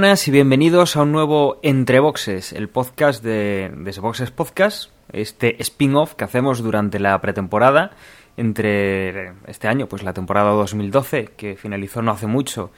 buenas 0.00 0.28
y 0.28 0.30
bienvenidos 0.30 0.94
a 0.94 1.02
un 1.02 1.10
nuevo 1.10 1.58
Entre 1.60 1.98
Boxes, 1.98 2.52
el 2.52 2.68
podcast 2.68 3.20
de, 3.20 3.68
de 3.76 4.00
Boxes 4.00 4.30
Podcast, 4.30 4.92
este 5.10 5.60
spin-off 5.60 6.14
que 6.14 6.22
hacemos 6.22 6.62
durante 6.62 7.00
la 7.00 7.20
pretemporada 7.20 7.90
entre 8.36 9.32
este 9.48 9.66
año, 9.66 9.88
pues 9.88 10.04
la 10.04 10.12
temporada 10.12 10.52
2012, 10.52 11.30
que 11.36 11.56
finalizó 11.56 12.00
no 12.00 12.12
hace 12.12 12.28
mucho, 12.28 12.70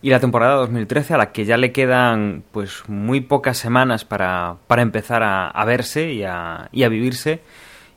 y 0.00 0.08
la 0.08 0.18
temporada 0.18 0.54
2013, 0.54 1.12
a 1.12 1.18
la 1.18 1.30
que 1.30 1.44
ya 1.44 1.58
le 1.58 1.72
quedan 1.72 2.42
pues 2.52 2.84
muy 2.88 3.20
pocas 3.20 3.58
semanas 3.58 4.06
para, 4.06 4.56
para 4.66 4.80
empezar 4.80 5.22
a, 5.22 5.64
verse 5.66 6.10
y 6.14 6.22
a, 6.22 6.70
y 6.72 6.84
a 6.84 6.88
vivirse. 6.88 7.42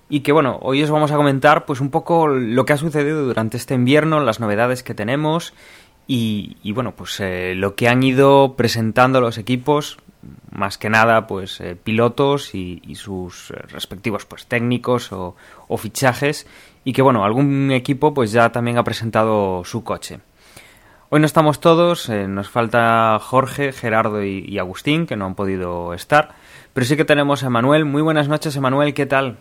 Y 0.10 0.20
que 0.20 0.34
bueno, 0.34 0.60
hoy 0.62 0.84
os 0.84 0.92
vamos 0.92 1.12
a 1.12 1.16
comentar 1.16 1.64
pues 1.66 1.80
un 1.80 1.92
poco 1.92 2.28
lo 2.28 2.66
que 2.66 2.74
ha 2.74 2.78
sucedido 2.78 3.26
durante 3.26 3.56
este 3.56 3.74
invierno, 3.74 4.20
las 4.20 4.42
novedades 4.42 4.84
que 4.84 4.94
tenemos 4.94 5.54
y, 6.08 6.72
bueno, 6.72 6.94
pues 6.96 7.20
eh, 7.20 7.54
lo 7.56 7.76
que 7.76 7.88
han 7.88 8.04
ido 8.04 8.56
presentando 8.56 9.22
los 9.22 9.38
equipos, 9.38 9.98
más 10.52 10.78
que 10.78 10.90
nada 10.90 11.28
pues 11.28 11.60
eh, 11.62 11.76
pilotos 11.76 12.54
y, 12.54 12.82
sus 12.96 13.50
respectivos 13.50 14.26
pues 14.26 14.46
técnicos 14.46 15.12
o, 15.12 15.36
fichajes 15.78 16.48
y 16.84 16.94
que 16.94 17.02
bueno, 17.02 17.26
algún 17.26 17.72
equipo 17.72 18.14
pues 18.14 18.32
ya 18.32 18.52
también 18.52 18.78
ha 18.78 18.84
presentado 18.84 19.64
su 19.66 19.84
coche. 19.84 20.20
Hoy 21.10 21.20
no 21.20 21.26
estamos 21.26 21.60
todos, 21.60 22.10
eh, 22.10 22.28
nos 22.28 22.50
falta 22.50 23.18
Jorge, 23.20 23.72
Gerardo 23.72 24.24
y, 24.24 24.46
y, 24.48 24.60
Agustín, 24.60 25.06
que 25.08 25.16
no 25.16 25.26
han 25.26 25.36
podido 25.36 25.94
estar, 25.94 26.36
pero 26.74 26.86
sí 26.86 26.98
que 26.98 27.06
tenemos 27.06 27.44
a 27.44 27.50
Manuel. 27.50 27.86
Muy 27.86 28.02
buenas 28.02 28.28
noches, 28.28 28.56
Emanuel, 28.56 28.94
¿qué 28.94 29.06
tal? 29.06 29.38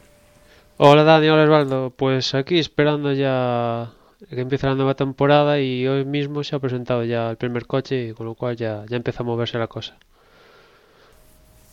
Hola 0.77 1.05
Dani, 1.05 1.29
hola 1.29 1.45
Osvaldo. 1.45 1.91
Pues 1.97 2.35
aquí 2.35 2.59
esperando 2.59 3.13
ya 3.13 3.91
que 4.29 4.41
empiece 4.41 4.67
la 4.67 4.75
nueva 4.75 4.95
temporada 4.95 5.61
y 5.61 5.87
hoy 5.87 6.05
mismo 6.05 6.43
se 6.43 6.57
ha 6.57 6.59
presentado 6.59 7.05
ya 7.05 7.31
el 7.31 7.37
primer 7.37 7.67
coche 7.67 8.09
y 8.09 8.13
con 8.13 8.27
lo 8.27 8.35
cual 8.35 8.57
ya, 8.57 8.85
ya 8.89 8.97
empieza 8.97 9.23
a 9.23 9.27
moverse 9.27 9.59
la 9.59 9.67
cosa. 9.67 9.97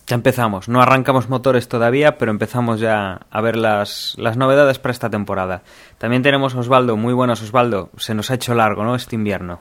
Ya 0.06 0.16
empezamos, 0.16 0.68
no 0.68 0.82
arrancamos 0.82 1.28
motores 1.28 1.68
todavía, 1.68 2.18
pero 2.18 2.32
empezamos 2.32 2.80
ya 2.80 3.20
a 3.30 3.40
ver 3.40 3.56
las, 3.56 4.14
las 4.18 4.36
novedades 4.36 4.78
para 4.78 4.92
esta 4.92 5.08
temporada. 5.08 5.62
También 5.98 6.22
tenemos 6.22 6.54
a 6.54 6.58
Osvaldo, 6.58 6.96
muy 6.96 7.14
buenas 7.14 7.40
Osvaldo, 7.42 7.90
se 7.96 8.14
nos 8.14 8.30
ha 8.30 8.34
hecho 8.34 8.54
largo, 8.54 8.84
¿no? 8.84 8.94
Este 8.96 9.14
invierno. 9.14 9.60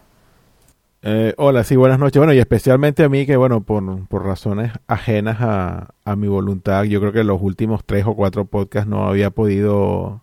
Eh, 1.03 1.34
hola, 1.38 1.63
sí, 1.63 1.75
buenas 1.75 2.00
noches. 2.00 2.19
Bueno, 2.19 2.34
y 2.34 2.40
especialmente 2.40 3.03
a 3.03 3.09
mí 3.09 3.25
que, 3.25 3.35
bueno, 3.35 3.62
por, 3.62 4.08
por 4.08 4.25
razones 4.25 4.72
ajenas 4.88 5.38
a, 5.41 5.96
a 6.06 6.16
mi 6.16 6.28
voluntad, 6.28 6.84
yo 6.84 7.00
creo 7.00 7.12
que 7.12 7.23
los 7.23 7.41
últimos 7.41 7.84
tres 7.85 8.06
o 8.06 8.13
cuatro 8.16 8.46
podcasts 8.46 8.90
no 8.90 9.08
había 9.08 9.31
podido 9.31 10.22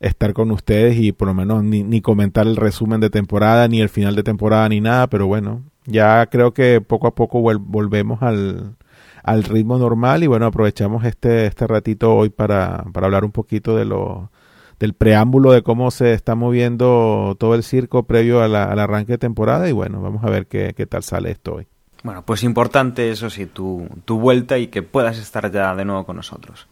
estar 0.00 0.32
con 0.32 0.50
ustedes 0.50 0.96
y 0.98 1.12
por 1.12 1.28
lo 1.28 1.34
menos 1.34 1.62
ni, 1.62 1.82
ni, 1.82 2.00
comentar 2.00 2.46
el 2.46 2.56
resumen 2.56 3.00
de 3.00 3.10
temporada, 3.10 3.68
ni 3.68 3.80
el 3.80 3.88
final 3.88 4.16
de 4.16 4.22
temporada, 4.22 4.68
ni 4.68 4.80
nada, 4.80 5.06
pero 5.08 5.26
bueno, 5.26 5.62
ya 5.86 6.26
creo 6.26 6.52
que 6.52 6.80
poco 6.80 7.06
a 7.06 7.14
poco 7.14 7.40
vol 7.40 7.58
volvemos 7.58 8.22
al, 8.22 8.76
al, 9.22 9.44
ritmo 9.44 9.78
normal 9.78 10.22
y 10.22 10.26
bueno, 10.26 10.46
aprovechamos 10.46 11.04
este, 11.04 11.46
este 11.46 11.66
ratito 11.66 12.14
hoy 12.14 12.30
para, 12.30 12.84
para 12.92 13.06
hablar 13.06 13.24
un 13.24 13.32
poquito 13.32 13.76
de 13.76 13.84
lo, 13.84 14.30
del 14.78 14.94
preámbulo 14.94 15.52
de 15.52 15.62
cómo 15.62 15.90
se 15.90 16.14
está 16.14 16.34
moviendo 16.34 17.36
todo 17.38 17.54
el 17.54 17.62
circo 17.62 18.04
previo 18.04 18.42
a 18.42 18.48
la, 18.48 18.64
al 18.64 18.78
arranque 18.78 19.12
de 19.12 19.18
temporada 19.18 19.68
y 19.68 19.72
bueno, 19.72 20.00
vamos 20.00 20.24
a 20.24 20.30
ver 20.30 20.46
qué, 20.46 20.72
qué 20.74 20.86
tal 20.86 21.02
sale 21.02 21.30
esto 21.30 21.56
hoy. 21.56 21.66
Bueno, 22.02 22.24
pues 22.24 22.42
importante 22.44 23.10
eso 23.10 23.28
sí, 23.28 23.44
tu, 23.44 23.86
tu 24.06 24.18
vuelta 24.18 24.56
y 24.56 24.68
que 24.68 24.82
puedas 24.82 25.18
estar 25.18 25.52
ya 25.52 25.74
de 25.74 25.84
nuevo 25.84 26.06
con 26.06 26.16
nosotros. 26.16 26.66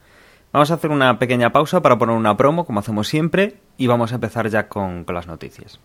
Vamos 0.53 0.71
a 0.71 0.75
hacer 0.75 0.91
una 0.91 1.19
pequeña 1.19 1.53
pausa 1.53 1.83
para 1.83 1.99
poner 1.99 2.17
una 2.17 2.37
promo, 2.37 2.65
como 2.65 2.81
hacemos 2.81 3.07
siempre, 3.07 3.57
y 3.77 3.87
vamos 3.87 4.13
a 4.13 4.15
empezar 4.15 4.49
ya 4.49 4.69
con, 4.69 5.05
con 5.05 5.15
las 5.15 5.27
noticias. 5.27 5.79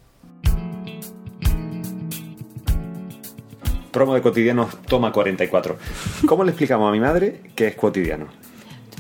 Promo 3.91 4.16
de 4.16 4.22
cotidianos 4.22 4.81
toma 4.88 5.12
44. 5.12 5.78
¿Cómo 6.25 6.44
le 6.44 6.51
explicamos 6.51 6.90
a 6.90 6.91
mi 6.91 7.00
madre 7.00 7.41
que 7.56 7.68
es 7.68 7.75
cotidiano? 7.75 8.28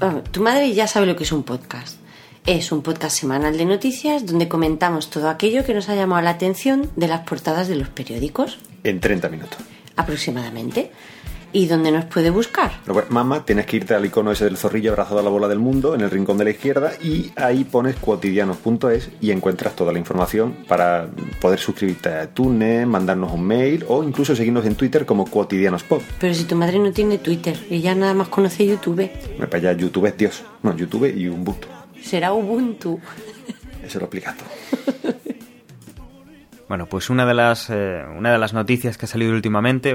Oh, 0.01 0.21
tu 0.31 0.43
madre 0.43 0.73
ya 0.73 0.85
sabe 0.85 1.05
lo 1.05 1.15
que 1.15 1.23
es 1.23 1.31
un 1.31 1.43
podcast. 1.43 1.97
Es 2.45 2.73
un 2.73 2.83
podcast 2.83 3.17
semanal 3.17 3.57
de 3.57 3.65
noticias 3.65 4.25
donde 4.25 4.49
comentamos 4.49 5.09
todo 5.09 5.29
aquello 5.29 5.63
que 5.63 5.73
nos 5.73 5.87
ha 5.87 5.95
llamado 5.95 6.21
la 6.21 6.31
atención 6.31 6.91
de 6.97 7.07
las 7.07 7.21
portadas 7.21 7.69
de 7.69 7.75
los 7.75 7.87
periódicos. 7.87 8.59
En 8.83 8.99
30 8.99 9.29
minutos. 9.29 9.59
Aproximadamente. 9.95 10.91
¿Y 11.55 11.67
dónde 11.67 11.91
nos 11.91 12.05
puede 12.05 12.31
buscar? 12.31 12.71
Pues, 12.83 13.11
mamá, 13.11 13.45
tienes 13.45 13.67
que 13.67 13.77
irte 13.77 13.93
al 13.93 14.03
icono 14.03 14.31
ese 14.31 14.45
del 14.45 14.57
zorrillo 14.57 14.91
abrazado 14.91 15.19
a 15.19 15.23
la 15.23 15.29
bola 15.29 15.47
del 15.47 15.59
mundo 15.59 15.93
en 15.93 16.01
el 16.01 16.09
rincón 16.09 16.39
de 16.39 16.45
la 16.45 16.49
izquierda 16.49 16.93
y 16.99 17.31
ahí 17.35 17.63
pones 17.63 17.95
cuotidianos.es 17.97 19.11
y 19.21 19.29
encuentras 19.29 19.75
toda 19.75 19.93
la 19.93 19.99
información 19.99 20.57
para 20.67 21.07
poder 21.39 21.59
suscribirte 21.59 22.09
a 22.09 22.23
iTunes, 22.23 22.87
mandarnos 22.87 23.31
un 23.31 23.43
mail 23.43 23.85
o 23.87 24.03
incluso 24.03 24.35
seguirnos 24.35 24.65
en 24.65 24.73
Twitter 24.73 25.05
como 25.05 25.25
cuotidianospod. 25.25 26.01
Pero 26.19 26.33
si 26.33 26.45
tu 26.45 26.55
madre 26.55 26.79
no 26.79 26.91
tiene 26.91 27.19
Twitter, 27.19 27.55
ella 27.69 27.93
nada 27.93 28.15
más 28.15 28.29
conoce 28.29 28.65
YouTube. 28.65 29.11
Me 29.37 29.45
para 29.45 29.69
allá, 29.69 29.73
YouTube 29.73 30.07
es 30.07 30.17
Dios. 30.17 30.43
No, 30.63 30.75
YouTube 30.75 31.13
y 31.15 31.29
Ubuntu. 31.29 31.67
Será 32.01 32.33
Ubuntu. 32.33 32.99
Eso 33.83 33.99
lo 33.99 34.05
explicas 34.05 34.35
todo. 34.35 35.13
Bueno, 36.69 36.87
pues 36.87 37.11
una 37.11 37.25
de 37.27 37.35
las 37.35 37.69
eh, 37.69 38.03
una 38.17 38.31
de 38.31 38.39
las 38.39 38.53
noticias 38.53 38.97
que 38.97 39.05
ha 39.05 39.07
salido 39.07 39.33
últimamente, 39.33 39.93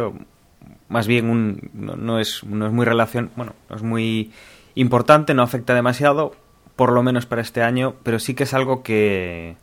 más 0.89 1.07
bien 1.07 1.29
un, 1.29 1.71
no, 1.75 1.97
no, 1.97 2.19
es, 2.19 2.45
no 2.45 2.67
es 2.67 2.73
muy 2.73 2.85
relación, 2.85 3.31
bueno, 3.37 3.55
no 3.69 3.77
es 3.77 3.83
muy 3.83 4.33
importante, 4.75 5.35
no 5.35 5.43
afecta 5.43 5.75
demasiado, 5.75 6.35
por 6.77 6.93
lo 6.93 7.03
menos 7.03 7.27
para 7.27 7.43
este 7.43 7.63
año, 7.63 7.95
pero 8.03 8.19
sí 8.19 8.35
que 8.35 8.45
es 8.45 8.55
algo 8.55 8.83
que, 8.83 9.57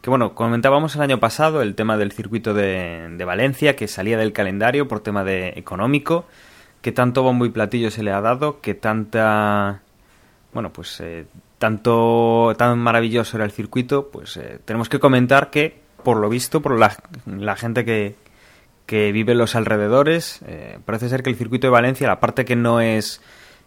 que 0.00 0.10
bueno, 0.10 0.34
comentábamos 0.34 0.94
el 0.96 1.02
año 1.02 1.18
pasado 1.18 1.62
el 1.62 1.74
tema 1.74 1.96
del 1.96 2.12
circuito 2.12 2.54
de, 2.54 3.08
de 3.16 3.24
Valencia, 3.24 3.76
que 3.76 3.88
salía 3.88 4.16
del 4.16 4.32
calendario 4.32 4.88
por 4.88 5.00
tema 5.00 5.24
de 5.24 5.54
económico, 5.56 6.26
que 6.80 6.92
tanto 6.92 7.22
bombo 7.22 7.46
y 7.46 7.50
platillo 7.50 7.90
se 7.90 8.02
le 8.02 8.12
ha 8.12 8.20
dado, 8.20 8.60
que 8.60 8.74
tanta, 8.74 9.82
bueno, 10.52 10.72
pues 10.72 11.00
eh, 11.00 11.26
tanto, 11.58 12.54
tan 12.56 12.78
maravilloso 12.78 13.36
era 13.36 13.44
el 13.44 13.52
circuito, 13.52 14.08
pues 14.10 14.36
eh, 14.36 14.58
tenemos 14.64 14.88
que 14.88 14.98
comentar 14.98 15.50
que, 15.50 15.80
por 16.02 16.16
lo 16.16 16.28
visto, 16.28 16.60
por 16.62 16.78
la, 16.78 16.96
la 17.26 17.56
gente 17.56 17.84
que, 17.84 18.16
que 18.86 19.12
vive 19.12 19.32
en 19.32 19.38
los 19.38 19.54
alrededores. 19.54 20.40
Eh, 20.46 20.78
parece 20.84 21.08
ser 21.08 21.22
que 21.22 21.30
el 21.30 21.36
circuito 21.36 21.66
de 21.66 21.70
Valencia, 21.70 22.06
la 22.06 22.20
parte 22.20 22.44
que 22.44 22.56
no 22.56 22.80
es, 22.80 23.20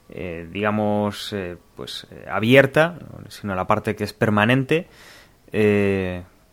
eh, 0.10 0.48
digamos, 0.52 1.34
eh, 1.34 1.58
pues 1.76 2.08
abierta, 2.30 3.00
sino 3.30 3.56
la 3.56 3.68
parte 3.68 3.96
que 3.96 4.04
es 4.04 4.14
permanente, 4.14 4.88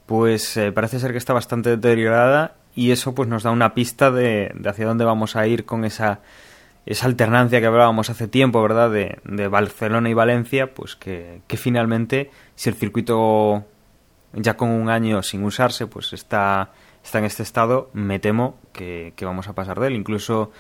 pues 0.07 0.61
parece 0.75 1.01
ser 1.01 1.13
que 1.13 1.19
está 1.19 1.33
bastante 1.33 1.71
deteriorada 1.71 2.57
y 2.75 2.93
eso 2.93 3.15
pues 3.15 3.29
nos 3.29 3.43
da 3.43 3.51
una 3.51 3.75
pista 3.75 4.11
de, 4.11 4.53
de, 4.55 4.69
hacia 4.69 4.87
dónde 4.87 5.05
vamos 5.05 5.35
a 5.35 5.47
ir 5.47 5.65
con 5.65 5.85
esa 5.85 6.21
esa 6.85 7.07
alternancia 7.07 7.61
que 7.61 7.67
hablábamos 7.67 8.11
hace 8.11 8.27
tiempo, 8.27 8.61
¿verdad? 8.61 8.91
De, 8.91 9.19
de 9.25 9.47
Barcelona 9.47 10.11
y 10.11 10.15
Valencia, 10.15 10.75
pues 10.75 10.97
que, 10.97 11.43
que 11.47 11.57
finalmente, 11.57 12.31
si 12.57 12.71
el 12.71 12.75
circuito 12.75 13.65
ya 14.33 14.57
con 14.57 14.71
un 14.71 14.89
año 14.89 15.23
sin 15.23 15.45
usarse, 15.45 15.87
pues 15.87 16.13
está 16.13 16.73
está 17.03 17.19
en 17.19 17.25
este 17.25 17.43
estado, 17.43 17.91
me 17.93 18.19
temo 18.19 18.57
que, 18.73 19.15
vamos 19.23 19.49
a 19.49 19.55
pasar 19.55 19.81
de 19.81 19.89
él. 19.89 19.95
Incluso 19.95 20.51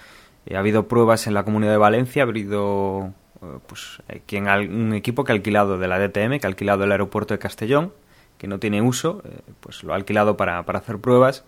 eh, 0.47 0.57
ha 0.57 0.59
habido 0.59 0.89
pruebas 0.89 1.27
en 1.27 1.35
la 1.35 1.45
Comunidad 1.45 1.73
de 1.73 1.79
Valencia, 1.79 2.23
ha 2.23 2.27
habido 2.27 3.13
eh, 3.43 3.59
pues, 3.67 4.03
eh, 4.09 4.23
quien, 4.27 4.49
un 4.49 4.93
equipo 4.95 5.25
que 5.25 5.33
ha 5.33 5.35
alquilado 5.35 5.79
de 5.79 5.89
la 5.89 5.99
DTM, 5.99 6.39
que 6.39 6.47
ha 6.47 6.49
alquilado 6.49 6.85
el 6.85 6.93
aeropuerto 6.93 7.35
de 7.35 7.39
Castellón, 7.39 7.93
que 8.39 8.49
no 8.49 8.59
tiene 8.59 8.83
uso, 8.83 9.23
pues 9.61 9.85
lo 9.85 9.93
ha 9.93 9.97
alquilado 9.97 10.37
para, 10.37 10.65
para, 10.65 10.81
hacer 10.81 10.99
pruebas 10.99 11.45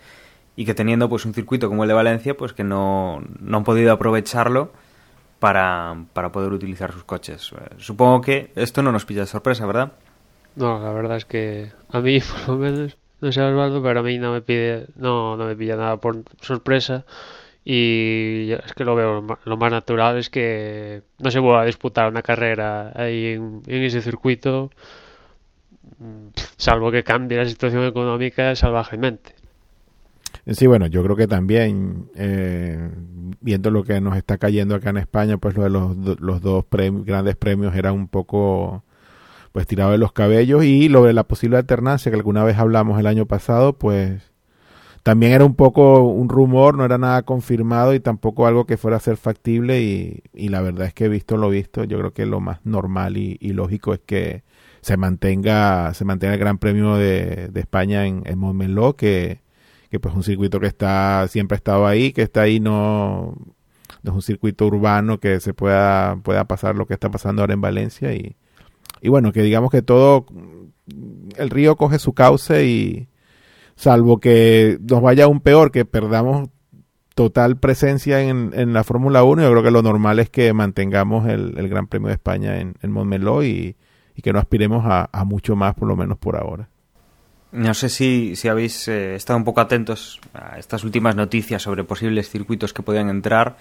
y 0.54 0.64
que 0.64 0.74
teniendo 0.74 1.08
pues 1.08 1.24
un 1.24 1.34
circuito 1.34 1.68
como 1.68 1.82
el 1.82 1.88
de 1.88 1.94
Valencia, 1.94 2.36
pues 2.36 2.52
que 2.52 2.62
no, 2.62 3.20
no 3.40 3.56
han 3.56 3.64
podido 3.64 3.92
aprovecharlo 3.92 4.70
para, 5.40 6.04
para 6.12 6.30
poder 6.30 6.52
utilizar 6.52 6.92
sus 6.92 7.02
coches. 7.02 7.50
Supongo 7.78 8.20
que 8.20 8.52
esto 8.54 8.80
no 8.80 8.92
nos 8.92 9.04
pilla 9.04 9.22
de 9.22 9.26
sorpresa, 9.26 9.66
¿verdad? 9.66 9.92
No, 10.54 10.78
la 10.78 10.92
verdad 10.92 11.16
es 11.16 11.24
que 11.24 11.72
a 11.90 12.00
mí 12.00 12.20
por 12.46 12.54
lo 12.54 12.56
menos 12.58 12.96
no 13.20 13.32
sé 13.32 13.40
Osvaldo, 13.40 13.82
pero 13.82 14.00
a 14.00 14.02
mí 14.02 14.18
no 14.18 14.32
me 14.32 14.42
pide, 14.42 14.86
no, 14.96 15.36
no 15.36 15.46
me 15.46 15.56
pilla 15.56 15.76
nada 15.76 15.96
por 15.98 16.22
sorpresa 16.40 17.04
y 17.64 18.52
es 18.52 18.74
que 18.74 18.84
lo 18.84 18.94
veo 18.94 19.24
lo 19.44 19.56
más 19.56 19.72
natural 19.72 20.18
es 20.18 20.28
que 20.28 21.02
no 21.18 21.30
se 21.30 21.38
vuelva 21.38 21.62
a 21.62 21.64
disputar 21.64 22.10
una 22.10 22.20
carrera 22.20 22.92
ahí 22.94 23.28
en, 23.32 23.62
ese 23.66 24.02
circuito 24.02 24.70
salvo 26.56 26.90
que 26.90 27.02
cambie 27.02 27.38
la 27.38 27.48
situación 27.48 27.84
económica 27.84 28.54
salvajemente. 28.54 29.34
Sí, 30.46 30.66
bueno, 30.66 30.86
yo 30.88 31.02
creo 31.02 31.16
que 31.16 31.26
también, 31.26 32.10
eh, 32.16 32.90
viendo 33.40 33.70
lo 33.70 33.82
que 33.82 34.00
nos 34.00 34.16
está 34.16 34.36
cayendo 34.36 34.74
acá 34.74 34.90
en 34.90 34.98
España, 34.98 35.38
pues 35.38 35.56
lo 35.56 35.62
de 35.62 35.70
los, 35.70 36.20
los 36.20 36.42
dos 36.42 36.66
grandes 36.70 37.36
premios 37.36 37.74
era 37.74 37.92
un 37.92 38.08
poco 38.08 38.82
pues 39.54 39.68
tirado 39.68 39.92
de 39.92 39.98
los 39.98 40.12
cabellos 40.12 40.64
y 40.64 40.88
lo 40.88 41.04
de 41.04 41.12
la 41.12 41.22
posible 41.22 41.56
alternancia 41.56 42.10
que 42.10 42.16
alguna 42.16 42.42
vez 42.42 42.58
hablamos 42.58 42.98
el 42.98 43.06
año 43.06 43.26
pasado, 43.26 43.74
pues 43.78 44.32
también 45.04 45.30
era 45.32 45.44
un 45.44 45.54
poco 45.54 46.02
un 46.02 46.28
rumor, 46.28 46.76
no 46.76 46.84
era 46.84 46.98
nada 46.98 47.22
confirmado 47.22 47.94
y 47.94 48.00
tampoco 48.00 48.48
algo 48.48 48.66
que 48.66 48.76
fuera 48.76 48.96
a 48.96 49.00
ser 49.00 49.16
factible 49.16 49.80
y, 49.80 50.24
y 50.34 50.48
la 50.48 50.60
verdad 50.60 50.88
es 50.88 50.94
que 50.94 51.08
visto 51.08 51.36
lo 51.36 51.50
visto, 51.50 51.84
yo 51.84 51.98
creo 52.00 52.12
que 52.12 52.26
lo 52.26 52.40
más 52.40 52.66
normal 52.66 53.16
y, 53.16 53.38
lógico 53.52 53.94
es 53.94 54.00
que 54.04 54.42
se 54.80 54.96
mantenga, 54.96 55.94
se 55.94 56.04
mantenga 56.04 56.34
el 56.34 56.40
Gran 56.40 56.58
Premio 56.58 56.96
de, 56.96 57.48
de 57.52 57.60
España 57.60 58.06
en, 58.06 58.24
en 58.26 58.38
Montmeló, 58.40 58.96
que, 58.96 59.40
que 59.88 60.00
pues 60.00 60.16
un 60.16 60.24
circuito 60.24 60.58
que 60.58 60.66
está, 60.66 61.28
siempre 61.28 61.54
ha 61.54 61.58
estado 61.58 61.86
ahí, 61.86 62.12
que 62.12 62.22
está 62.22 62.42
ahí 62.42 62.58
no, 62.58 63.36
no 64.02 64.10
es 64.10 64.16
un 64.16 64.22
circuito 64.22 64.66
urbano 64.66 65.20
que 65.20 65.38
se 65.38 65.54
pueda, 65.54 66.16
pueda 66.16 66.44
pasar 66.48 66.74
lo 66.74 66.86
que 66.86 66.94
está 66.94 67.08
pasando 67.08 67.42
ahora 67.42 67.54
en 67.54 67.60
Valencia 67.60 68.14
y, 68.14 68.36
y 69.04 69.10
bueno, 69.10 69.32
que 69.32 69.42
digamos 69.42 69.70
que 69.70 69.82
todo, 69.82 70.24
el 71.36 71.50
río 71.50 71.76
coge 71.76 71.98
su 71.98 72.14
cauce 72.14 72.64
y, 72.64 73.08
salvo 73.76 74.18
que 74.18 74.78
nos 74.80 75.02
vaya 75.02 75.24
aún 75.24 75.40
peor, 75.40 75.70
que 75.70 75.84
perdamos 75.84 76.48
total 77.14 77.58
presencia 77.58 78.22
en, 78.22 78.52
en 78.54 78.72
la 78.72 78.82
Fórmula 78.82 79.22
1, 79.22 79.42
yo 79.42 79.50
creo 79.50 79.62
que 79.62 79.70
lo 79.70 79.82
normal 79.82 80.20
es 80.20 80.30
que 80.30 80.54
mantengamos 80.54 81.28
el, 81.28 81.52
el 81.58 81.68
Gran 81.68 81.86
Premio 81.86 82.08
de 82.08 82.14
España 82.14 82.60
en, 82.60 82.76
en 82.80 82.90
Montmeló 82.90 83.44
y, 83.44 83.76
y, 84.16 84.22
que 84.22 84.32
no 84.32 84.38
aspiremos 84.38 84.86
a, 84.86 85.10
a, 85.12 85.24
mucho 85.24 85.54
más, 85.54 85.74
por 85.74 85.86
lo 85.86 85.96
menos 85.96 86.16
por 86.16 86.36
ahora. 86.36 86.70
No 87.52 87.74
sé 87.74 87.90
si, 87.90 88.36
si 88.36 88.48
habéis 88.48 88.88
eh, 88.88 89.16
estado 89.16 89.36
un 89.36 89.44
poco 89.44 89.60
atentos 89.60 90.18
a 90.32 90.58
estas 90.58 90.82
últimas 90.82 91.14
noticias 91.14 91.60
sobre 91.60 91.84
posibles 91.84 92.30
circuitos 92.30 92.72
que 92.72 92.82
podían 92.82 93.10
entrar. 93.10 93.58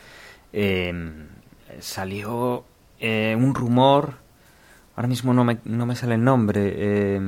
Eh, 0.53 1.27
salió 1.79 2.63
eh, 2.99 3.35
un 3.37 3.53
rumor, 3.53 4.22
ahora 4.95 5.07
mismo 5.07 5.33
no 5.33 5.43
me, 5.43 5.57
no 5.65 5.85
me 5.85 5.95
sale 5.95 6.15
el 6.15 6.23
nombre, 6.23 7.19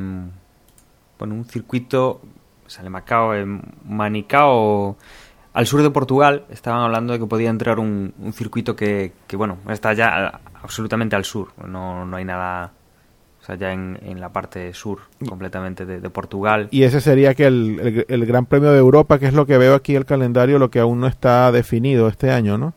bueno, 1.18 1.36
un 1.36 1.46
circuito 1.46 2.22
sale 2.68 2.90
Macao, 2.90 3.34
en 3.34 3.62
Manicao, 3.88 4.98
al 5.54 5.68
sur 5.68 5.82
de 5.82 5.90
Portugal, 5.90 6.46
estaban 6.50 6.82
hablando 6.82 7.14
de 7.14 7.20
que 7.20 7.26
podía 7.26 7.50
entrar 7.50 7.80
un, 7.80 8.14
un 8.20 8.34
circuito 8.34 8.76
que, 8.76 9.14
que, 9.28 9.38
bueno, 9.38 9.58
está 9.70 9.94
ya 9.94 10.42
absolutamente 10.62 11.16
al 11.16 11.24
sur, 11.24 11.50
no, 11.66 12.06
no 12.06 12.18
hay 12.18 12.26
nada, 12.26 12.74
o 13.42 13.46
sea, 13.46 13.56
ya 13.56 13.72
en, 13.72 13.98
en 14.02 14.20
la 14.20 14.30
parte 14.30 14.74
sur 14.74 15.00
completamente 15.28 15.86
de, 15.86 16.02
de, 16.02 16.10
Portugal. 16.10 16.68
Y 16.72 16.84
ese 16.84 17.00
sería 17.00 17.34
que 17.36 17.46
el, 17.46 17.80
el, 17.80 18.06
el, 18.08 18.26
Gran 18.26 18.48
Premio 18.48 18.72
de 18.72 18.80
Europa, 18.80 19.20
que 19.20 19.28
es 19.28 19.34
lo 19.34 19.46
que 19.46 19.58
veo 19.58 19.76
aquí 19.76 19.96
el 19.96 20.06
calendario, 20.06 20.60
lo 20.60 20.70
que 20.70 20.80
aún 20.80 21.00
no 21.00 21.08
está 21.08 21.52
definido 21.52 22.08
este 22.08 22.32
año, 22.32 22.58
¿no? 22.58 22.74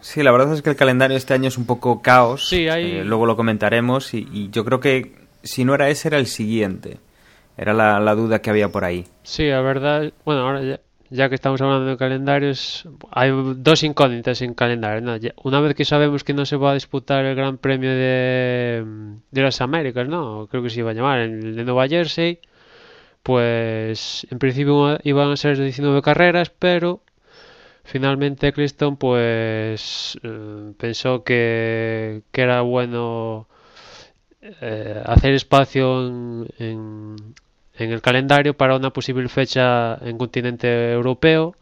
Sí, 0.00 0.22
la 0.22 0.30
verdad 0.32 0.52
es 0.54 0.62
que 0.62 0.70
el 0.70 0.76
calendario 0.76 1.16
este 1.16 1.34
año 1.34 1.48
es 1.48 1.58
un 1.58 1.66
poco 1.66 2.02
caos. 2.02 2.48
Sí, 2.48 2.68
hay... 2.68 2.98
eh, 2.98 3.04
luego 3.04 3.26
lo 3.26 3.36
comentaremos 3.36 4.14
y, 4.14 4.26
y 4.32 4.50
yo 4.50 4.64
creo 4.64 4.80
que 4.80 5.12
si 5.42 5.64
no 5.64 5.74
era 5.74 5.88
ese, 5.88 6.08
era 6.08 6.18
el 6.18 6.26
siguiente. 6.26 6.98
Era 7.56 7.72
la, 7.74 7.98
la, 7.98 8.14
duda 8.14 8.40
que 8.40 8.50
había 8.50 8.68
por 8.68 8.84
ahí. 8.84 9.04
Sí, 9.24 9.48
la 9.48 9.60
verdad, 9.60 10.12
bueno, 10.24 10.42
ahora 10.42 10.62
ya, 10.62 10.80
ya 11.10 11.28
que 11.28 11.34
estamos 11.34 11.60
hablando 11.60 11.86
de 11.86 11.96
calendarios, 11.96 12.88
hay 13.10 13.32
dos 13.56 13.82
incógnitas 13.82 14.40
en 14.42 14.54
calendario. 14.54 15.00
¿no? 15.00 15.18
Una 15.42 15.60
vez 15.60 15.74
que 15.74 15.84
sabemos 15.84 16.22
que 16.22 16.34
no 16.34 16.46
se 16.46 16.56
va 16.56 16.70
a 16.70 16.74
disputar 16.74 17.24
el 17.24 17.34
Gran 17.34 17.58
Premio 17.58 17.90
de, 17.90 18.84
de 19.30 19.42
las 19.42 19.60
Américas, 19.60 20.06
¿no? 20.06 20.46
Creo 20.48 20.62
que 20.62 20.70
se 20.70 20.80
iba 20.80 20.90
a 20.92 20.94
llamar, 20.94 21.18
el 21.18 21.56
de 21.56 21.64
Nueva 21.64 21.88
Jersey, 21.88 22.38
pues 23.24 24.26
en 24.30 24.38
principio 24.38 24.98
iban 25.02 25.30
a 25.30 25.36
ser 25.36 25.58
19 25.58 26.00
carreras, 26.02 26.50
pero 26.50 27.02
finalmente 27.88 28.52
Cliston 28.52 28.96
pues 28.96 30.18
eh, 30.22 30.72
pensó 30.78 31.24
que, 31.24 32.22
que, 32.30 32.42
era 32.42 32.60
bueno 32.60 33.48
eh, 34.42 35.02
hacer 35.06 35.32
espacio 35.34 36.06
en, 36.06 36.46
en 36.58 37.92
el 37.92 38.02
calendario 38.02 38.54
para 38.56 38.76
una 38.76 38.90
posible 38.92 39.28
fecha 39.28 39.96
en 40.02 40.18
continente 40.18 40.92
europeo 40.92 41.56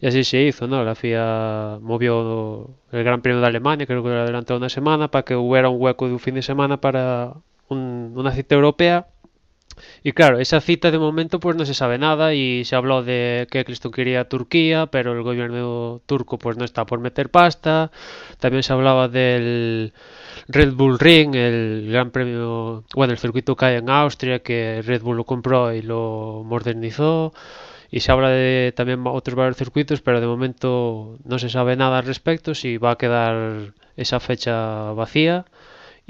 y 0.00 0.06
así 0.06 0.22
se 0.24 0.42
hizo, 0.42 0.66
¿no? 0.68 0.84
La 0.84 0.94
FIA 0.94 1.78
movió 1.80 2.70
el 2.92 3.04
Gran 3.04 3.20
Premio 3.20 3.40
de 3.40 3.46
Alemania, 3.48 3.86
creo 3.86 4.02
que 4.02 4.08
lo 4.10 4.20
adelantó 4.22 4.56
una 4.56 4.68
semana 4.68 5.08
para 5.10 5.24
que 5.24 5.34
hubiera 5.36 5.68
un 5.68 5.80
hueco 5.80 6.06
de 6.06 6.12
un 6.12 6.20
fin 6.20 6.34
de 6.34 6.42
semana 6.42 6.80
para 6.80 7.34
un, 7.68 8.12
una 8.16 8.32
cita 8.32 8.54
europea. 8.54 9.08
Y 10.02 10.12
claro, 10.12 10.38
esa 10.38 10.60
cita 10.60 10.90
de 10.90 10.98
momento 10.98 11.40
pues 11.40 11.56
no 11.56 11.64
se 11.64 11.74
sabe 11.74 11.98
nada 11.98 12.34
y 12.34 12.64
se 12.64 12.76
habló 12.76 13.02
de 13.02 13.46
que 13.50 13.64
Cristo 13.64 13.90
quería 13.90 14.28
Turquía, 14.28 14.86
pero 14.86 15.12
el 15.12 15.22
gobierno 15.22 16.00
turco 16.06 16.38
pues 16.38 16.56
no 16.56 16.64
está 16.64 16.86
por 16.86 17.00
meter 17.00 17.30
pasta. 17.30 17.90
También 18.38 18.62
se 18.62 18.72
hablaba 18.72 19.08
del 19.08 19.92
Red 20.48 20.72
Bull 20.74 20.98
Ring, 20.98 21.34
el 21.34 21.88
gran 21.90 22.10
premio, 22.10 22.84
bueno, 22.94 23.12
el 23.12 23.18
circuito 23.18 23.56
que 23.56 23.64
hay 23.66 23.76
en 23.76 23.90
Austria, 23.90 24.40
que 24.40 24.82
Red 24.84 25.02
Bull 25.02 25.16
lo 25.16 25.24
compró 25.24 25.72
y 25.72 25.82
lo 25.82 26.42
modernizó. 26.44 27.32
Y 27.90 28.00
se 28.00 28.12
habla 28.12 28.28
de 28.28 28.72
también 28.76 29.02
otros 29.06 29.34
varios 29.34 29.56
circuitos, 29.56 30.02
pero 30.02 30.20
de 30.20 30.26
momento 30.26 31.16
no 31.24 31.38
se 31.38 31.48
sabe 31.48 31.76
nada 31.76 31.98
al 31.98 32.04
respecto, 32.04 32.54
si 32.54 32.76
va 32.76 32.92
a 32.92 32.98
quedar 32.98 33.72
esa 33.96 34.20
fecha 34.20 34.92
vacía. 34.92 35.46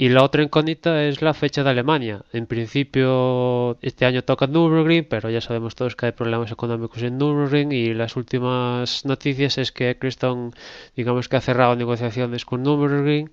Y 0.00 0.10
la 0.10 0.22
otra 0.22 0.44
incógnita 0.44 1.02
es 1.06 1.22
la 1.22 1.34
fecha 1.34 1.64
de 1.64 1.70
Alemania. 1.70 2.24
En 2.32 2.46
principio 2.46 3.76
este 3.82 4.06
año 4.06 4.22
toca 4.22 4.46
Nürburgring, 4.46 5.06
pero 5.08 5.28
ya 5.28 5.40
sabemos 5.40 5.74
todos 5.74 5.96
que 5.96 6.06
hay 6.06 6.12
problemas 6.12 6.52
económicos 6.52 7.02
en 7.02 7.18
Nürburgring 7.18 7.72
y 7.72 7.94
las 7.94 8.14
últimas 8.14 9.04
noticias 9.04 9.58
es 9.58 9.73
que 9.73 9.90
Eccleston 9.90 10.54
digamos 10.94 11.28
que 11.28 11.37
ha 11.37 11.40
cerrado 11.40 11.75
negociaciones 11.75 12.44
con 12.44 12.62
Nürburgring 12.62 13.32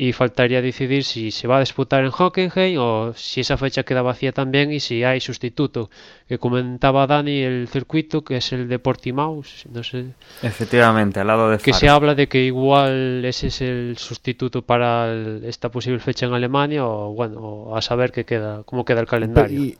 y 0.00 0.12
faltaría 0.12 0.62
decidir 0.62 1.02
si 1.02 1.32
se 1.32 1.48
va 1.48 1.56
a 1.56 1.60
disputar 1.60 2.04
en 2.04 2.12
Hockenheim 2.16 2.78
o 2.78 3.12
si 3.16 3.40
esa 3.40 3.56
fecha 3.56 3.82
queda 3.82 4.00
vacía 4.00 4.30
también 4.30 4.70
y 4.70 4.78
si 4.78 5.02
hay 5.02 5.18
sustituto. 5.20 5.90
Que 6.28 6.38
comentaba 6.38 7.08
Dani 7.08 7.40
el 7.40 7.66
circuito 7.66 8.22
que 8.22 8.36
es 8.36 8.52
el 8.52 8.68
de 8.68 8.78
Portimao, 8.78 9.42
no 9.72 9.82
sé. 9.82 10.14
Efectivamente, 10.40 11.18
al 11.18 11.26
lado 11.26 11.50
de 11.50 11.58
Que 11.58 11.72
se 11.72 11.88
habla 11.88 12.14
de 12.14 12.28
que 12.28 12.44
igual 12.44 13.24
ese 13.24 13.48
es 13.48 13.60
el 13.60 13.98
sustituto 13.98 14.62
para 14.62 15.10
el, 15.10 15.42
esta 15.44 15.68
posible 15.68 15.98
fecha 15.98 16.26
en 16.26 16.32
Alemania 16.32 16.86
o 16.86 17.12
bueno, 17.12 17.40
o 17.40 17.76
a 17.76 17.82
saber 17.82 18.12
qué 18.12 18.24
queda, 18.24 18.62
cómo 18.62 18.84
queda 18.84 19.00
el 19.00 19.08
calendario. 19.08 19.60
Y, 19.60 19.78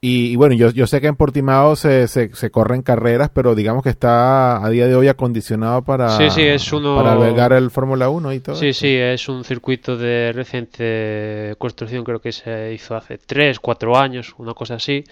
y, 0.00 0.32
y, 0.32 0.36
bueno, 0.36 0.54
yo, 0.54 0.70
yo 0.70 0.86
sé 0.86 1.00
que 1.00 1.08
en 1.08 1.16
Portimao 1.16 1.74
se, 1.74 2.06
se, 2.06 2.32
se, 2.32 2.50
corren 2.50 2.82
carreras, 2.82 3.30
pero 3.34 3.56
digamos 3.56 3.82
que 3.82 3.90
está 3.90 4.64
a 4.64 4.70
día 4.70 4.86
de 4.86 4.94
hoy 4.94 5.08
acondicionado 5.08 5.82
para, 5.82 6.10
sí, 6.10 6.30
sí, 6.30 6.42
es 6.42 6.72
uno... 6.72 6.96
para 6.96 7.12
albergar 7.12 7.52
el 7.52 7.70
Fórmula 7.70 8.08
1 8.08 8.32
y 8.32 8.40
todo. 8.40 8.54
Sí, 8.54 8.72
sí, 8.72 8.94
es 8.94 9.28
un 9.28 9.42
circuito 9.42 9.96
de 9.96 10.32
reciente 10.32 11.56
construcción, 11.58 12.04
creo 12.04 12.20
que 12.20 12.30
se 12.30 12.72
hizo 12.72 12.94
hace 12.94 13.18
3, 13.18 13.58
4 13.58 13.96
años, 13.96 14.34
una 14.38 14.54
cosa 14.54 14.74
así. 14.74 15.04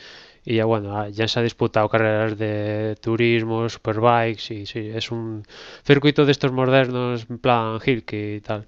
Y 0.45 0.55
ya 0.55 0.64
bueno, 0.64 1.09
ya 1.09 1.26
se 1.26 1.40
ha 1.40 1.43
disputado 1.43 1.88
carreras 1.88 2.38
de 2.38 2.97
turismo, 3.00 3.69
superbikes, 3.69 4.55
y 4.55 4.66
sí, 4.66 4.90
es 4.95 5.11
un 5.11 5.43
circuito 5.85 6.25
de 6.25 6.31
estos 6.31 6.52
modernos, 6.52 7.26
en 7.28 7.38
plan 7.38 7.81
Hilke 7.85 8.37
y 8.37 8.40
tal. 8.40 8.66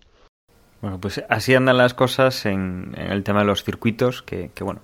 Bueno, 0.80 0.98
pues 1.00 1.22
así 1.28 1.54
andan 1.54 1.76
las 1.76 1.94
cosas 1.94 2.46
en, 2.46 2.92
en 2.96 3.12
el 3.12 3.22
tema 3.22 3.40
de 3.40 3.46
los 3.46 3.62
circuitos, 3.62 4.22
que, 4.22 4.50
que 4.52 4.64
bueno, 4.64 4.80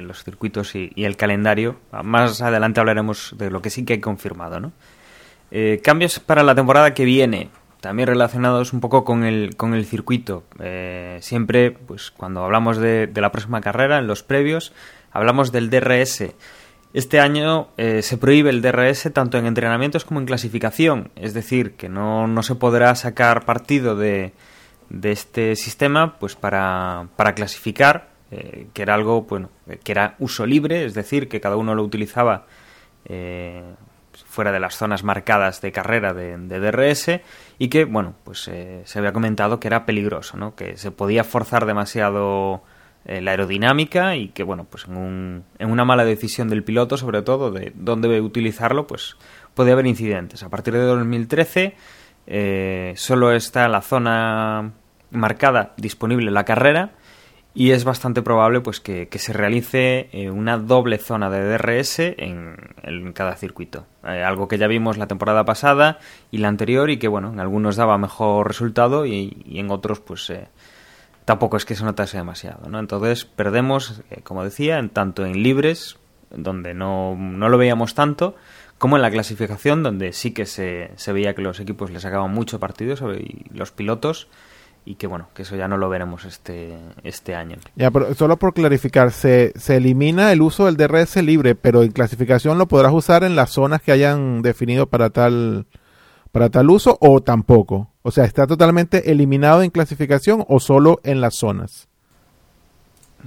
los 0.00 0.24
circuitos 0.24 0.74
y, 0.74 0.92
el 0.96 1.16
calendario. 1.16 1.76
Más 2.02 2.40
adelante 2.42 2.80
hablaremos 2.80 3.34
de 3.38 3.50
lo 3.50 3.62
que 3.62 3.70
sí 3.70 3.84
que 3.84 3.94
hay 3.94 4.00
confirmado, 4.00 4.60
¿no? 4.60 4.72
Eh, 5.50 5.80
cambios 5.82 6.18
para 6.18 6.42
la 6.42 6.54
temporada 6.54 6.92
que 6.92 7.04
viene, 7.04 7.48
también 7.80 8.08
relacionados 8.08 8.72
un 8.72 8.80
poco 8.80 9.04
con 9.04 9.24
el, 9.24 9.56
con 9.56 9.74
el 9.74 9.86
circuito. 9.86 10.44
Eh, 10.58 11.18
siempre, 11.22 11.70
pues 11.70 12.10
cuando 12.10 12.44
hablamos 12.44 12.78
de, 12.78 13.10
la 13.14 13.32
próxima 13.32 13.60
carrera, 13.60 13.98
en 13.98 14.06
los 14.06 14.22
previos, 14.22 14.72
hablamos 15.10 15.52
del 15.52 15.70
DRS. 15.70 16.34
Este 16.92 17.20
año 17.20 17.68
eh, 17.76 18.02
se 18.02 18.18
prohíbe 18.18 18.50
el 18.50 18.62
DRS 18.62 19.10
tanto 19.12 19.38
en 19.38 19.46
entrenamientos 19.46 20.04
como 20.04 20.20
en 20.20 20.26
clasificación, 20.26 21.10
es 21.16 21.34
decir, 21.34 21.72
que 21.72 21.88
no, 21.88 22.26
no 22.26 22.42
se 22.42 22.54
podrá 22.54 22.94
sacar 22.94 23.44
partido 23.44 23.94
de, 23.94 24.32
de 24.88 25.12
este 25.12 25.54
sistema 25.56 26.18
pues 26.18 26.34
para, 26.34 27.08
para 27.16 27.34
clasificar 27.34 28.08
eh, 28.30 28.68
que 28.72 28.82
era 28.82 28.94
algo, 28.94 29.22
bueno, 29.22 29.50
que 29.82 29.92
era 29.92 30.16
uso 30.18 30.46
libre, 30.46 30.84
es 30.84 30.94
decir, 30.94 31.28
que 31.28 31.40
cada 31.40 31.56
uno 31.56 31.74
lo 31.74 31.82
utilizaba 31.82 32.46
eh, 33.04 33.62
fuera 34.26 34.52
de 34.52 34.60
las 34.60 34.76
zonas 34.76 35.04
marcadas 35.04 35.60
de 35.60 35.72
carrera 35.72 36.14
de, 36.14 36.36
DRS 36.36 37.20
y 37.58 37.68
que, 37.68 37.84
bueno, 37.84 38.14
pues 38.24 38.48
eh, 38.48 38.82
se 38.84 38.98
había 38.98 39.12
comentado 39.12 39.60
que 39.60 39.68
era 39.68 39.86
peligroso, 39.86 40.36
¿no? 40.36 40.54
Que 40.54 40.76
se 40.76 40.90
podía 40.90 41.24
forzar 41.24 41.66
demasiado 41.66 42.62
eh, 43.04 43.20
la 43.20 43.32
aerodinámica 43.32 44.16
y 44.16 44.28
que, 44.28 44.42
bueno, 44.42 44.66
pues 44.68 44.86
en, 44.86 44.96
un, 44.96 45.44
en 45.58 45.70
una 45.70 45.84
mala 45.84 46.04
decisión 46.04 46.48
del 46.48 46.64
piloto, 46.64 46.96
sobre 46.96 47.22
todo, 47.22 47.50
de 47.50 47.72
dónde 47.74 48.20
utilizarlo, 48.20 48.86
pues 48.86 49.16
podía 49.54 49.72
haber 49.72 49.86
incidentes. 49.86 50.42
A 50.42 50.48
partir 50.48 50.74
de 50.74 50.80
2013 50.80 51.74
eh, 52.26 52.92
solo 52.96 53.32
está 53.32 53.68
la 53.68 53.80
zona 53.80 54.72
marcada 55.10 55.72
disponible 55.78 56.30
la 56.30 56.44
carrera 56.44 56.90
y 57.58 57.72
es 57.72 57.82
bastante 57.82 58.22
probable 58.22 58.60
pues 58.60 58.78
que, 58.78 59.08
que 59.08 59.18
se 59.18 59.32
realice 59.32 60.10
eh, 60.12 60.30
una 60.30 60.58
doble 60.58 60.96
zona 60.96 61.28
de 61.28 61.42
DRS 61.42 61.98
en, 61.98 62.54
en 62.84 63.12
cada 63.12 63.34
circuito. 63.34 63.84
Eh, 64.04 64.22
algo 64.22 64.46
que 64.46 64.58
ya 64.58 64.68
vimos 64.68 64.96
la 64.96 65.08
temporada 65.08 65.44
pasada 65.44 65.98
y 66.30 66.38
la 66.38 66.46
anterior 66.46 66.88
y 66.88 66.98
que 66.98 67.08
bueno, 67.08 67.32
en 67.32 67.40
algunos 67.40 67.74
daba 67.74 67.98
mejor 67.98 68.46
resultado 68.46 69.06
y, 69.06 69.42
y 69.44 69.58
en 69.58 69.72
otros 69.72 69.98
pues 69.98 70.30
eh, 70.30 70.46
tampoco 71.24 71.56
es 71.56 71.64
que 71.64 71.74
se 71.74 71.82
notase 71.82 72.16
demasiado, 72.16 72.68
¿no? 72.68 72.78
Entonces 72.78 73.24
perdemos, 73.24 74.02
eh, 74.12 74.20
como 74.22 74.44
decía, 74.44 74.78
en 74.78 74.88
tanto 74.88 75.26
en 75.26 75.42
libres, 75.42 75.96
donde 76.30 76.74
no, 76.74 77.16
no, 77.16 77.48
lo 77.48 77.58
veíamos 77.58 77.94
tanto, 77.94 78.36
como 78.78 78.94
en 78.94 79.02
la 79.02 79.10
clasificación, 79.10 79.82
donde 79.82 80.12
sí 80.12 80.32
que 80.32 80.46
se, 80.46 80.92
se 80.94 81.12
veía 81.12 81.34
que 81.34 81.42
los 81.42 81.58
equipos 81.58 81.90
le 81.90 81.98
sacaban 81.98 82.30
mucho 82.30 82.60
partido 82.60 82.94
y 83.14 83.46
los 83.52 83.72
pilotos 83.72 84.28
y 84.88 84.94
que 84.94 85.06
bueno, 85.06 85.28
que 85.34 85.42
eso 85.42 85.54
ya 85.54 85.68
no 85.68 85.76
lo 85.76 85.90
veremos 85.90 86.24
este, 86.24 86.74
este 87.02 87.34
año. 87.34 87.58
Ya, 87.76 87.90
pero 87.90 88.14
solo 88.14 88.38
por 88.38 88.54
clarificar, 88.54 89.12
se, 89.12 89.52
se 89.54 89.76
elimina 89.76 90.32
el 90.32 90.40
uso 90.40 90.64
del 90.64 90.78
DRS 90.78 91.16
libre, 91.16 91.54
pero 91.54 91.82
en 91.82 91.92
clasificación 91.92 92.56
lo 92.56 92.68
podrás 92.68 92.94
usar 92.94 93.22
en 93.22 93.36
las 93.36 93.50
zonas 93.50 93.82
que 93.82 93.92
hayan 93.92 94.40
definido 94.40 94.86
para 94.86 95.10
tal, 95.10 95.66
para 96.32 96.48
tal 96.48 96.70
uso 96.70 96.96
o 97.02 97.20
tampoco. 97.20 97.92
O 98.00 98.10
sea, 98.10 98.24
¿está 98.24 98.46
totalmente 98.46 99.12
eliminado 99.12 99.62
en 99.62 99.68
clasificación 99.68 100.42
o 100.48 100.58
solo 100.58 101.00
en 101.04 101.20
las 101.20 101.34
zonas? 101.34 101.87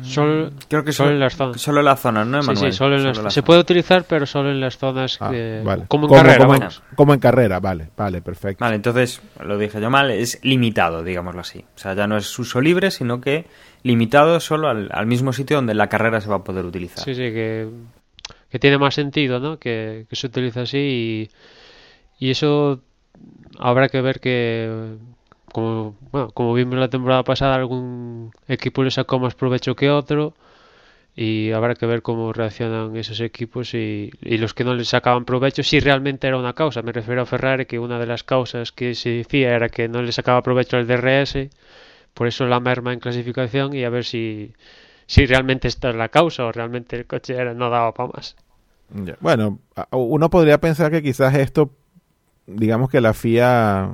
Solo, 0.03 0.51
Creo 0.69 0.83
que 0.85 0.93
solo 0.93 1.07
solo, 1.09 1.11
en 1.15 1.19
las 1.19 1.35
zonas. 1.35 1.61
solo 1.61 1.79
en 1.79 1.85
las 1.85 1.99
zonas, 1.99 2.25
¿no, 2.25 2.41
Sí, 2.41 2.49
Emanuel? 2.51 2.71
sí, 2.71 2.77
solo 2.77 2.95
en 2.95 3.03
las- 3.03 3.17
Solo 3.17 3.25
las 3.25 3.33
se 3.33 3.39
zonas. 3.41 3.45
puede 3.45 3.59
utilizar, 3.59 4.03
pero 4.07 4.25
solo 4.25 4.49
en 4.49 4.59
las 4.61 4.77
zonas 4.77 5.17
Ah, 5.19 5.29
que- 5.31 5.61
vale. 5.65 5.83
como 5.89 6.05
en 6.05 6.09
Como- 6.09 6.21
carrera. 6.23 6.45
como 6.45 6.55
en- 6.55 6.69
como 6.95 7.13
en 7.13 7.19
carrera, 7.19 7.59
vale, 7.59 7.89
vale, 7.97 8.21
perfecto. 8.21 8.63
Vale, 8.63 8.77
entonces, 8.77 9.21
lo 9.43 9.57
dije 9.57 9.81
yo 9.81 9.89
mal, 9.89 10.09
es 10.11 10.39
limitado, 10.43 11.03
digámoslo 11.03 11.41
así. 11.41 11.59
O 11.75 11.77
sea, 11.77 11.93
ya 11.93 12.07
no 12.07 12.15
es 12.17 12.39
uso 12.39 12.61
libre, 12.61 12.89
sino 12.89 13.19
que 13.19 13.45
limitado 13.83 14.39
solo 14.39 14.69
al, 14.69 14.89
al 14.93 15.05
mismo 15.07 15.33
sitio 15.33 15.57
donde 15.57 15.73
la 15.73 15.87
carrera 15.89 16.21
se 16.21 16.29
va 16.29 16.37
a 16.37 16.43
poder 16.43 16.63
utilizar. 16.65 17.03
Sí, 17.03 17.13
sí, 17.13 17.21
que, 17.23 17.67
que 18.49 18.59
tiene 18.59 18.77
más 18.77 18.95
sentido, 18.95 19.39
¿no? 19.39 19.59
Que, 19.59 20.05
que 20.09 20.15
se 20.15 20.27
utiliza 20.27 20.61
así 20.61 21.29
y, 22.19 22.25
y 22.25 22.31
eso 22.31 22.79
habrá 23.59 23.89
que 23.89 24.01
ver 24.01 24.19
que, 24.21 24.95
como, 25.51 25.95
bueno, 26.11 26.31
como 26.31 26.53
vimos 26.53 26.75
la 26.79 26.89
temporada 26.89 27.23
pasada, 27.23 27.55
algún 27.55 28.31
equipo 28.47 28.83
le 28.83 28.91
sacó 28.91 29.19
más 29.19 29.35
provecho 29.35 29.75
que 29.75 29.89
otro 29.89 30.33
y 31.15 31.51
habrá 31.51 31.75
que 31.75 31.85
ver 31.85 32.01
cómo 32.01 32.31
reaccionan 32.31 32.95
esos 32.95 33.19
equipos 33.19 33.73
y, 33.73 34.11
y 34.21 34.37
los 34.37 34.53
que 34.53 34.63
no 34.63 34.73
les 34.73 34.87
sacaban 34.89 35.25
provecho, 35.25 35.63
si 35.63 35.79
realmente 35.79 36.27
era 36.27 36.37
una 36.37 36.53
causa. 36.53 36.81
Me 36.81 36.91
refiero 36.91 37.21
a 37.21 37.25
Ferrari, 37.25 37.65
que 37.65 37.79
una 37.79 37.99
de 37.99 38.05
las 38.05 38.23
causas 38.23 38.71
que 38.71 38.95
se 38.95 39.09
decía 39.09 39.55
era 39.55 39.69
que 39.69 39.87
no 39.87 40.01
le 40.01 40.11
sacaba 40.11 40.41
provecho 40.41 40.77
al 40.77 40.87
DRS, 40.87 41.49
por 42.13 42.27
eso 42.27 42.45
la 42.45 42.59
merma 42.59 42.93
en 42.93 42.99
clasificación 42.99 43.75
y 43.75 43.83
a 43.83 43.89
ver 43.89 44.05
si, 44.05 44.53
si 45.05 45.25
realmente 45.25 45.67
esta 45.67 45.89
es 45.89 45.95
la 45.95 46.09
causa 46.09 46.45
o 46.45 46.51
realmente 46.51 46.95
el 46.95 47.05
coche 47.05 47.35
era, 47.35 47.53
no 47.53 47.69
daba 47.69 47.93
para 47.93 48.11
más. 48.13 48.35
Bueno, 49.21 49.59
uno 49.91 50.29
podría 50.29 50.59
pensar 50.59 50.91
que 50.91 51.01
quizás 51.01 51.35
esto, 51.35 51.71
digamos 52.45 52.89
que 52.89 52.99
la 52.99 53.13
FIA 53.13 53.93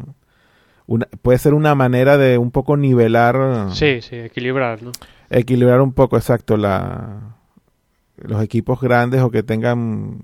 una- 0.88 1.08
puede 1.22 1.38
ser 1.38 1.53
una 1.53 1.75
manera 1.75 2.17
de 2.17 2.38
un 2.38 2.50
poco 2.51 2.75
nivelar, 2.77 3.70
Sí, 3.74 4.01
sí, 4.01 4.15
equilibrar, 4.15 4.82
¿no? 4.82 4.91
equilibrar 5.29 5.82
un 5.82 5.94
poco, 5.94 6.17
exacto, 6.17 6.58
la 6.58 7.36
los 8.17 8.41
equipos 8.41 8.82
grandes 8.82 9.22
o 9.22 9.29
que 9.29 9.44
tengan, 9.44 10.22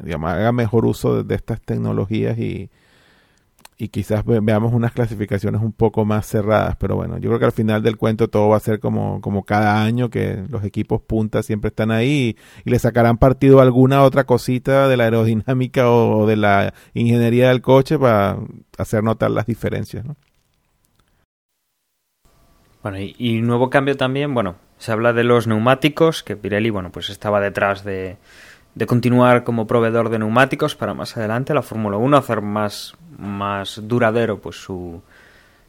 digamos, 0.00 0.30
hagan 0.30 0.54
mejor 0.54 0.84
uso 0.86 1.16
de, 1.16 1.24
de 1.24 1.34
estas 1.34 1.60
tecnologías 1.60 2.38
y, 2.38 2.70
y 3.80 3.88
quizás 3.88 4.24
ve- 4.26 4.40
veamos 4.42 4.74
unas 4.74 4.92
clasificaciones 4.92 5.62
un 5.62 5.72
poco 5.72 6.04
más 6.04 6.26
cerradas, 6.26 6.76
pero 6.76 6.96
bueno, 6.96 7.16
yo 7.18 7.30
creo 7.30 7.38
que 7.38 7.46
al 7.46 7.52
final 7.52 7.82
del 7.82 7.96
cuento 7.96 8.28
todo 8.28 8.48
va 8.50 8.58
a 8.58 8.60
ser 8.60 8.78
como, 8.78 9.20
como 9.22 9.44
cada 9.44 9.82
año, 9.82 10.10
que 10.10 10.44
los 10.50 10.64
equipos 10.64 11.00
punta 11.00 11.42
siempre 11.42 11.68
están 11.68 11.90
ahí 11.90 12.36
y, 12.64 12.70
le 12.70 12.78
sacarán 12.78 13.16
partido 13.18 13.60
alguna 13.60 14.02
otra 14.02 14.24
cosita 14.24 14.86
de 14.88 14.96
la 14.98 15.04
aerodinámica 15.04 15.90
o, 15.90 16.18
o 16.20 16.26
de 16.26 16.36
la 16.36 16.74
ingeniería 16.94 17.48
del 17.48 17.62
coche 17.62 17.98
para 17.98 18.38
hacer 18.78 19.02
notar 19.02 19.30
las 19.30 19.46
diferencias, 19.46 20.04
¿no? 20.04 20.16
Bueno, 22.82 22.98
y, 22.98 23.14
y 23.18 23.42
nuevo 23.42 23.70
cambio 23.70 23.96
también, 23.96 24.32
bueno, 24.34 24.56
se 24.78 24.92
habla 24.92 25.12
de 25.12 25.24
los 25.24 25.46
neumáticos, 25.46 26.22
que 26.22 26.36
Pirelli, 26.36 26.70
bueno, 26.70 26.90
pues 26.90 27.10
estaba 27.10 27.40
detrás 27.40 27.84
de, 27.84 28.16
de 28.74 28.86
continuar 28.86 29.44
como 29.44 29.66
proveedor 29.66 30.08
de 30.08 30.18
neumáticos 30.18 30.76
para 30.76 30.94
más 30.94 31.16
adelante 31.16 31.54
la 31.54 31.62
Fórmula 31.62 31.96
1, 31.96 32.16
hacer 32.16 32.40
más, 32.40 32.94
más 33.18 33.80
duradero 33.82 34.38
pues 34.40 34.56
su, 34.56 35.02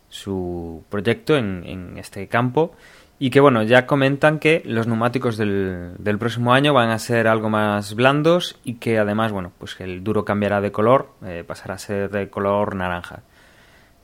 su 0.10 0.84
proyecto 0.90 1.36
en, 1.36 1.64
en 1.66 1.98
este 1.98 2.28
campo. 2.28 2.74
Y 3.18 3.30
que 3.30 3.40
bueno, 3.40 3.62
ya 3.62 3.86
comentan 3.86 4.40
que 4.40 4.64
los 4.66 4.88
neumáticos 4.88 5.38
del, 5.38 5.92
del 6.00 6.18
próximo 6.18 6.54
año 6.54 6.74
van 6.74 6.90
a 6.90 6.98
ser 6.98 7.28
algo 7.28 7.52
más 7.52 7.94
blandos 7.94 8.58
y 8.64 8.76
que 8.76 8.98
además, 8.98 9.32
bueno, 9.32 9.52
pues 9.60 9.80
el 9.80 10.04
duro 10.04 10.26
cambiará 10.26 10.60
de 10.60 10.72
color, 10.72 11.10
eh, 11.24 11.44
pasará 11.46 11.76
a 11.76 11.78
ser 11.78 12.10
de 12.10 12.32
color 12.32 12.76
naranja. 12.76 13.22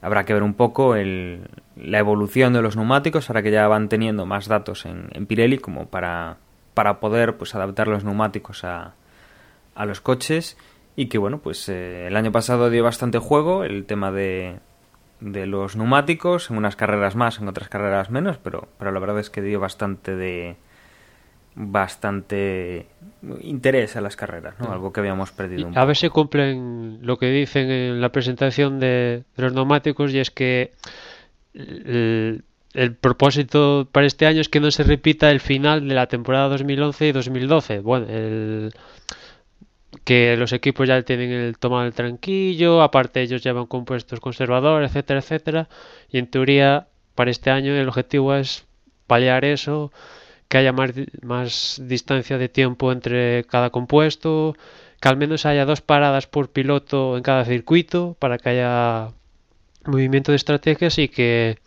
Habrá 0.03 0.23
que 0.23 0.33
ver 0.33 0.43
un 0.43 0.53
poco 0.53 0.95
el, 0.95 1.41
la 1.75 1.97
evolución 1.97 2.53
de 2.53 2.61
los 2.61 2.75
neumáticos, 2.75 3.29
ahora 3.29 3.41
que 3.41 3.49
ya 3.49 3.67
van 3.67 3.89
teniendo 3.89 4.27
más 4.27 4.47
datos 4.47 4.85
en, 4.85 5.07
en 5.13 5.25
Pirelli, 5.25 5.57
como 5.57 5.87
para, 5.87 6.37
para 6.77 6.99
poder 6.99 7.37
pues 7.37 7.55
adaptar 7.55 7.87
los 7.87 8.03
neumáticos 8.03 8.63
a, 8.63 8.93
a 9.73 9.85
los 9.87 9.99
coches. 9.99 10.57
Y 10.95 11.07
que 11.07 11.17
bueno, 11.17 11.39
pues 11.39 11.67
eh, 11.69 12.05
el 12.05 12.15
año 12.15 12.31
pasado 12.31 12.69
dio 12.69 12.83
bastante 12.83 13.17
juego 13.17 13.63
el 13.63 13.85
tema 13.85 14.11
de, 14.11 14.59
de 15.19 15.47
los 15.47 15.75
neumáticos, 15.75 16.51
en 16.51 16.57
unas 16.57 16.75
carreras 16.75 17.15
más, 17.15 17.39
en 17.39 17.47
otras 17.47 17.67
carreras 17.67 18.11
menos, 18.11 18.37
pero, 18.37 18.67
pero 18.77 18.91
la 18.91 18.99
verdad 18.99 19.17
es 19.17 19.31
que 19.31 19.41
dio 19.41 19.59
bastante 19.59 20.15
de 20.15 20.57
bastante 21.55 22.85
interés 23.41 23.95
a 23.95 24.01
las 24.01 24.15
carreras, 24.15 24.59
¿no? 24.59 24.71
Algo 24.71 24.93
que 24.93 24.99
habíamos 24.99 25.31
perdido 25.31 25.61
Y 25.61 25.63
un 25.63 25.75
a 25.75 25.83
ver 25.83 25.97
si 25.97 26.09
cumplen 26.09 26.99
lo 27.01 27.17
que 27.17 27.31
dicen 27.31 27.71
en 27.71 28.01
la 28.01 28.11
presentación 28.11 28.79
de, 28.79 29.23
de 29.35 29.43
los 29.43 29.53
neumáticos 29.53 30.13
y 30.13 30.19
es 30.19 30.29
que 30.29 30.73
el, 31.55 32.43
el 32.73 32.95
propósito 32.95 33.87
para 33.91 34.07
este 34.07 34.25
año 34.25 34.41
es 34.41 34.49
que 34.49 34.59
no 34.59 34.71
se 34.71 34.83
repita 34.83 35.31
el 35.31 35.39
final 35.39 35.87
de 35.87 35.95
la 35.95 36.07
temporada 36.07 36.49
2011 36.49 37.07
y 37.07 37.11
2012. 37.11 37.79
Bueno, 37.79 38.07
el, 38.09 38.73
que 40.03 40.37
los 40.37 40.53
equipos 40.53 40.87
ya 40.87 41.01
tienen 41.03 41.31
el 41.31 41.57
tomado 41.57 41.85
el 41.85 41.93
tranquillo, 41.93 42.81
aparte 42.81 43.21
ellos 43.21 43.43
llevan 43.43 43.65
compuestos 43.65 44.19
conservadores, 44.19 44.91
etcétera, 44.91 45.19
etcétera. 45.19 45.69
Y 46.09 46.17
en 46.17 46.27
teoría, 46.27 46.87
para 47.15 47.31
este 47.31 47.51
año 47.51 47.73
el 47.75 47.87
objetivo 47.87 48.33
es 48.35 48.65
paliar 49.07 49.45
eso, 49.45 49.91
que 50.47 50.59
haya 50.59 50.71
más, 50.71 50.91
más 51.21 51.81
distancia 51.83 52.37
de 52.37 52.49
tiempo 52.49 52.91
entre 52.91 53.43
cada 53.45 53.69
compuesto, 53.69 54.55
que 55.01 55.09
al 55.09 55.17
menos 55.17 55.45
haya 55.45 55.65
dos 55.65 55.81
paradas 55.81 56.27
por 56.27 56.51
piloto 56.51 57.17
en 57.17 57.23
cada 57.23 57.45
circuito 57.45 58.15
para 58.19 58.37
que 58.37 58.49
haya 58.49 59.09
movimiento 59.85 60.31
de 60.31 60.37
estrategias 60.37 60.97
y 60.99 61.09
que, 61.09 61.57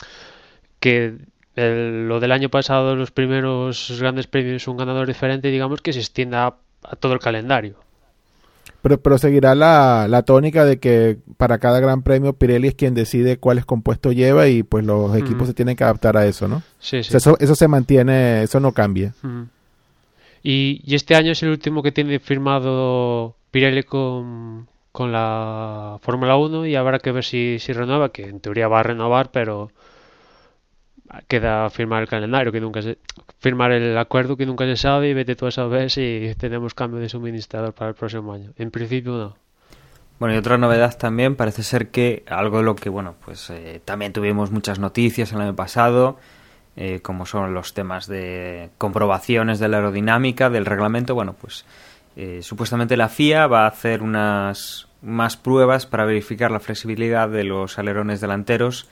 que 0.81 1.17
el- 1.57 2.09
lo 2.09 2.21
del 2.21 2.33
año 2.33 2.49
pasado, 2.49 2.97
los 2.97 3.11
primeros 3.11 3.97
grandes 4.01 4.27
premios, 4.27 4.67
un 4.69 4.77
ganador 4.79 5.07
diferente, 5.07 5.49
digamos 5.51 5.81
que 5.83 5.93
se 5.93 6.01
extienda 6.01 6.47
a, 6.47 6.57
a 6.85 6.97
todo 6.97 7.13
el 7.13 7.19
calendario. 7.21 7.77
Pero, 8.83 8.99
pero 8.99 9.19
seguirá 9.19 9.55
la, 9.55 10.07
la 10.09 10.23
tónica 10.23 10.65
de 10.65 10.79
que 10.79 11.19
para 11.37 11.59
cada 11.59 11.81
gran 11.81 12.03
premio 12.03 12.33
Pirelli 12.33 12.69
es 12.69 12.75
quien 12.75 12.95
decide 12.95 13.37
cuáles 13.37 13.67
compuestos 13.67 14.15
lleva 14.15 14.49
y 14.49 14.63
pues 14.63 14.85
los 14.87 15.15
equipos 15.17 15.49
se 15.49 15.55
tienen 15.55 15.77
que 15.77 15.85
adaptar 15.85 16.17
a 16.17 16.25
eso, 16.27 16.49
¿no? 16.49 16.63
Sí, 16.79 16.99
O 16.99 17.03
sí. 17.03 17.11
sea, 17.11 17.19
eso, 17.19 17.37
eso 17.41 17.55
se 17.55 17.69
mantiene, 17.69 18.43
eso 18.43 18.59
no 18.59 18.73
cambia. 18.73 19.13
Y, 20.43 20.81
y 20.85 20.95
este 20.95 21.15
año 21.15 21.33
es 21.33 21.43
el 21.43 21.51
último 21.51 21.83
que 21.83 21.93
tiene 21.93 22.19
firmado 22.19 23.37
Pirelli 23.51 23.83
con, 23.83 24.67
con 24.93 25.13
la 25.13 25.99
Fórmula 26.03 26.37
1 26.37 26.67
y 26.67 26.75
habrá 26.77 26.99
que 26.99 27.13
ver 27.13 27.25
si, 27.25 27.59
si 27.59 27.73
renueva, 27.75 28.11
que 28.13 28.23
en 28.25 28.41
teoría 28.41 28.69
va 28.69 28.81
a 28.81 28.85
renovar, 28.85 29.31
pero 29.31 29.71
queda 31.29 31.69
firmar 31.71 32.03
el 32.03 32.09
calendario, 32.09 32.53
que 32.53 32.61
nunca 32.61 32.83
se, 32.83 32.99
firmar 33.39 33.73
el 33.73 33.97
acuerdo 33.99 34.37
que 34.37 34.47
nunca 34.47 34.65
se 34.65 34.77
sabe 34.77 35.09
y 35.09 35.15
vete 35.15 35.37
tú 35.37 35.47
a 35.47 35.51
saber 35.51 35.91
si 35.91 36.33
tenemos 36.39 36.75
cambio 36.75 37.01
de 37.01 37.09
suministrador 37.09 37.73
para 37.73 37.91
el 37.91 37.95
próximo 37.95 38.33
año. 38.33 38.53
En 38.57 38.71
principio 38.71 39.13
no. 39.13 39.37
Bueno, 40.19 40.35
y 40.35 40.39
otra 40.39 40.59
novedad 40.59 40.99
también 40.99 41.35
parece 41.35 41.63
ser 41.63 41.89
que 41.89 42.25
algo 42.29 42.59
de 42.59 42.65
lo 42.65 42.77
que, 42.77 42.91
bueno, 42.91 43.15
pues 43.25 43.49
eh, 43.49 43.81
también 43.85 44.13
tuvimos 44.13 44.51
muchas 44.51 44.79
noticias 44.79 45.33
el 45.33 45.41
año 45.41 45.57
pasado, 45.57 46.19
eh, 46.77 47.01
como 47.01 47.25
son 47.25 47.55
los 47.55 47.73
temas 47.73 48.07
de 48.07 48.69
comprobaciones 48.77 49.59
de 49.59 49.69
la 49.69 49.79
aerodinámica, 49.79 50.51
del 50.51 50.67
reglamento, 50.67 51.15
bueno, 51.15 51.35
pues 51.41 51.65
eh, 52.17 52.41
supuestamente 52.43 52.99
la 52.99 53.09
FIA 53.09 53.47
va 53.47 53.65
a 53.65 53.69
hacer 53.69 54.03
unas 54.03 54.89
más 55.01 55.39
pruebas 55.39 55.87
para 55.87 56.05
verificar 56.05 56.51
la 56.51 56.61
flexibilidad 56.61 57.29
de 57.29 57.45
los 57.45 57.79
alerones 57.79 58.21
delanteros, 58.21 58.89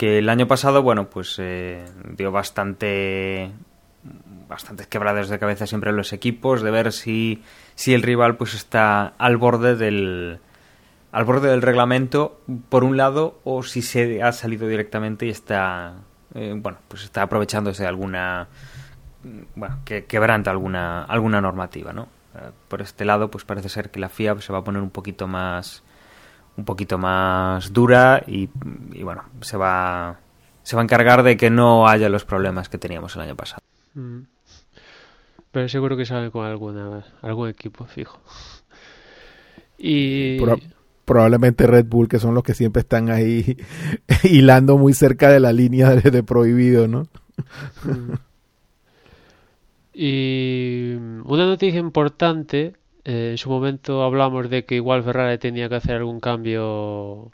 que 0.00 0.16
el 0.16 0.30
año 0.30 0.48
pasado, 0.48 0.82
bueno, 0.82 1.10
pues 1.10 1.36
eh, 1.38 1.84
dio 2.16 2.32
bastante 2.32 3.52
bastantes 4.48 4.86
quebraderos 4.86 5.28
de 5.28 5.38
cabeza 5.38 5.66
siempre 5.66 5.90
en 5.90 5.96
los 5.96 6.14
equipos 6.14 6.62
de 6.62 6.70
ver 6.70 6.92
si, 6.92 7.42
si 7.74 7.92
el 7.92 8.00
rival 8.00 8.38
pues 8.38 8.54
está 8.54 9.08
al 9.18 9.36
borde 9.36 9.76
del 9.76 10.40
al 11.12 11.24
borde 11.26 11.50
del 11.50 11.60
reglamento 11.60 12.40
por 12.70 12.82
un 12.82 12.96
lado 12.96 13.40
o 13.44 13.62
si 13.62 13.82
se 13.82 14.22
ha 14.22 14.32
salido 14.32 14.68
directamente 14.68 15.26
y 15.26 15.28
está 15.28 15.96
eh, 16.34 16.54
bueno 16.56 16.78
pues 16.88 17.04
está 17.04 17.20
aprovechándose 17.20 17.82
de 17.82 17.88
alguna 17.90 18.48
bueno 19.54 19.80
que 19.84 20.06
quebranta 20.06 20.50
alguna 20.50 21.04
alguna 21.04 21.42
normativa 21.42 21.92
no 21.92 22.08
Eh, 22.34 22.52
por 22.68 22.80
este 22.80 23.04
lado 23.04 23.28
pues 23.28 23.44
parece 23.44 23.68
ser 23.68 23.90
que 23.90 24.00
la 24.00 24.08
FIA 24.08 24.40
se 24.40 24.52
va 24.52 24.60
a 24.60 24.64
poner 24.64 24.80
un 24.80 24.90
poquito 24.90 25.26
más 25.26 25.82
un 26.60 26.64
poquito 26.64 26.98
más 26.98 27.72
dura 27.72 28.22
y, 28.26 28.48
y 28.92 29.02
bueno 29.02 29.24
se 29.40 29.56
va 29.56 30.20
se 30.62 30.76
va 30.76 30.82
a 30.82 30.84
encargar 30.84 31.22
de 31.22 31.36
que 31.36 31.50
no 31.50 31.88
haya 31.88 32.08
los 32.08 32.24
problemas 32.24 32.68
que 32.68 32.78
teníamos 32.78 33.16
el 33.16 33.22
año 33.22 33.34
pasado. 33.36 33.62
Mm. 33.94 34.20
Pero 35.50 35.68
seguro 35.68 35.96
que 35.96 36.06
sale 36.06 36.30
con 36.30 36.46
alguna, 36.46 37.04
algún 37.22 37.48
equipo 37.48 37.84
fijo. 37.86 38.20
Y 39.78 40.38
Pro- 40.38 40.60
probablemente 41.04 41.66
Red 41.66 41.86
Bull, 41.86 42.06
que 42.06 42.20
son 42.20 42.34
los 42.34 42.44
que 42.44 42.54
siempre 42.54 42.80
están 42.80 43.10
ahí 43.10 43.56
hilando 44.22 44.76
muy 44.76 44.92
cerca 44.92 45.28
de 45.30 45.40
la 45.40 45.52
línea 45.52 45.90
de, 45.96 46.10
de 46.10 46.22
prohibido, 46.22 46.86
¿no? 46.86 47.08
Mm. 47.82 48.12
Y 49.92 50.92
una 51.24 51.46
noticia 51.46 51.80
importante, 51.80 52.74
eh, 53.10 53.30
en 53.32 53.38
su 53.38 53.50
momento 53.50 54.02
hablamos 54.04 54.48
de 54.50 54.64
que 54.64 54.76
igual 54.76 55.02
Ferrari 55.02 55.38
tenía 55.38 55.68
que 55.68 55.74
hacer 55.76 55.96
algún 55.96 56.20
cambio, 56.20 57.30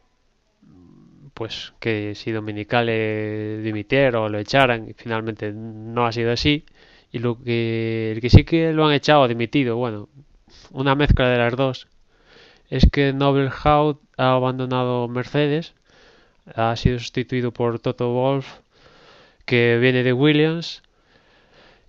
pues 1.35 1.75
que 1.81 2.15
si 2.15 2.33
Dominicale 2.33 3.59
dimitiera 3.63 4.21
o 4.21 4.29
lo 4.29 4.39
echaran, 4.39 4.89
y 4.89 4.95
finalmente 4.95 5.53
no 5.53 6.07
ha 6.07 6.13
sido 6.13 6.33
así. 6.33 6.65
Y 7.13 7.19
lo 7.19 7.43
que, 7.43 8.19
que 8.23 8.31
sí 8.31 8.45
que 8.45 8.73
lo 8.73 8.87
han 8.87 8.95
echado 8.95 9.23
o 9.23 9.29
dimitido, 9.29 9.77
bueno, 9.77 10.09
una 10.73 10.95
mezcla 10.95 11.29
de 11.29 11.39
las 11.39 11.55
dos, 11.57 11.89
es 12.71 12.89
que 12.91 13.13
Nobel 13.13 13.51
Hout 13.65 14.01
ha 14.17 14.33
abandonado 14.33 15.09
Mercedes, 15.09 15.75
ha 16.55 16.75
sido 16.77 16.99
sustituido 16.99 17.53
por 17.53 17.81
Toto 17.81 18.13
Wolff, 18.13 18.61
que 19.45 19.79
viene 19.81 20.03
de 20.03 20.13
Williams. 20.13 20.83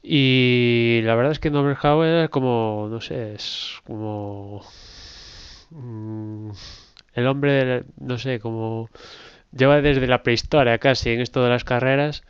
Y 0.10 1.02
la 1.04 1.16
verdad 1.16 1.34
es 1.34 1.40
que 1.40 1.52
Noberhauer 1.52 2.24
es 2.24 2.30
como, 2.30 2.88
no 2.90 3.02
sé, 3.02 3.34
es 3.34 3.74
como 3.86 4.64
mm, 5.72 6.52
el 7.14 7.28
hombre, 7.28 7.84
no 8.00 8.18
sé, 8.18 8.40
como 8.40 8.90
lleva 9.52 9.82
desde 9.82 10.08
la 10.08 10.24
prehistoria 10.24 10.78
casi 10.78 11.10
en 11.10 11.20
esto 11.20 11.44
de 11.44 11.50
las 11.50 11.66
carreras 11.66 12.24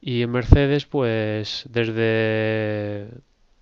y 0.00 0.22
en 0.22 0.30
Mercedes 0.30 0.84
pues 0.86 1.64
desde 1.70 3.08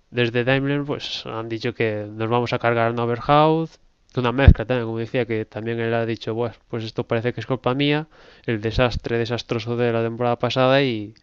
desde 0.09 0.43
Daimler 0.43 0.83
pues 0.83 1.25
han 1.25 1.47
dicho 1.47 1.73
que 1.73 2.07
nos 2.11 2.29
vamos 2.29 2.51
a 2.53 2.59
cargar 2.59 2.89
a 2.89 2.93
Noberhaut 2.93 3.69
una 4.17 4.33
mezcla 4.33 4.65
también, 4.65 4.85
como 4.85 4.97
decía, 4.99 5.25
que 5.25 5.45
también 5.45 5.79
él 5.79 5.93
ha 5.93 6.05
dicho, 6.05 6.33
bueno, 6.33 6.55
pues 6.67 6.83
esto 6.83 7.05
parece 7.05 7.33
que 7.33 7.39
es 7.39 7.45
culpa 7.45 7.73
mía, 7.73 8.07
el 8.45 8.59
desastre 8.59 9.17
desastroso 9.17 9.77
de 9.77 9.93
la 9.93 10.03
temporada 10.03 10.37
pasada 10.37 10.83
y, 10.83 11.13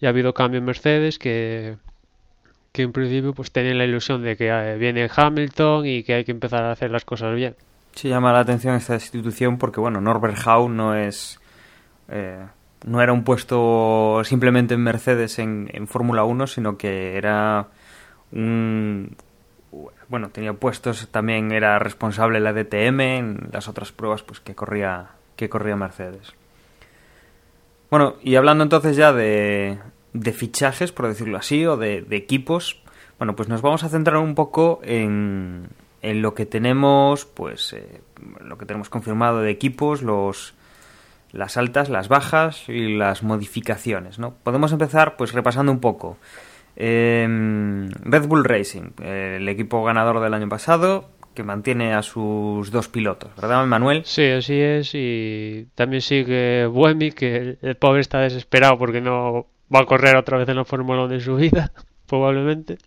y 0.00 0.06
ha 0.06 0.10
habido 0.10 0.34
cambio 0.34 0.58
en 0.58 0.64
Mercedes 0.64 1.18
que, 1.18 1.76
que 2.72 2.82
en 2.82 2.92
principio 2.92 3.32
pues 3.32 3.50
tenían 3.50 3.78
la 3.78 3.84
ilusión 3.84 4.22
de 4.22 4.36
que 4.36 4.48
eh, 4.48 4.76
viene 4.76 5.08
Hamilton 5.14 5.86
y 5.86 6.02
que 6.02 6.14
hay 6.14 6.24
que 6.24 6.32
empezar 6.32 6.64
a 6.64 6.72
hacer 6.72 6.90
las 6.90 7.04
cosas 7.04 7.34
bien. 7.34 7.56
Sí 7.94 8.08
llama 8.08 8.32
la 8.32 8.40
atención 8.40 8.74
esta 8.74 8.94
institución 8.94 9.56
porque, 9.56 9.80
bueno, 9.80 10.00
Norbert 10.00 10.36
Hau 10.46 10.68
no 10.68 10.94
es... 10.94 11.40
eh, 12.08 12.44
no 12.84 13.02
era 13.02 13.12
un 13.12 13.24
puesto 13.24 14.22
simplemente 14.24 14.74
en 14.74 14.80
Mercedes 14.80 15.38
en, 15.38 15.68
en 15.72 15.88
Fórmula 15.88 16.24
1, 16.24 16.46
sino 16.46 16.76
que 16.76 17.16
era 17.16 17.68
un... 18.32 19.16
Bueno, 20.08 20.28
tenía 20.28 20.52
puestos, 20.52 21.08
también 21.08 21.52
era 21.52 21.78
responsable 21.78 22.38
la 22.38 22.52
DTM, 22.52 23.00
en 23.00 23.48
las 23.52 23.68
otras 23.68 23.92
pruebas 23.92 24.22
pues 24.22 24.40
que 24.40 24.54
corría, 24.54 25.08
que 25.34 25.48
corría 25.48 25.74
Mercedes. 25.74 26.34
Bueno, 27.90 28.14
y 28.22 28.36
hablando 28.36 28.62
entonces 28.62 28.96
ya 28.96 29.12
de, 29.12 29.78
de 30.20 30.32
fichajes, 30.32 30.92
por 30.92 31.06
decirlo 31.06 31.38
así, 31.38 31.66
o 31.66 31.76
de, 31.76 32.04
equipos, 32.10 32.80
bueno, 33.18 33.36
pues 33.36 33.48
nos 33.48 33.62
vamos 33.62 33.84
a 33.84 33.88
centrar 33.88 34.18
un 34.18 34.34
poco 34.34 34.80
en, 34.82 35.68
en 36.02 36.22
lo 36.22 36.34
que 36.34 36.46
tenemos, 36.46 37.24
pues, 37.24 37.72
eh, 37.72 38.00
lo 38.40 38.58
que 38.58 38.66
tenemos 38.66 38.88
confirmado 38.88 39.40
de 39.40 39.50
equipos, 39.50 40.02
los, 40.02 40.54
las 41.32 41.56
altas, 41.56 41.88
las 41.88 42.08
bajas 42.08 42.68
y 42.68 42.96
las 42.96 43.22
modificaciones, 43.22 44.18
¿no? 44.18 44.34
Podemos 44.42 44.72
empezar, 44.72 45.16
pues, 45.16 45.32
repasando 45.32 45.72
un 45.72 45.80
poco. 45.80 46.18
Eh, 46.76 47.26
Red 48.02 48.26
Bull 48.26 48.44
Racing, 48.44 48.90
el 49.02 49.48
equipo 49.48 49.82
ganador 49.82 50.20
del 50.20 50.34
año 50.34 50.48
pasado, 50.48 51.08
que 51.36 51.42
mantiene 51.42 51.94
a 51.94 52.02
sus 52.02 52.70
dos 52.70 52.88
pilotos, 52.88 53.30
¿verdad, 53.36 53.64
Manuel? 53.66 54.04
Sí, 54.04 54.24
así 54.24 54.58
es. 54.58 54.90
Y 54.94 55.68
también 55.74 56.00
sigue 56.00 56.66
Buemi, 56.66 57.12
que 57.12 57.58
el 57.60 57.76
pobre 57.76 58.00
está 58.00 58.20
desesperado 58.20 58.78
porque 58.78 59.00
no 59.00 59.46
va 59.74 59.80
a 59.80 59.86
correr 59.86 60.16
otra 60.16 60.38
vez 60.38 60.48
en 60.48 60.56
la 60.56 60.64
Fórmula 60.64 61.04
1 61.04 61.08
de 61.08 61.20
su 61.20 61.36
vida, 61.36 61.72
probablemente. 62.06 62.78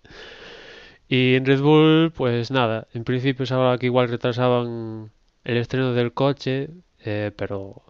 Y 1.08 1.36
en 1.36 1.46
Red 1.46 1.62
Bull, 1.62 2.12
pues 2.16 2.52
nada, 2.52 2.88
en 2.94 3.04
principio 3.04 3.46
se 3.46 3.54
hablaba 3.54 3.78
que 3.80 3.88
igual 3.88 4.10
retrasaban 4.10 5.12
el 5.44 5.58
estreno 5.58 5.94
del 5.94 6.14
coche, 6.14 6.70
eh, 7.04 7.32
pero 7.36 7.82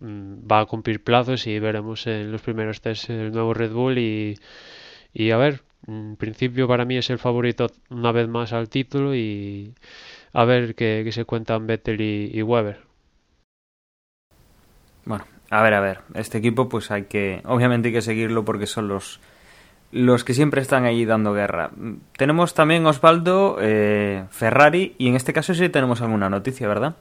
mm, 0.00 0.50
va 0.50 0.60
a 0.60 0.66
cumplir 0.66 1.02
plazos 1.02 1.46
y 1.46 1.58
veremos 1.58 2.06
en 2.06 2.30
los 2.32 2.42
primeros 2.42 2.80
test 2.82 3.10
el 3.10 3.32
nuevo 3.32 3.54
Red 3.54 3.72
Bull 3.72 3.98
y, 3.98 5.30
a 5.30 5.36
ver, 5.38 5.62
en 5.86 6.16
principio 6.16 6.68
para 6.68 6.84
mí 6.84 6.96
es 6.98 7.10
el 7.10 7.18
favorito 7.18 7.70
una 7.90 8.12
vez 8.12 8.28
más 8.28 8.52
al 8.52 8.68
título 8.68 9.14
y 9.14 9.74
a 10.32 10.44
ver 10.44 10.74
qué, 10.74 11.02
qué 11.04 11.12
se 11.12 11.24
cuentan 11.24 11.66
Vettel 11.66 12.00
y, 12.00 12.30
y 12.34 12.42
Weber. 12.42 12.80
Bueno, 15.04 15.24
a 15.52 15.60
ver, 15.60 15.74
a 15.74 15.80
ver. 15.80 15.98
Este 16.14 16.38
equipo, 16.38 16.70
pues 16.70 16.90
hay 16.90 17.02
que. 17.04 17.42
Obviamente 17.44 17.88
hay 17.88 17.94
que 17.94 18.00
seguirlo 18.00 18.42
porque 18.42 18.66
son 18.66 18.88
los. 18.88 19.20
Los 19.90 20.24
que 20.24 20.32
siempre 20.32 20.62
están 20.62 20.86
ahí 20.86 21.04
dando 21.04 21.34
guerra. 21.34 21.70
Tenemos 22.16 22.54
también 22.54 22.86
Osvaldo, 22.86 23.58
eh, 23.60 24.24
Ferrari, 24.30 24.94
y 24.96 25.08
en 25.08 25.16
este 25.16 25.34
caso 25.34 25.52
sí 25.52 25.68
tenemos 25.68 26.00
alguna 26.00 26.30
noticia, 26.30 26.66
¿verdad? 26.66 26.96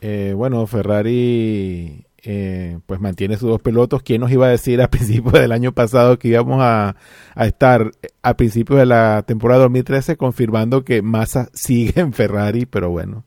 Eh, 0.00 0.32
bueno, 0.34 0.66
Ferrari 0.66 2.06
eh, 2.22 2.78
pues 2.86 2.98
mantiene 3.00 3.36
sus 3.36 3.50
dos 3.50 3.60
pilotos. 3.60 4.02
¿Quién 4.02 4.22
nos 4.22 4.32
iba 4.32 4.46
a 4.46 4.50
decir 4.50 4.80
a 4.80 4.88
principios 4.90 5.34
del 5.34 5.52
año 5.52 5.72
pasado 5.72 6.18
que 6.18 6.28
íbamos 6.28 6.62
a, 6.62 6.96
a 7.34 7.46
estar 7.46 7.90
a 8.22 8.36
principios 8.38 8.78
de 8.78 8.86
la 8.86 9.22
temporada 9.26 9.64
2013 9.64 10.16
confirmando 10.16 10.82
que 10.82 11.02
Massa 11.02 11.50
sigue 11.52 12.00
en 12.00 12.14
Ferrari? 12.14 12.64
Pero 12.64 12.88
bueno, 12.88 13.26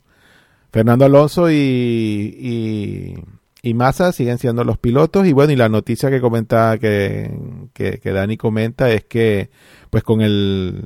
Fernando 0.72 1.06
Alonso 1.06 1.52
y, 1.52 1.56
y, 1.56 3.16
y 3.62 3.74
Massa 3.74 4.12
siguen 4.12 4.38
siendo 4.38 4.64
los 4.64 4.78
pilotos. 4.78 5.28
Y 5.28 5.34
bueno, 5.34 5.54
y 5.54 5.56
la 5.56 5.70
noticia 5.70 6.10
que 6.10 6.22
comentaba, 6.22 6.78
que, 6.78 7.32
que, 7.74 8.12
Dani 8.12 8.38
comenta 8.38 8.92
es 8.92 9.06
que 9.06 9.50
pues 9.90 10.04
con 10.04 10.22
el... 10.22 10.86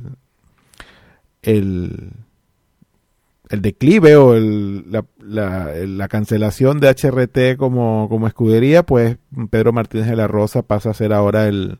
el 1.42 2.12
el 3.50 3.60
declive 3.60 4.16
o 4.16 4.34
el, 4.34 4.90
la, 4.90 5.04
la, 5.18 5.74
la, 5.86 6.08
cancelación 6.08 6.80
de 6.80 6.88
HRT 6.88 7.58
como, 7.58 8.08
como 8.08 8.26
escudería, 8.26 8.82
pues 8.82 9.18
Pedro 9.50 9.74
Martínez 9.74 10.06
de 10.06 10.16
la 10.16 10.26
Rosa 10.26 10.62
pasa 10.62 10.88
a 10.88 10.94
ser 10.94 11.12
ahora 11.12 11.46
el, 11.48 11.78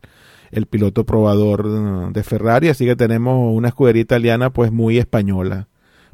el 0.50 0.66
piloto 0.66 1.06
probador 1.06 2.12
de 2.12 2.22
Ferrari, 2.22 2.68
así 2.68 2.84
que 2.84 2.94
tenemos 2.94 3.56
una 3.56 3.68
escudería 3.68 4.02
italiana 4.02 4.50
pues 4.50 4.70
muy 4.70 4.98
española 4.98 5.68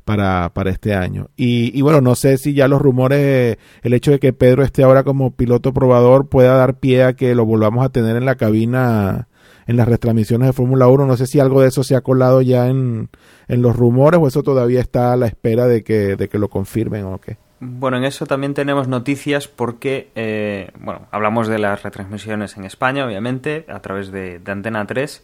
para, 0.09 0.55
para 0.55 0.71
este 0.71 0.94
año. 0.94 1.29
Y, 1.37 1.79
y 1.79 1.83
bueno, 1.83 2.01
no 2.01 2.14
sé 2.14 2.38
si 2.38 2.55
ya 2.55 2.66
los 2.66 2.81
rumores, 2.81 3.59
el 3.83 3.92
hecho 3.92 4.11
de 4.11 4.18
que 4.18 4.33
Pedro 4.33 4.62
esté 4.62 4.83
ahora 4.83 5.05
como 5.05 5.33
piloto 5.33 5.75
probador 5.75 6.31
pueda 6.31 6.55
dar 6.55 6.79
pie 6.79 7.05
a 7.05 7.12
que 7.12 7.35
lo 7.35 7.44
volvamos 7.44 7.85
a 7.85 7.90
tener 7.90 8.16
en 8.16 8.25
la 8.25 8.37
cabina 8.37 9.29
en 9.66 9.77
las 9.77 9.87
retransmisiones 9.87 10.49
de 10.49 10.53
Fórmula 10.55 10.88
1. 10.88 11.05
No 11.05 11.14
sé 11.18 11.27
si 11.27 11.40
algo 11.40 11.61
de 11.61 11.68
eso 11.68 11.85
se 11.85 11.94
ha 11.94 12.01
colado 12.01 12.40
ya 12.40 12.68
en, 12.68 13.11
en, 13.49 13.61
los 13.61 13.77
rumores 13.77 14.18
o 14.18 14.27
eso 14.27 14.42
todavía 14.42 14.81
está 14.81 15.12
a 15.12 15.16
la 15.18 15.27
espera 15.27 15.66
de 15.66 15.85
que, 15.85 16.16
de 16.16 16.29
que 16.31 16.38
lo 16.38 16.49
confirmen 16.49 17.05
o 17.05 17.18
qué. 17.18 17.37
Bueno, 17.61 17.99
en 17.99 18.05
eso 18.05 18.25
también 18.25 18.55
tenemos 18.55 18.88
noticias 18.88 19.47
porque, 19.47 20.11
eh, 20.14 20.71
bueno, 20.81 21.07
hablamos 21.11 21.49
de 21.49 21.59
las 21.59 21.83
retransmisiones 21.83 22.57
en 22.57 22.64
España, 22.64 23.05
obviamente, 23.05 23.66
a 23.68 23.81
través 23.81 24.11
de, 24.11 24.38
de, 24.38 24.53
Antena 24.53 24.87
3. 24.87 25.23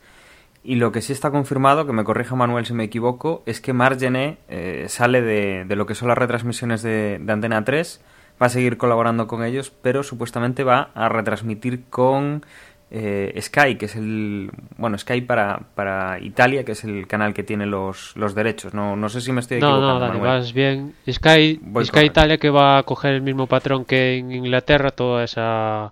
Y 0.64 0.76
lo 0.76 0.92
que 0.92 1.02
sí 1.02 1.12
está 1.12 1.30
confirmado, 1.30 1.86
que 1.86 1.92
me 1.92 2.04
corrija 2.04 2.34
Manuel 2.34 2.64
si 2.64 2.72
me 2.72 2.84
equivoco, 2.84 3.42
es 3.44 3.60
que 3.60 3.74
Margené 3.74 4.38
eh, 4.48 4.86
sale 4.88 5.20
de, 5.20 5.66
de, 5.66 5.76
lo 5.76 5.84
que 5.84 5.94
son 5.94 6.08
las 6.08 6.16
retransmisiones 6.16 6.82
de, 6.82 7.18
de 7.20 7.32
Antena 7.32 7.62
3, 7.62 8.02
va 8.42 8.46
a 8.46 8.48
seguir 8.48 8.78
colaborando 8.78 9.26
con 9.26 9.44
ellos, 9.44 9.70
pero 9.82 10.02
supuestamente 10.02 10.64
va 10.64 10.90
a 10.94 11.10
retransmitir 11.10 11.84
con 11.90 12.44
eh, 12.90 13.36
Sky, 13.40 13.76
que 13.76 13.86
es 13.86 13.96
el. 13.96 14.50
Bueno, 14.76 14.96
Sky 14.96 15.22
para, 15.22 15.60
para 15.74 16.20
Italia, 16.20 16.64
que 16.64 16.72
es 16.72 16.84
el 16.84 17.06
canal 17.08 17.34
que 17.34 17.42
tiene 17.42 17.66
los, 17.66 18.16
los 18.16 18.34
derechos. 18.34 18.72
No, 18.72 18.94
no 18.94 19.08
sé 19.08 19.20
si 19.20 19.32
me 19.32 19.40
estoy 19.40 19.58
no, 19.60 19.66
equivocando. 19.66 19.98
No, 19.98 20.06
dale, 20.06 20.20
vas 20.20 20.52
bien. 20.52 20.94
Sky, 21.10 21.60
Sky 21.82 22.04
Italia 22.04 22.38
que 22.38 22.50
va 22.50 22.78
a 22.78 22.82
coger 22.84 23.14
el 23.14 23.22
mismo 23.22 23.46
patrón 23.48 23.84
que 23.84 24.18
en 24.18 24.30
Inglaterra, 24.30 24.90
toda 24.90 25.24
esa 25.24 25.90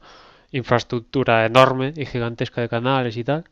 infraestructura 0.52 1.44
enorme 1.46 1.92
y 1.96 2.06
gigantesca 2.06 2.60
de 2.60 2.68
canales 2.68 3.16
y 3.16 3.24
tal. 3.24 3.44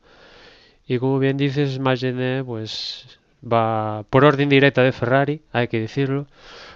Y 0.90 0.98
como 0.98 1.20
bien 1.20 1.36
dices, 1.36 1.78
Magene, 1.78 2.42
pues 2.44 3.06
va 3.44 4.02
por 4.10 4.24
orden 4.24 4.48
directa 4.48 4.82
de 4.82 4.90
Ferrari, 4.90 5.40
hay 5.52 5.68
que 5.68 5.78
decirlo, 5.78 6.26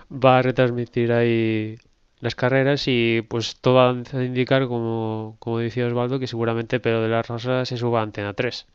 va 0.09 0.39
a 0.39 0.43
retransmitir 0.43 1.13
ahí 1.13 1.79
las 2.21 2.37
carreras 2.37 2.85
y 2.87 3.23
pues 3.29 3.57
todo 3.61 3.75
va 3.75 3.91
a 3.91 4.25
indicar, 4.25 4.69
como, 4.69 5.37
como 5.41 5.59
decía 5.59 5.89
Osvaldo, 5.89 6.21
que 6.21 6.29
seguramente 6.29 6.79
Pedro 6.79 7.03
de 7.03 7.09
la 7.09 7.23
Rosa 7.23 7.65
se 7.65 7.77
suba 7.77 8.01
a 8.01 8.03
Antena 8.05 8.35
3. 8.35 8.69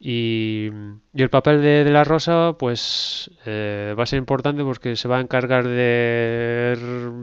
Y, 0.00 0.70
y 1.14 1.22
el 1.22 1.30
papel 1.30 1.62
de, 1.62 1.84
de, 1.84 1.90
la 1.92 2.02
Rosa 2.02 2.56
pues 2.58 3.30
eh, 3.46 3.94
va 3.96 4.02
a 4.02 4.06
ser 4.06 4.18
importante 4.18 4.64
porque 4.64 4.96
se 4.96 5.06
va 5.06 5.18
a 5.18 5.20
encargar 5.20 5.68
de 5.68 6.76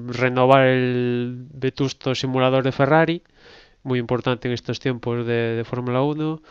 renovar 0.08 0.68
el 0.68 1.48
vetusto 1.54 2.16
simulador 2.16 2.64
de 2.64 2.72
Ferrari 2.72 3.22
muy 3.84 4.00
importante 4.00 4.48
en 4.48 4.54
estos 4.54 4.80
tiempos 4.80 5.26
de, 5.26 5.56
de 5.56 5.64
Fórmula 5.64 6.02
1. 6.02 6.42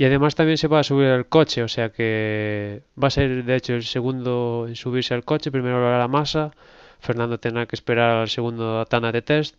Y 0.00 0.06
además 0.06 0.34
también 0.34 0.56
se 0.56 0.66
va 0.66 0.80
a 0.80 0.82
subir 0.82 1.08
al 1.08 1.28
coche, 1.28 1.62
o 1.62 1.68
sea 1.68 1.90
que 1.90 2.84
va 2.96 3.08
a 3.08 3.10
ser 3.10 3.44
de 3.44 3.54
hecho 3.54 3.74
el 3.74 3.84
segundo 3.84 4.64
en 4.66 4.74
subirse 4.74 5.12
al 5.12 5.26
coche. 5.26 5.50
Primero 5.50 5.78
lo 5.78 5.88
hará 5.88 5.98
la 5.98 6.08
masa, 6.08 6.52
Fernando 7.00 7.38
tendrá 7.38 7.66
que 7.66 7.76
esperar 7.76 8.16
al 8.16 8.30
segundo 8.30 8.86
Tana 8.86 9.12
de 9.12 9.20
test. 9.20 9.56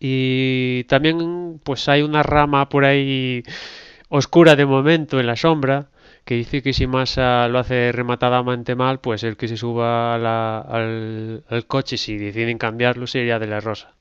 Y 0.00 0.82
también 0.88 1.60
pues 1.62 1.88
hay 1.88 2.02
una 2.02 2.24
rama 2.24 2.68
por 2.68 2.84
ahí 2.84 3.44
oscura 4.08 4.56
de 4.56 4.66
momento 4.66 5.20
en 5.20 5.28
la 5.28 5.36
sombra 5.36 5.88
que 6.24 6.34
dice 6.34 6.60
que 6.60 6.72
si 6.72 6.88
Massa 6.88 7.46
lo 7.46 7.60
hace 7.60 7.92
rematadamente 7.92 8.74
mal, 8.74 8.98
pues 8.98 9.22
el 9.22 9.36
que 9.36 9.46
se 9.46 9.56
suba 9.56 10.16
al, 10.16 11.44
al, 11.46 11.66
coche 11.68 11.96
si 11.96 12.18
deciden 12.18 12.58
cambiarlo 12.58 13.06
sería 13.06 13.38
de 13.38 13.46
la 13.46 13.60
Rosa. 13.60 13.97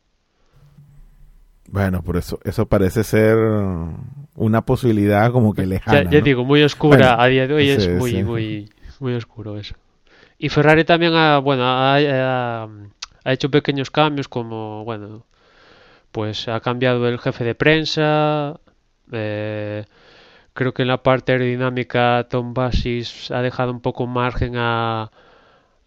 Bueno, 1.68 2.02
por 2.02 2.18
eso 2.18 2.40
eso 2.44 2.66
parece 2.66 3.04
ser 3.04 3.38
una 4.36 4.62
posibilidad 4.62 5.32
como 5.32 5.54
que 5.54 5.66
lejana. 5.66 6.10
Ya, 6.10 6.22
digo, 6.22 6.46
muy 6.46 6.64
oscura 6.64 7.22
a 7.22 7.28
día 7.28 7.48
de 7.48 7.54
hoy 7.54 7.70
es 7.70 7.90
muy 7.90 8.24
muy 8.24 8.70
muy 9.00 9.14
oscuro 9.14 9.58
eso. 9.58 9.76
Y 10.38 10.50
Ferrari 10.50 10.86
también 10.86 11.14
ha 11.14 11.40
bueno 11.40 11.64
ha, 11.66 11.96
ha 11.96 13.34
hecho 13.34 13.52
pequeños 13.52 13.92
cambios 13.92 14.28
como 14.28 14.86
bueno 14.86 15.26
pues 16.12 16.48
ha 16.48 16.60
cambiado 16.62 17.08
el 17.08 17.20
jefe 17.20 17.44
de 17.44 17.56
prensa. 17.56 18.60
Eh, 19.12 19.86
creo 20.54 20.74
que 20.74 20.82
en 20.82 20.88
la 20.88 21.04
parte 21.04 21.34
aerodinámica 21.34 22.26
Tom 22.30 22.54
Basis 22.54 23.30
ha 23.32 23.42
dejado 23.42 23.72
un 23.72 23.82
poco 23.82 24.08
margen 24.08 24.54
a, 24.56 25.12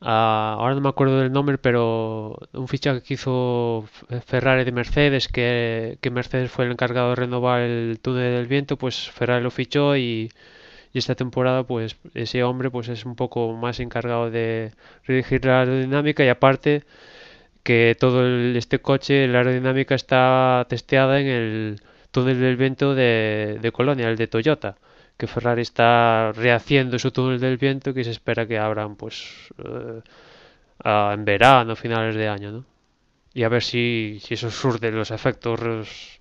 ahora 0.00 0.74
no 0.74 0.80
me 0.80 0.88
acuerdo 0.88 1.20
del 1.20 1.32
nombre, 1.32 1.58
pero 1.58 2.38
un 2.52 2.68
fichaje 2.68 3.02
que 3.02 3.14
hizo 3.14 3.84
Ferrari 4.26 4.64
de 4.64 4.72
Mercedes, 4.72 5.28
que, 5.28 5.98
Mercedes 6.10 6.50
fue 6.50 6.64
el 6.66 6.72
encargado 6.72 7.10
de 7.10 7.16
renovar 7.16 7.60
el 7.62 7.98
túnel 8.00 8.34
del 8.34 8.46
viento, 8.46 8.76
pues 8.76 9.10
Ferrari 9.10 9.42
lo 9.42 9.50
fichó 9.50 9.96
y, 9.96 10.30
esta 10.94 11.14
temporada 11.14 11.62
pues 11.64 11.96
ese 12.14 12.42
hombre 12.42 12.70
pues 12.70 12.88
es 12.88 13.04
un 13.04 13.14
poco 13.14 13.52
más 13.52 13.78
encargado 13.80 14.30
de 14.30 14.72
dirigir 15.06 15.44
la 15.44 15.60
aerodinámica 15.60 16.24
y 16.24 16.28
aparte 16.28 16.82
que 17.62 17.96
todo 17.98 18.26
este 18.56 18.80
coche, 18.80 19.28
la 19.28 19.38
aerodinámica 19.38 19.94
está 19.94 20.66
testeada 20.68 21.20
en 21.20 21.26
el 21.28 21.82
túnel 22.10 22.40
del 22.40 22.56
viento 22.56 22.94
de, 22.94 23.58
de 23.62 23.72
Colonia, 23.72 24.08
el 24.08 24.16
de 24.16 24.26
Toyota, 24.26 24.76
que 25.20 25.26
Ferrari 25.26 25.62
está 25.62 26.32
rehaciendo 26.32 26.98
su 26.98 27.10
túnel 27.12 27.38
del 27.38 27.58
viento 27.58 27.92
que 27.92 28.02
se 28.02 28.10
espera 28.10 28.46
que 28.46 28.58
abran 28.58 28.96
pues 28.96 29.52
eh, 29.58 30.00
en 30.82 31.24
verano, 31.26 31.76
finales 31.76 32.16
de 32.16 32.26
año, 32.26 32.50
¿no? 32.50 32.64
Y 33.34 33.44
a 33.44 33.48
ver 33.48 33.62
si, 33.62 34.18
si 34.22 34.34
eso 34.34 34.50
surge 34.50 34.90
los 34.90 35.10
efectos 35.10 36.18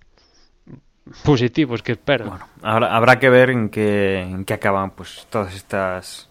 positivos 1.24 1.82
que 1.82 1.94
esperan. 1.94 2.30
Bueno, 2.30 2.48
habrá, 2.62 2.96
habrá 2.96 3.20
que 3.20 3.30
ver 3.30 3.50
en 3.50 3.70
qué, 3.70 4.20
en 4.20 4.44
qué 4.44 4.54
acaban 4.54 4.92
pues 4.92 5.26
todas 5.30 5.56
estas 5.56 6.30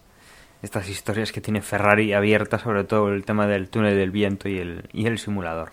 estas 0.61 0.89
historias 0.89 1.31
que 1.31 1.41
tiene 1.41 1.61
Ferrari 1.61 2.13
abiertas, 2.13 2.61
sobre 2.61 2.83
todo 2.83 3.09
el 3.09 3.25
tema 3.25 3.47
del 3.47 3.69
túnel 3.69 3.97
del 3.97 4.11
viento 4.11 4.47
y 4.47 4.59
el, 4.59 4.89
y 4.91 5.07
el 5.07 5.17
simulador. 5.17 5.71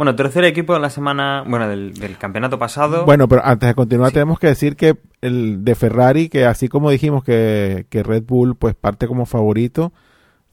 Bueno, 0.00 0.16
tercer 0.16 0.44
equipo 0.44 0.72
de 0.72 0.80
la 0.80 0.88
semana, 0.88 1.44
bueno, 1.46 1.68
del, 1.68 2.16
campeonato 2.18 2.58
pasado. 2.58 3.04
Bueno, 3.04 3.28
pero 3.28 3.44
antes 3.44 3.68
de 3.68 3.74
continuar 3.74 4.10
tenemos 4.12 4.38
que 4.38 4.46
decir 4.46 4.74
que 4.74 4.96
el 5.20 5.62
de 5.62 5.74
Ferrari, 5.74 6.30
que 6.30 6.46
así 6.46 6.68
como 6.68 6.88
dijimos 6.88 7.22
que, 7.22 7.84
que 7.90 8.02
Red 8.02 8.22
Bull 8.22 8.56
pues 8.56 8.74
parte 8.74 9.06
como 9.06 9.26
favorito, 9.26 9.92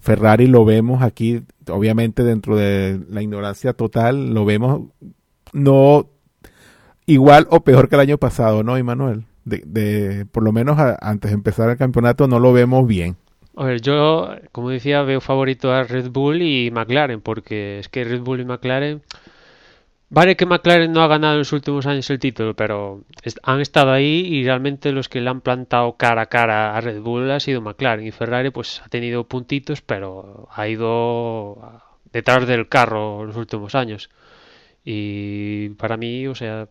Ferrari 0.02 0.48
lo 0.48 0.66
vemos 0.66 1.02
aquí, 1.02 1.44
obviamente 1.70 2.26
dentro 2.26 2.58
de 2.58 3.00
la 3.10 3.22
ignorancia 3.22 3.72
total, 3.72 4.34
lo 4.34 4.44
vemos 4.44 4.82
no 5.54 6.10
igual 7.06 7.48
o 7.50 7.62
peor 7.62 7.88
que 7.88 7.96
el 7.96 8.02
año 8.02 8.18
pasado, 8.18 8.64
¿no, 8.64 8.76
Emanuel? 8.76 9.24
De, 9.46 9.64
de, 9.66 10.26
por 10.26 10.44
lo 10.44 10.52
menos 10.52 10.78
antes 11.00 11.32
de 11.32 11.36
empezar 11.36 11.70
el 11.70 11.78
campeonato 11.78 12.28
no 12.28 12.42
lo 12.42 12.52
vemos 12.52 12.86
bien. 12.86 13.16
A 13.56 13.64
ver, 13.64 13.80
yo, 13.80 14.30
como 14.52 14.72
decía, 14.72 15.04
veo 15.04 15.22
favorito 15.22 15.72
a 15.72 15.86
Red 15.86 16.10
Bull 16.12 16.42
y 16.42 16.70
McLaren, 16.70 17.22
porque 17.22 17.80
es 17.80 17.88
que 17.88 18.04
Red 18.04 18.24
Bull 18.24 18.42
y 18.42 18.46
McLaren 18.46 19.02
Vale 20.10 20.38
que 20.38 20.46
McLaren 20.46 20.92
no 20.94 21.02
ha 21.02 21.08
ganado 21.08 21.34
en 21.34 21.40
los 21.40 21.52
últimos 21.52 21.86
años 21.86 22.10
el 22.10 22.20
título, 22.20 22.56
pero 22.56 23.04
han 23.44 23.60
estado 23.60 23.92
ahí 23.92 24.26
y 24.26 24.44
realmente 24.46 24.94
los 24.94 25.10
que 25.10 25.20
le 25.20 25.30
han 25.30 25.42
plantado 25.42 25.98
cara 25.98 26.22
a 26.22 26.26
cara 26.28 26.78
a 26.78 26.82
Red 26.82 27.02
Bull 27.02 27.30
ha 27.30 27.42
sido 27.42 27.62
McLaren 27.62 28.08
y 28.08 28.12
Ferrari 28.12 28.50
pues 28.50 28.82
ha 28.86 28.88
tenido 28.88 29.26
puntitos, 29.26 29.82
pero 29.82 30.48
ha 30.54 30.68
ido 30.70 31.82
detrás 32.14 32.48
del 32.48 32.70
carro 32.70 33.26
los 33.26 33.36
últimos 33.36 33.76
años. 33.76 34.10
Y 34.86 35.70
para 35.72 35.98
mí, 35.98 36.26
o 36.28 36.36
sea, 36.36 36.70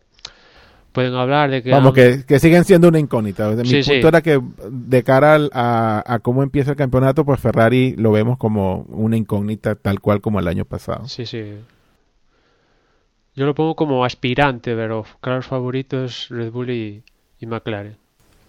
pueden 0.91 1.13
hablar 1.13 1.51
de 1.51 1.61
que... 1.61 1.69
Vamos, 1.69 1.93
que, 1.93 2.39
siguen 2.39 2.65
siendo 2.65 2.87
una 2.87 2.97
incógnita. 2.97 3.51
Mi 3.51 3.83
punto 3.83 4.07
era 4.07 4.23
que 4.23 4.41
de 4.67 5.03
cara 5.03 5.37
a, 5.53 6.03
a, 6.03 6.19
cómo 6.19 6.41
empieza 6.41 6.71
el 6.71 6.77
campeonato, 6.77 7.23
pues 7.23 7.39
Ferrari 7.39 7.95
lo 7.95 8.11
vemos 8.11 8.39
como 8.39 8.79
una 8.89 9.15
incógnita 9.15 9.75
tal 9.75 9.99
cual 9.99 10.21
como 10.21 10.39
el 10.39 10.47
año 10.47 10.65
pasado. 10.65 11.07
Sí, 11.07 11.27
sí. 11.27 11.43
Yo 13.37 13.45
lo 13.45 13.53
pongo 13.53 13.75
como 13.75 14.03
aspirante, 14.03 14.75
pero 14.75 15.05
claros 15.21 15.45
favoritos 15.45 16.25
Red 16.31 16.51
Bull 16.51 16.71
y, 16.71 17.03
McLaren. 17.45 17.95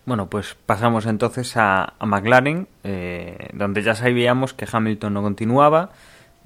Bueno, 0.06 0.30
pues 0.30 0.56
pasamos 0.64 1.04
entonces 1.04 1.58
a, 1.58 1.92
McLaren, 2.00 2.66
eh, 2.84 3.50
donde 3.52 3.82
ya 3.82 3.94
sabíamos 3.94 4.54
que 4.54 4.66
Hamilton 4.70 5.12
no 5.12 5.20
continuaba, 5.20 5.90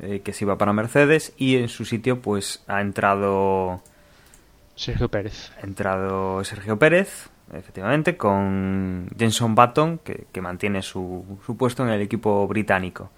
eh, 0.00 0.22
que 0.24 0.32
se 0.32 0.44
iba 0.44 0.58
para 0.58 0.72
Mercedes 0.72 1.32
y 1.36 1.58
en 1.58 1.68
su 1.68 1.84
sitio 1.84 2.20
pues 2.20 2.64
ha 2.66 2.80
entrado 2.80 3.80
Sergio 4.74 5.08
Pérez. 5.08 5.52
Ha 5.62 5.64
entrado 5.64 6.42
Sergio 6.42 6.80
Pérez, 6.80 7.30
efectivamente, 7.52 8.16
con 8.16 9.08
Jenson 9.16 9.54
Button, 9.54 9.98
que, 9.98 10.40
mantiene 10.40 10.82
su, 10.82 11.38
su, 11.46 11.56
puesto 11.56 11.84
en 11.84 11.90
el 11.90 12.00
equipo 12.00 12.48
británico. 12.48 13.12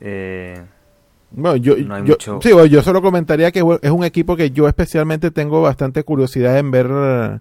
Eh, 0.00 0.64
bueno, 1.36 1.56
yo, 1.56 1.74
sí, 2.40 2.50
yo 2.70 2.82
solo 2.82 3.02
comentaría 3.02 3.50
que 3.50 3.60
es 3.82 3.90
un 3.90 4.04
equipo 4.04 4.36
que 4.36 4.50
yo 4.50 4.68
especialmente 4.68 5.30
tengo 5.30 5.62
bastante 5.62 6.02
curiosidad 6.04 6.58
en 6.58 6.70
ver, 6.70 7.40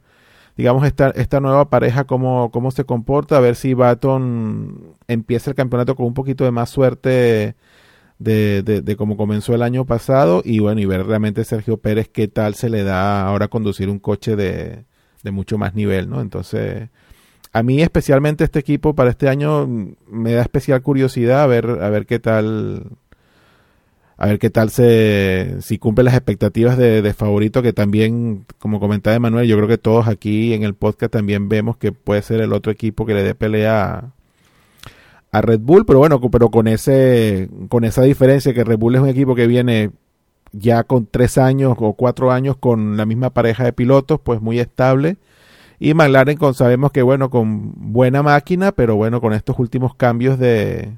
digamos, 0.58 0.86
esta, 0.86 1.10
esta 1.12 1.40
nueva 1.40 1.70
pareja, 1.70 2.06
cómo, 2.06 2.52
cómo 2.52 2.72
se 2.72 2.86
comporta, 2.86 3.38
a 3.38 3.40
ver 3.42 3.56
si 3.56 3.74
Baton 3.74 4.96
empieza 5.08 5.50
el 5.50 5.56
campeonato 5.56 5.96
con 5.96 6.06
un 6.06 6.14
poquito 6.14 6.44
de 6.44 6.52
más 6.52 6.70
suerte 6.70 7.56
de, 8.20 8.64
de, 8.64 8.82
de 8.82 8.96
cómo 8.96 9.18
comenzó 9.18 9.54
el 9.54 9.62
año 9.62 9.86
pasado 9.86 10.42
y 10.46 10.60
bueno, 10.60 10.82
y 10.82 10.86
ver 10.86 11.06
realmente 11.06 11.44
Sergio 11.44 11.78
Pérez 11.78 12.10
qué 12.10 12.28
tal 12.28 12.56
se 12.56 12.70
le 12.70 12.84
da 12.84 13.28
ahora 13.28 13.48
conducir 13.48 13.90
un 13.90 14.00
coche 14.00 14.36
de, 14.36 14.86
de 15.24 15.32
mucho 15.32 15.58
más 15.58 15.74
nivel, 15.74 16.10
¿no? 16.10 16.22
Entonces, 16.22 16.90
a 17.52 17.64
mí 17.64 17.82
especialmente 17.82 18.44
este 18.44 18.60
equipo 18.60 18.96
para 18.96 19.12
este 19.12 19.30
año 19.30 19.68
me 20.08 20.34
da 20.34 20.42
especial 20.42 20.82
curiosidad 20.82 21.44
a 21.44 21.48
ver, 21.48 21.66
a 21.70 21.90
ver 21.90 22.06
qué 22.06 22.20
tal 22.20 22.84
a 24.24 24.28
ver 24.28 24.40
qué 24.40 24.50
tal 24.50 24.70
se 24.70 25.58
si 25.60 25.78
cumple 25.78 26.06
las 26.06 26.14
expectativas 26.14 26.78
de, 26.78 27.14
favorito 27.14 27.62
que 27.62 27.74
también 27.74 28.46
como 28.58 28.80
comentaba 28.80 29.18
Emanuel 29.18 29.50
yo 29.50 29.58
creo 29.58 29.68
que 29.68 29.78
todos 29.78 30.08
aquí 30.08 30.54
en 30.54 30.64
el 30.64 30.76
podcast 30.76 31.12
también 31.12 31.50
vemos 31.50 31.76
que 31.76 31.92
puede 31.92 32.22
ser 32.22 32.40
el 32.40 32.54
otro 32.54 32.72
equipo 32.72 33.06
que 33.06 33.16
le 33.16 33.22
dé 33.22 33.36
pelea 33.36 34.14
a, 35.30 35.42
Red 35.42 35.60
Bull 35.60 35.86
pero 35.86 36.00
bueno 36.00 36.22
pero 36.32 36.50
con 36.52 36.70
ese 36.70 37.50
con 37.68 37.84
esa 37.84 38.04
diferencia 38.04 38.54
que 38.54 38.64
Red 38.64 38.78
Bull 38.80 38.96
es 38.96 39.02
un 39.02 39.10
equipo 39.10 39.36
que 39.36 39.46
viene 39.46 39.92
ya 40.54 40.86
con 40.86 41.06
tres 41.06 41.38
años 41.38 41.76
o 41.78 41.94
cuatro 41.94 42.32
años 42.32 42.56
con 42.56 42.96
la 42.96 43.06
misma 43.06 43.32
pareja 43.32 43.66
de 43.66 43.74
pilotos 43.74 44.22
pues 44.22 44.40
muy 44.40 44.60
estable. 44.60 45.18
Y 45.80 45.96
McLaren 45.96 46.38
con 46.38 46.54
sabemos 46.54 46.92
que 46.94 47.02
bueno 47.02 47.30
con 47.30 47.74
buena 47.92 48.24
máquina 48.24 48.72
pero 48.72 48.96
bueno 48.96 49.20
con 49.20 49.34
estos 49.34 49.60
últimos 49.60 49.96
cambios 49.96 50.40
de 50.40 50.94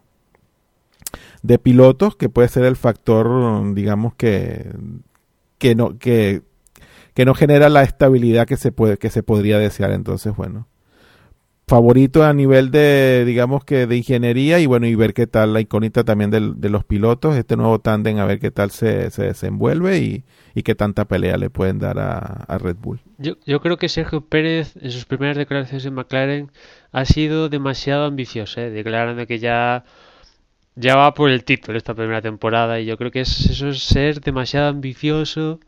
de 1.45 1.59
pilotos 1.59 2.15
que 2.15 2.29
puede 2.29 2.47
ser 2.47 2.65
el 2.65 2.75
factor, 2.75 3.73
digamos, 3.73 4.15
que, 4.15 4.71
que 5.57 5.75
no, 5.75 5.97
que, 5.99 6.41
que 7.13 7.25
no 7.25 7.33
genera 7.35 7.69
la 7.69 7.83
estabilidad 7.83 8.47
que 8.47 8.57
se 8.57 8.71
puede, 8.71 8.97
que 8.97 9.09
se 9.09 9.23
podría 9.23 9.59
desear. 9.59 9.91
Entonces, 9.91 10.35
bueno, 10.35 10.67
favorito 11.67 12.23
a 12.23 12.33
nivel 12.33 12.71
de, 12.71 13.23
digamos 13.25 13.63
que 13.63 13.85
de 13.85 13.97
ingeniería 13.97 14.59
y 14.59 14.65
bueno, 14.65 14.87
y 14.87 14.95
ver 14.95 15.13
qué 15.13 15.27
tal 15.27 15.53
la 15.53 15.61
icónica 15.61 16.03
también 16.03 16.31
de 16.31 16.69
los 16.69 16.83
pilotos, 16.83 17.35
este 17.35 17.57
nuevo 17.57 17.77
tándem, 17.79 18.17
a 18.17 18.25
ver 18.25 18.39
qué 18.39 18.49
tal 18.49 18.71
se, 18.71 19.11
se 19.11 19.23
desenvuelve 19.23 19.99
y, 19.99 20.23
y, 20.55 20.63
qué 20.63 20.73
tanta 20.73 21.05
pelea 21.05 21.37
le 21.37 21.51
pueden 21.51 21.77
dar 21.77 21.99
a, 21.99 22.17
a, 22.47 22.57
Red 22.57 22.77
Bull. 22.79 23.01
Yo, 23.19 23.35
yo 23.45 23.61
creo 23.61 23.77
que 23.77 23.87
Sergio 23.87 24.21
Pérez 24.21 24.75
en 24.81 24.89
sus 24.89 25.05
primeras 25.05 25.37
declaraciones 25.37 25.85
en 25.85 25.93
McLaren 25.93 26.51
ha 26.91 27.05
sido 27.05 27.49
demasiado 27.49 28.05
ambicioso, 28.05 28.61
¿eh? 28.61 28.71
declarando 28.71 29.27
que 29.27 29.37
ya 29.37 29.85
ya 30.75 30.95
va 30.95 31.13
por 31.13 31.29
el 31.29 31.43
título 31.43 31.77
esta 31.77 31.93
primera 31.93 32.21
temporada 32.21 32.79
y 32.79 32.85
yo 32.85 32.97
creo 32.97 33.11
que 33.11 33.21
es, 33.21 33.49
eso 33.49 33.69
es 33.69 33.83
ser 33.83 34.21
demasiado 34.21 34.69
ambicioso 34.69 35.59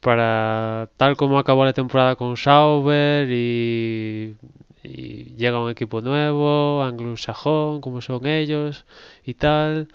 para 0.00 0.88
tal 0.96 1.16
como 1.16 1.38
acabó 1.38 1.64
la 1.64 1.72
temporada 1.72 2.16
con 2.16 2.36
Sauber 2.36 3.28
y, 3.30 4.36
llega 4.82 5.62
un 5.62 5.70
equipo 5.70 6.00
nuevo, 6.00 6.82
anglosajón, 6.82 7.80
como 7.80 8.00
son 8.00 8.26
ellos 8.26 8.86
y 9.24 9.34
tal. 9.34 9.88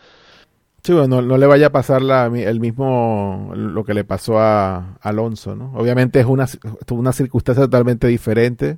Sí, 0.84 0.94
bueno, 0.94 1.22
no, 1.22 1.38
le 1.38 1.48
vaya 1.48 1.68
a 1.68 1.72
pasar 1.72 2.04
la, 2.04 2.28
el 2.28 2.60
mismo, 2.60 3.52
lo 3.56 3.84
que 3.84 3.96
le 3.96 4.04
pasó 4.04 4.40
a, 4.40 4.98
Alonso, 5.02 5.56
¿no? 5.56 5.72
Obviamente 5.76 6.20
es 6.20 6.28
una, 6.28 6.48
una 6.92 7.12
circunstancia 7.12 7.64
totalmente 7.64 8.08
diferente. 8.08 8.78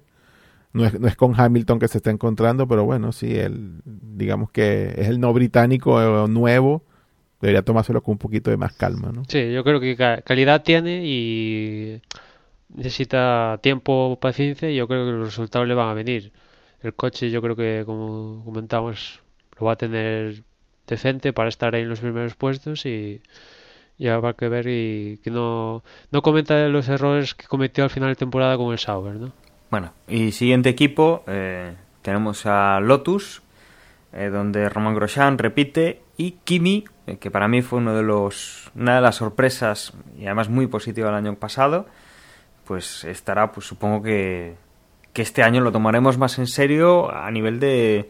No 0.77 0.85
es, 0.85 0.99
no 0.99 1.07
es 1.07 1.15
con 1.15 1.39
Hamilton 1.39 1.79
que 1.79 1.87
se 1.87 1.97
está 1.97 2.11
encontrando, 2.11 2.67
pero 2.67 2.85
bueno, 2.85 3.11
sí, 3.11 3.35
él, 3.35 3.81
digamos 3.83 4.51
que 4.51 4.93
es 4.95 5.07
el 5.07 5.19
no 5.19 5.33
británico 5.33 6.01
eh, 6.01 6.27
nuevo, 6.29 6.83
debería 7.41 7.63
tomárselo 7.63 8.01
con 8.01 8.13
un 8.13 8.17
poquito 8.17 8.51
de 8.51 8.57
más 8.57 8.73
calma, 8.73 9.11
¿no? 9.11 9.23
Sí, 9.27 9.51
yo 9.51 9.63
creo 9.63 9.79
que 9.79 9.95
calidad 10.23 10.63
tiene 10.63 11.01
y 11.05 12.01
necesita 12.69 13.59
tiempo, 13.61 14.17
paciencia 14.21 14.69
y 14.69 14.75
yo 14.75 14.87
creo 14.87 15.05
que 15.05 15.11
los 15.13 15.25
resultados 15.27 15.67
le 15.67 15.73
van 15.73 15.89
a 15.89 15.93
venir. 15.93 16.31
El 16.81 16.93
coche 16.93 17.31
yo 17.31 17.41
creo 17.41 17.55
que, 17.55 17.83
como 17.85 18.43
comentamos, 18.45 19.21
lo 19.59 19.65
va 19.65 19.73
a 19.73 19.77
tener 19.77 20.43
decente 20.85 21.33
para 21.33 21.49
estar 21.49 21.75
ahí 21.75 21.81
en 21.81 21.89
los 21.89 21.99
primeros 21.99 22.35
puestos 22.35 22.85
y 22.85 23.21
ya 23.97 24.15
habrá 24.15 24.33
que 24.33 24.47
ver 24.47 24.67
y 24.67 25.19
que 25.23 25.31
no, 25.31 25.83
no 26.11 26.21
cometa 26.21 26.67
los 26.67 26.87
errores 26.87 27.33
que 27.33 27.47
cometió 27.47 27.83
al 27.83 27.89
final 27.89 28.09
de 28.09 28.15
temporada 28.15 28.57
con 28.57 28.71
el 28.71 28.79
Sauber, 28.79 29.15
¿no? 29.15 29.33
Bueno, 29.69 29.93
y 30.07 30.31
siguiente 30.31 30.69
equipo 30.69 31.23
eh, 31.27 31.75
tenemos 32.01 32.45
a 32.45 32.79
Lotus, 32.79 33.41
eh, 34.13 34.29
donde 34.29 34.69
Roman 34.69 34.95
Grosjean 34.95 35.37
repite 35.37 36.01
y 36.15 36.31
Kimi, 36.43 36.85
eh, 37.05 37.17
que 37.17 37.31
para 37.31 37.47
mí 37.47 37.61
fue 37.61 37.79
uno 37.79 37.95
de 37.95 38.03
los, 38.03 38.71
una 38.75 38.95
de 38.95 39.01
las 39.01 39.15
sorpresas 39.15 39.93
y 40.17 40.25
además 40.25 40.49
muy 40.49 40.67
positiva 40.67 41.09
el 41.09 41.15
año 41.15 41.35
pasado, 41.35 41.85
pues 42.65 43.03
estará, 43.03 43.51
pues 43.51 43.65
supongo 43.65 44.01
que, 44.01 44.55
que 45.13 45.21
este 45.21 45.43
año 45.43 45.61
lo 45.61 45.71
tomaremos 45.71 46.17
más 46.17 46.39
en 46.39 46.47
serio 46.47 47.13
a 47.13 47.29
nivel 47.31 47.59
de 47.59 48.09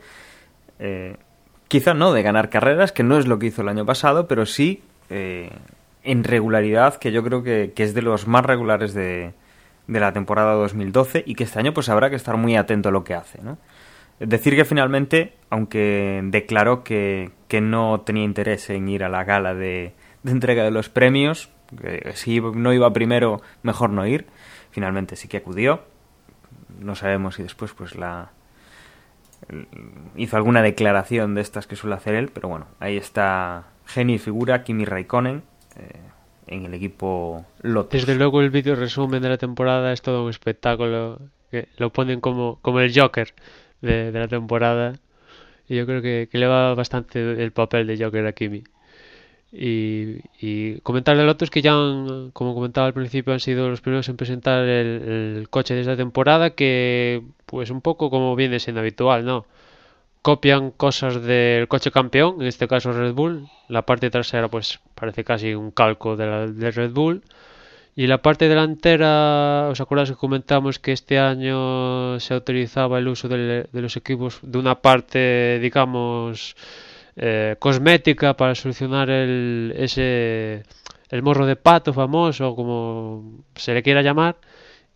quizá 1.67 1.93
no 1.93 2.13
de 2.13 2.23
ganar 2.23 2.49
carreras, 2.49 2.91
que 2.91 3.03
no 3.03 3.17
es 3.17 3.27
lo 3.27 3.39
que 3.39 3.47
hizo 3.47 3.61
el 3.61 3.69
año 3.69 3.85
pasado, 3.85 4.27
pero 4.27 4.45
sí 4.45 4.81
eh, 5.09 5.51
en 6.03 6.23
regularidad, 6.23 6.95
que 6.95 7.11
yo 7.11 7.23
creo 7.23 7.43
que, 7.43 7.73
es 7.75 7.93
de 7.93 8.01
los 8.01 8.27
más 8.27 8.45
regulares 8.45 8.93
de, 8.93 9.33
de, 9.87 9.99
la 9.99 10.13
temporada 10.13 10.53
2012 10.53 11.23
y 11.25 11.35
que 11.35 11.43
este 11.43 11.59
año 11.59 11.73
pues 11.73 11.89
habrá 11.89 12.09
que 12.09 12.15
estar 12.15 12.37
muy 12.37 12.55
atento 12.55 12.89
a 12.89 12.91
lo 12.91 13.03
que 13.03 13.13
hace. 13.13 13.41
¿no? 13.41 13.57
Decir 14.19 14.55
que 14.55 14.65
finalmente, 14.65 15.35
aunque 15.49 16.21
declaró 16.25 16.83
que, 16.83 17.31
que 17.47 17.61
no 17.61 18.01
tenía 18.01 18.23
interés 18.23 18.69
en 18.69 18.87
ir 18.89 19.03
a 19.03 19.09
la 19.09 19.23
gala 19.23 19.53
de, 19.53 19.93
de 20.23 20.31
entrega 20.31 20.63
de 20.63 20.71
los 20.71 20.89
premios, 20.89 21.49
que 21.79 22.13
si 22.15 22.39
no 22.39 22.73
iba 22.73 22.91
primero, 22.93 23.41
mejor 23.63 23.89
no 23.89 24.05
ir, 24.05 24.27
finalmente 24.71 25.15
sí 25.15 25.27
que 25.27 25.37
acudió. 25.37 25.81
No 26.79 26.95
sabemos 26.95 27.35
si 27.35 27.43
después 27.43 27.73
pues 27.73 27.95
la, 27.95 28.31
hizo 30.15 30.37
alguna 30.37 30.61
declaración 30.61 31.35
de 31.35 31.41
estas 31.41 31.67
que 31.67 31.75
suele 31.75 31.95
hacer 31.95 32.15
él, 32.15 32.29
pero 32.33 32.49
bueno, 32.49 32.67
ahí 32.79 32.97
está 32.97 33.67
genio 33.85 34.15
y 34.15 34.19
figura 34.19 34.63
Kimi 34.63 34.85
Raikkonen 34.85 35.43
eh, 35.75 35.99
en 36.47 36.65
el 36.65 36.73
equipo 36.73 37.45
Lotus. 37.61 38.01
Desde 38.01 38.15
luego 38.15 38.41
el 38.41 38.49
vídeo 38.49 38.75
resumen 38.75 39.21
de 39.21 39.29
la 39.29 39.37
temporada 39.37 39.93
es 39.93 40.01
todo 40.01 40.23
un 40.23 40.29
espectáculo, 40.29 41.19
que 41.51 41.67
lo 41.77 41.91
ponen 41.91 42.21
como, 42.21 42.59
como 42.61 42.79
el 42.79 42.97
Joker 42.97 43.33
de, 43.81 44.11
la 44.11 44.27
temporada 44.27 44.95
y 45.67 45.75
yo 45.75 45.85
creo 45.85 46.01
que, 46.01 46.29
que, 46.31 46.37
le 46.37 46.47
va 46.47 46.73
bastante 46.75 47.43
el 47.43 47.51
papel 47.51 47.87
de 47.87 48.03
Joker 48.03 48.25
a 48.25 48.33
Kimi. 48.33 48.63
Y, 49.51 50.17
y 50.41 50.79
comentarle 50.81 51.23
al 51.23 51.29
otro 51.29 51.47
que 51.47 51.61
ya, 51.61 51.71
como 52.33 52.53
comentaba 52.53 52.87
al 52.87 52.93
principio, 52.93 53.33
han 53.33 53.39
sido 53.39 53.69
los 53.69 53.81
primeros 53.81 54.09
en 54.09 54.17
presentar 54.17 54.63
el, 54.65 55.47
coche 55.49 55.73
de 55.73 55.81
esta 55.81 55.95
temporada, 55.95 56.51
que 56.51 57.23
pues 57.45 57.69
un 57.69 57.81
poco 57.81 58.09
como 58.09 58.35
viene 58.35 58.59
siendo 58.59 58.81
habitual, 58.81 59.25
¿no? 59.25 59.45
Copian 60.27 60.71
cosas 60.71 61.23
del 61.23 61.69
coche 61.69 61.89
campeón, 61.89 62.41
en 62.41 62.47
este 62.47 62.67
caso 62.67 62.91
Red 62.91 63.13
Bull. 63.13 63.47
La 63.69 63.83
parte 63.83 64.09
trasera 64.09 64.49
pues 64.49 64.81
parece 64.93 65.23
casi 65.23 65.55
un 65.55 65.71
calco 65.71 66.17
de, 66.17 66.25
la, 66.25 66.47
de 66.47 66.69
Red 66.69 66.91
Bull. 66.91 67.23
Y 67.95 68.07
la 68.07 68.21
parte 68.21 68.49
delantera, 68.49 69.69
¿os 69.71 69.79
acordáis 69.79 70.09
que 70.09 70.17
comentamos 70.17 70.79
que 70.79 70.91
este 70.91 71.17
año 71.17 72.19
se 72.19 72.33
autorizaba 72.33 72.99
el 72.99 73.07
uso 73.07 73.29
de, 73.29 73.69
de 73.71 73.81
los 73.81 73.95
equipos 73.95 74.39
de 74.41 74.57
una 74.57 74.75
parte, 74.81 75.59
digamos, 75.61 76.57
eh, 77.15 77.55
cosmética 77.57 78.35
para 78.35 78.53
solucionar 78.53 79.09
el, 79.09 79.73
ese, 79.77 80.65
el 81.09 81.23
morro 81.23 81.45
de 81.45 81.55
pato 81.55 81.93
famoso, 81.93 82.53
como 82.53 83.45
se 83.55 83.73
le 83.73 83.81
quiera 83.81 84.01
llamar. 84.01 84.35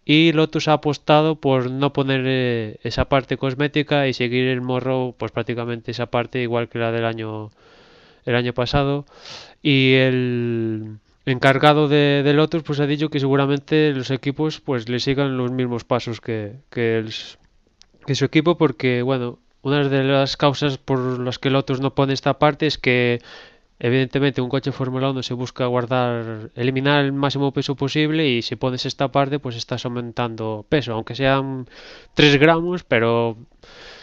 Y 0.04 0.32
Lotus 0.34 0.68
ha 0.68 0.74
apostado 0.74 1.36
por 1.36 1.70
no 1.70 1.94
poner 1.94 2.24
eh, 2.26 2.80
esa 2.84 3.06
parte 3.06 3.38
cosmética 3.38 4.08
y 4.08 4.14
seguir 4.14 4.48
el 4.48 4.62
morro, 4.62 5.16
pues 5.18 5.32
prácticamente 5.32 5.92
esa 5.92 6.08
parte 6.08 6.42
igual 6.42 6.70
que 6.70 6.80
la 6.80 6.92
del 6.92 7.06
año, 7.06 7.52
el 8.26 8.36
año 8.36 8.54
pasado. 8.54 9.06
Y 9.62 9.94
el 9.94 10.98
encargado 11.26 11.88
de, 11.88 12.30
Lotus 12.34 12.64
pues 12.64 12.80
ha 12.80 12.88
dicho 12.88 13.10
que 13.10 13.20
seguramente 13.20 13.92
los 13.94 14.10
equipos 14.12 14.60
pues 14.60 14.90
le 14.90 15.00
sigan 15.00 15.38
los 15.38 15.52
mismos 15.52 15.84
pasos 15.84 16.20
que, 16.20 16.56
que, 16.70 17.06
que 18.06 18.16
su 18.16 18.26
equipo 18.26 18.58
porque 18.58 19.04
bueno 19.04 19.38
una 19.62 19.88
de 19.88 20.04
las 20.04 20.38
causas 20.38 20.80
por 20.80 21.20
las 21.20 21.38
que 21.38 21.52
Lotus 21.52 21.80
no 21.80 21.94
pone 21.94 22.14
esta 22.14 22.40
parte 22.40 22.66
es 22.66 22.80
que 22.80 23.22
evidentemente 23.82 24.42
un 24.42 24.50
coche 24.50 24.72
Fórmula 24.72 25.10
1 25.10 25.24
se 25.24 25.34
busca 25.34 25.66
guardar, 25.66 26.52
eliminar 26.56 27.04
el 27.04 27.14
máximo 27.14 27.52
peso 27.52 27.76
posible 27.76 28.28
y 28.28 28.42
si 28.44 28.56
pones 28.56 28.86
esta 28.86 29.12
parte 29.12 29.40
pues 29.40 29.56
estás 29.56 29.86
aumentando 29.86 30.66
peso, 30.70 30.94
aunque 30.94 31.16
sean 31.16 31.68
3 32.14 32.38
gramos, 32.38 32.84
pero 32.84 33.38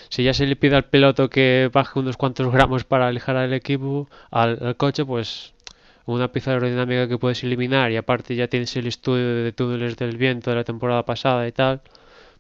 si 0.09 0.25
ya 0.25 0.35
se 0.35 0.47
le 0.47 0.57
pide 0.57 0.75
al 0.77 0.87
piloto 0.87 1.31
que 1.31 1.71
baje 1.73 1.99
unos 2.01 2.17
cuantos 2.17 2.51
gramos 2.51 2.83
para 2.85 3.07
alejar 3.07 3.37
al 3.37 3.53
equipo, 3.55 4.09
al, 4.33 4.77
coche, 4.77 5.05
pues 5.05 5.55
una 6.07 6.33
pieza 6.33 6.53
aerodinámica 6.53 7.07
que 7.09 7.19
puedes 7.19 7.45
eliminar 7.45 7.93
y 7.93 7.97
aparte 7.97 8.35
ya 8.35 8.49
tienes 8.49 8.75
el 8.77 8.89
estudio 8.89 9.45
de 9.45 9.53
túneles 9.53 9.97
del 9.97 10.17
viento 10.17 10.51
de 10.51 10.57
la 10.57 10.65
temporada 10.65 11.05
pasada 11.05 11.47
y 11.47 11.53
tal, 11.53 11.83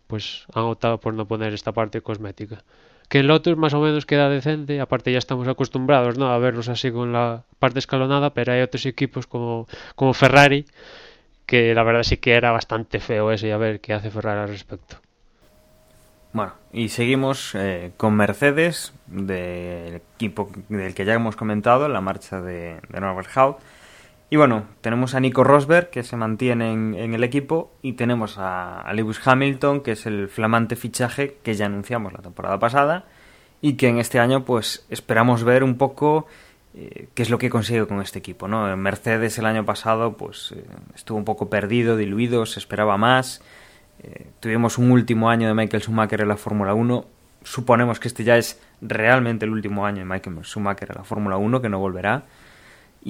pues 0.09 0.45
han 0.55 0.65
optado 0.65 0.99
por 0.99 1.15
no 1.15 1.29
poner 1.29 1.55
esta 1.55 1.73
parte 1.73 2.01
cosmética 2.01 2.65
que 3.09 3.21
en 3.21 3.27
Lotus 3.27 3.57
más 3.57 3.75
o 3.75 3.81
menos 3.81 4.07
queda 4.07 4.29
decente, 4.29 4.81
aparte 4.81 5.13
ya 5.13 5.19
estamos 5.19 5.49
acostumbrados 5.49 6.19
¿no? 6.19 6.31
a 6.31 6.39
verlos 6.39 6.69
así 6.69 6.91
con 6.91 7.13
la 7.13 7.43
parte 7.59 7.79
escalonada, 7.79 8.31
pero 8.31 8.53
hay 8.53 8.61
otros 8.61 8.85
equipos 8.87 9.27
como, 9.27 9.67
como 9.95 10.13
Ferrari, 10.15 10.67
que 11.47 11.75
la 11.75 11.83
verdad 11.83 12.03
sí 12.03 12.19
que 12.19 12.35
era 12.35 12.53
bastante 12.53 13.01
feo 13.01 13.33
eso 13.33 13.47
y 13.47 13.51
a 13.51 13.57
ver 13.57 13.81
qué 13.81 13.95
hace 13.95 14.11
Ferrari 14.11 14.41
al 14.41 14.49
respecto. 14.49 14.97
Bueno, 16.35 16.53
y 16.73 16.91
seguimos 16.91 17.55
eh, 17.55 17.93
con 17.97 18.15
Mercedes, 18.15 18.93
del 19.07 20.03
equipo 20.17 20.51
del 20.69 20.95
que 20.95 21.07
ya 21.07 21.15
hemos 21.15 21.37
comentado, 21.37 21.89
la 21.89 22.03
marcha 22.03 22.43
de, 22.43 22.77
de 22.91 23.01
Norbert 23.01 23.31
Haut 23.35 23.59
y 24.31 24.37
bueno, 24.37 24.65
tenemos 24.83 25.15
a 25.15 25.21
Nico 25.21 25.43
Rosberg, 25.43 25.89
que 25.89 26.03
se 26.03 26.17
mantiene 26.17 26.73
en, 26.73 27.15
el 27.15 27.25
equipo, 27.25 27.73
y 27.81 27.95
tenemos 27.95 28.37
a, 28.39 28.85
Lewis 28.93 29.21
Hamilton, 29.25 29.81
que 29.81 29.93
es 29.93 30.05
el 30.05 30.29
flamante 30.29 30.77
fichaje 30.77 31.39
que 31.43 31.55
ya 31.55 31.67
anunciamos 31.67 32.13
la 32.13 32.21
temporada 32.21 32.59
pasada, 32.59 33.07
y 33.63 33.75
que 33.75 33.89
en 33.89 33.99
este 33.99 34.21
año 34.21 34.45
pues 34.45 34.87
esperamos 34.91 35.45
ver 35.45 35.65
un 35.65 35.79
poco 35.79 36.27
eh, 36.75 37.09
qué 37.15 37.23
es 37.23 37.31
lo 37.31 37.39
que 37.39 37.49
consigue 37.49 37.87
con 37.87 38.03
este 38.03 38.19
equipo. 38.19 38.49
¿no? 38.49 38.71
En 38.71 38.79
Mercedes 38.79 39.39
el 39.39 39.47
año 39.47 39.65
pasado 39.65 40.17
pues 40.17 40.53
eh, 40.55 40.63
estuvo 40.95 41.17
un 41.17 41.25
poco 41.25 41.49
perdido, 41.49 41.97
diluido, 41.97 42.45
se 42.45 42.61
esperaba 42.61 42.99
más. 42.99 43.43
Eh, 44.03 44.27
tuvimos 44.41 44.77
un 44.77 44.91
último 44.91 45.31
año 45.31 45.49
de 45.49 45.55
Michael 45.55 45.83
Schumacher 45.83 46.21
en 46.21 46.29
la 46.29 46.37
Fórmula 46.37 46.75
1. 46.75 47.05
Suponemos 47.43 47.99
que 47.99 48.09
este 48.09 48.25
ya 48.25 48.37
es 48.37 48.61
realmente 48.83 49.47
el 49.47 49.53
último 49.53 49.87
año 49.87 50.01
de 50.01 50.05
Michael 50.05 50.45
Schumacher 50.45 50.91
en 50.91 50.99
la 50.99 51.05
Fórmula 51.05 51.39
1, 51.39 51.63
que 51.63 51.69
no 51.71 51.79
volverá 51.79 52.25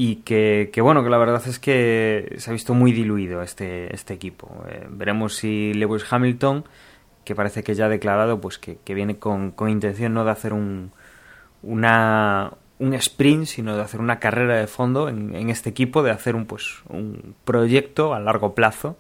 y 0.01 0.23
que, 0.23 0.71
bueno, 0.81 1.03
que 1.03 1.11
la 1.11 1.19
verdad 1.19 1.43
es 1.49 1.59
que 1.59 2.37
se 2.39 2.51
ha 2.51 2.53
visto 2.53 2.73
muy 2.73 2.93
diluido 2.93 3.43
este, 3.43 3.93
este 3.93 4.15
equipo. 4.15 4.65
Eh, 4.69 4.87
veremos 4.89 5.35
si 5.35 5.75
Lewis 5.75 6.05
Hamilton, 6.09 6.65
que 7.25 7.35
parece 7.35 7.65
que 7.65 7.75
ya 7.75 7.87
ha 7.87 7.89
declarado 7.89 8.41
pues 8.41 8.61
que, 8.61 8.79
viene 8.95 9.19
con, 9.19 9.51
con, 9.51 9.69
intención 9.69 10.15
no 10.15 10.25
de 10.25 10.31
hacer 10.31 10.53
un, 10.53 10.93
una, 11.65 12.53
un 12.79 12.95
sprint, 12.95 13.47
sino 13.47 13.75
de 13.75 13.83
hacer 13.83 13.99
una 13.99 14.21
carrera 14.21 14.57
de 14.61 14.69
fondo 14.69 15.09
en, 15.09 15.35
en, 15.35 15.51
este 15.51 15.71
equipo, 15.71 16.05
de 16.05 16.13
hacer 16.13 16.37
un, 16.37 16.47
pues, 16.47 16.77
un 16.89 17.35
proyecto 17.45 18.15
a 18.15 18.21
largo 18.21 18.55
plazo. 18.55 18.97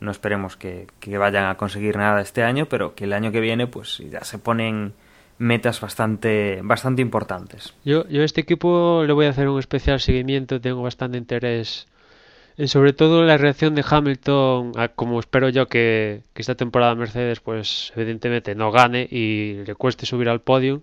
No 0.00 0.10
esperemos 0.10 0.56
que, 0.56 0.88
que 0.98 1.18
vayan 1.18 1.44
a 1.44 1.56
conseguir 1.56 1.98
nada 1.98 2.20
este 2.20 2.42
año, 2.42 2.66
pero 2.66 2.96
que 2.96 3.04
el 3.04 3.12
año 3.12 3.30
que 3.30 3.38
viene 3.38 3.68
pues 3.68 4.02
ya 4.10 4.24
se 4.24 4.38
ponen 4.38 4.92
metas 5.38 5.80
bastante, 5.80 6.60
bastante 6.62 7.02
importantes. 7.02 7.74
Yo, 7.84 8.08
yo 8.08 8.22
a 8.22 8.24
este 8.24 8.40
equipo 8.40 9.04
le 9.06 9.12
voy 9.12 9.26
a 9.26 9.30
hacer 9.30 9.48
un 9.48 9.58
especial 9.58 10.00
seguimiento, 10.00 10.60
tengo 10.60 10.82
bastante 10.82 11.18
interés 11.18 11.86
en 12.56 12.68
sobre 12.68 12.92
todo 12.92 13.22
la 13.24 13.36
reacción 13.36 13.74
de 13.74 13.84
Hamilton, 13.88 14.72
como 14.94 15.20
espero 15.20 15.48
yo 15.50 15.68
que, 15.68 16.22
esta 16.34 16.54
temporada 16.54 16.94
Mercedes 16.94 17.40
pues 17.40 17.92
evidentemente 17.96 18.54
no 18.54 18.70
gane 18.72 19.06
y 19.10 19.64
le 19.66 19.74
cueste 19.74 20.06
subir 20.06 20.28
al 20.28 20.40
podio 20.40 20.82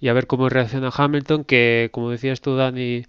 y 0.00 0.08
a 0.08 0.12
ver 0.12 0.26
cómo 0.26 0.48
reacciona 0.48 0.90
Hamilton, 0.94 1.44
que 1.44 1.90
como 1.92 2.10
decías 2.10 2.40
tú 2.40 2.56
Dani, 2.56 3.06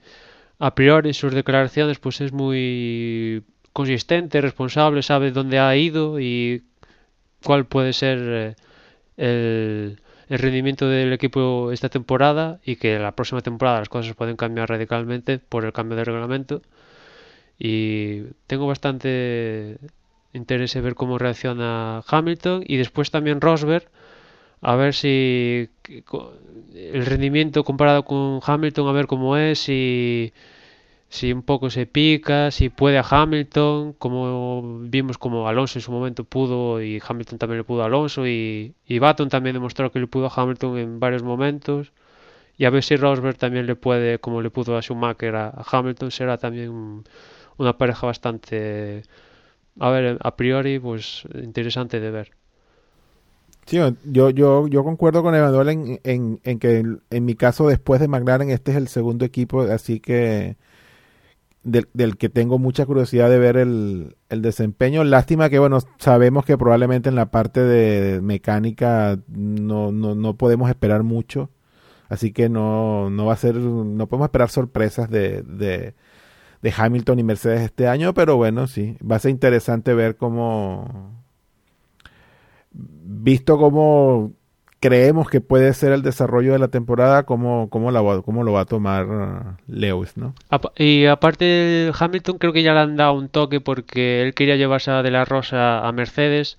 a 0.59 0.73
priori 0.73 1.09
en 1.09 1.13
sus 1.13 1.33
declaraciones 1.33 1.99
pues 1.99 2.21
es 2.21 2.33
muy 2.33 3.43
consistente, 3.71 4.41
responsable, 4.41 5.03
sabe 5.03 5.31
dónde 5.31 5.59
ha 5.59 5.75
ido 5.75 6.19
y 6.19 6.63
cuál 7.43 7.65
puede 7.65 7.93
ser 7.93 8.19
eh, 8.19 8.55
el 9.17 10.01
el 10.31 10.39
rendimiento 10.39 10.87
del 10.87 11.11
equipo 11.11 11.73
esta 11.73 11.89
temporada 11.89 12.61
y 12.63 12.77
que 12.77 12.97
la 12.97 13.11
próxima 13.17 13.41
temporada 13.41 13.79
las 13.79 13.89
cosas 13.89 14.15
pueden 14.15 14.37
cambiar 14.37 14.69
radicalmente 14.69 15.39
por 15.39 15.65
el 15.65 15.73
cambio 15.73 15.97
de 15.97 16.05
reglamento. 16.05 16.61
Y 17.59 18.21
tengo 18.47 18.65
bastante 18.65 19.77
interés 20.31 20.73
en 20.77 20.85
ver 20.85 20.95
cómo 20.95 21.17
reacciona 21.17 22.01
Hamilton 22.07 22.63
y 22.65 22.77
después 22.77 23.11
también 23.11 23.41
Rosberg 23.41 23.89
a 24.61 24.75
ver 24.77 24.93
si 24.93 25.67
el 26.75 27.05
rendimiento 27.05 27.65
comparado 27.65 28.05
con 28.05 28.39
Hamilton 28.41 28.87
a 28.87 28.93
ver 28.93 29.07
cómo 29.07 29.35
es 29.35 29.59
si 29.59 30.31
si 31.11 31.33
un 31.33 31.43
poco 31.43 31.69
se 31.69 31.85
pica, 31.85 32.51
si 32.51 32.69
puede 32.69 32.97
a 32.97 33.05
Hamilton, 33.07 33.93
como 33.93 34.79
vimos 34.79 35.17
como 35.17 35.45
Alonso 35.49 35.77
en 35.77 35.83
su 35.83 35.91
momento 35.91 36.23
pudo 36.23 36.81
y 36.81 37.01
Hamilton 37.05 37.37
también 37.37 37.57
le 37.57 37.63
pudo 37.65 37.83
a 37.83 37.87
Alonso 37.87 38.25
y, 38.25 38.75
y 38.87 38.99
Baton 38.99 39.27
también 39.27 39.53
demostró 39.53 39.91
que 39.91 39.99
le 39.99 40.07
pudo 40.07 40.27
a 40.27 40.33
Hamilton 40.33 40.77
en 40.77 40.99
varios 41.01 41.21
momentos 41.21 41.91
y 42.57 42.63
a 42.63 42.69
ver 42.69 42.81
si 42.81 42.95
Rosberg 42.95 43.37
también 43.37 43.65
le 43.65 43.75
puede, 43.75 44.19
como 44.19 44.41
le 44.41 44.49
pudo 44.51 44.77
a 44.77 44.81
Schumacher 44.81 45.35
a, 45.35 45.65
Hamilton, 45.69 46.11
será 46.11 46.37
también 46.37 47.03
una 47.57 47.77
pareja 47.77 48.07
bastante, 48.07 49.03
a 49.81 49.89
ver, 49.89 50.17
a 50.21 50.35
priori, 50.37 50.79
pues 50.79 51.23
interesante 51.33 51.99
de 51.99 52.11
ver. 52.11 52.31
Sí, 53.65 53.79
yo, 54.05 54.29
yo, 54.29 54.67
yo 54.67 54.83
concuerdo 54.85 55.23
con 55.23 55.35
Emanuel 55.35 55.69
en, 55.69 55.99
en, 56.05 56.39
en 56.43 56.57
que 56.57 56.77
en, 56.77 57.01
en 57.09 57.25
mi 57.25 57.35
caso 57.35 57.67
después 57.67 57.99
de 57.99 58.07
McLaren 58.07 58.49
este 58.49 58.71
es 58.71 58.77
el 58.77 58.87
segundo 58.87 59.25
equipo, 59.25 59.63
así 59.63 59.99
que 59.99 60.55
del, 61.63 62.17
que 62.17 62.29
tengo 62.29 62.57
mucha 62.57 62.85
curiosidad 62.85 63.29
de 63.29 63.39
ver 63.39 63.57
el, 63.57 64.15
el, 64.29 64.41
desempeño. 64.41 65.03
Lástima 65.03 65.49
que, 65.49 65.59
bueno, 65.59 65.79
sabemos 65.97 66.45
que 66.45 66.57
probablemente 66.57 67.09
en 67.09 67.15
la 67.15 67.31
parte 67.31 67.61
de 67.61 68.21
mecánica 68.21 69.19
no, 69.27 69.91
no, 69.91 70.15
no 70.15 70.37
podemos 70.37 70.69
esperar 70.69 71.03
mucho. 71.03 71.49
Así 72.09 72.33
que 72.33 72.49
no, 72.49 73.09
no 73.09 73.25
va 73.25 73.33
a 73.33 73.37
ser, 73.37 73.55
no 73.55 74.07
podemos 74.07 74.25
esperar 74.25 74.49
sorpresas 74.49 75.09
de, 75.09 75.43
de, 75.43 75.93
de 76.61 76.73
Hamilton 76.75 77.19
y 77.19 77.23
Mercedes 77.23 77.61
este 77.61 77.87
año, 77.87 78.13
pero 78.13 78.35
bueno, 78.35 78.67
sí, 78.67 78.97
va 78.99 79.15
a 79.15 79.19
ser 79.19 79.31
interesante 79.31 79.93
ver 79.93 80.17
cómo, 80.17 81.23
visto 82.73 83.57
cómo 83.57 84.33
creemos 84.81 85.29
que 85.29 85.41
puede 85.41 85.73
ser 85.75 85.93
el 85.93 86.01
desarrollo 86.01 86.53
de 86.53 86.59
la 86.59 86.67
temporada, 86.67 87.23
cómo, 87.23 87.69
cómo, 87.69 87.91
la, 87.91 88.01
cómo 88.25 88.43
lo 88.43 88.51
va 88.51 88.61
a 88.61 88.65
tomar 88.65 89.05
uh, 89.05 89.57
Lewis, 89.67 90.17
¿no? 90.17 90.33
Y 90.75 91.05
aparte 91.05 91.91
Hamilton 91.97 92.39
creo 92.39 92.51
que 92.51 92.63
ya 92.63 92.73
le 92.73 92.79
han 92.79 92.97
dado 92.97 93.13
un 93.13 93.29
toque 93.29 93.61
porque 93.61 94.23
él 94.23 94.33
quería 94.33 94.55
llevarse 94.55 94.89
a 94.89 95.03
De 95.03 95.11
La 95.11 95.23
Rosa 95.23 95.87
a 95.87 95.91
Mercedes 95.91 96.57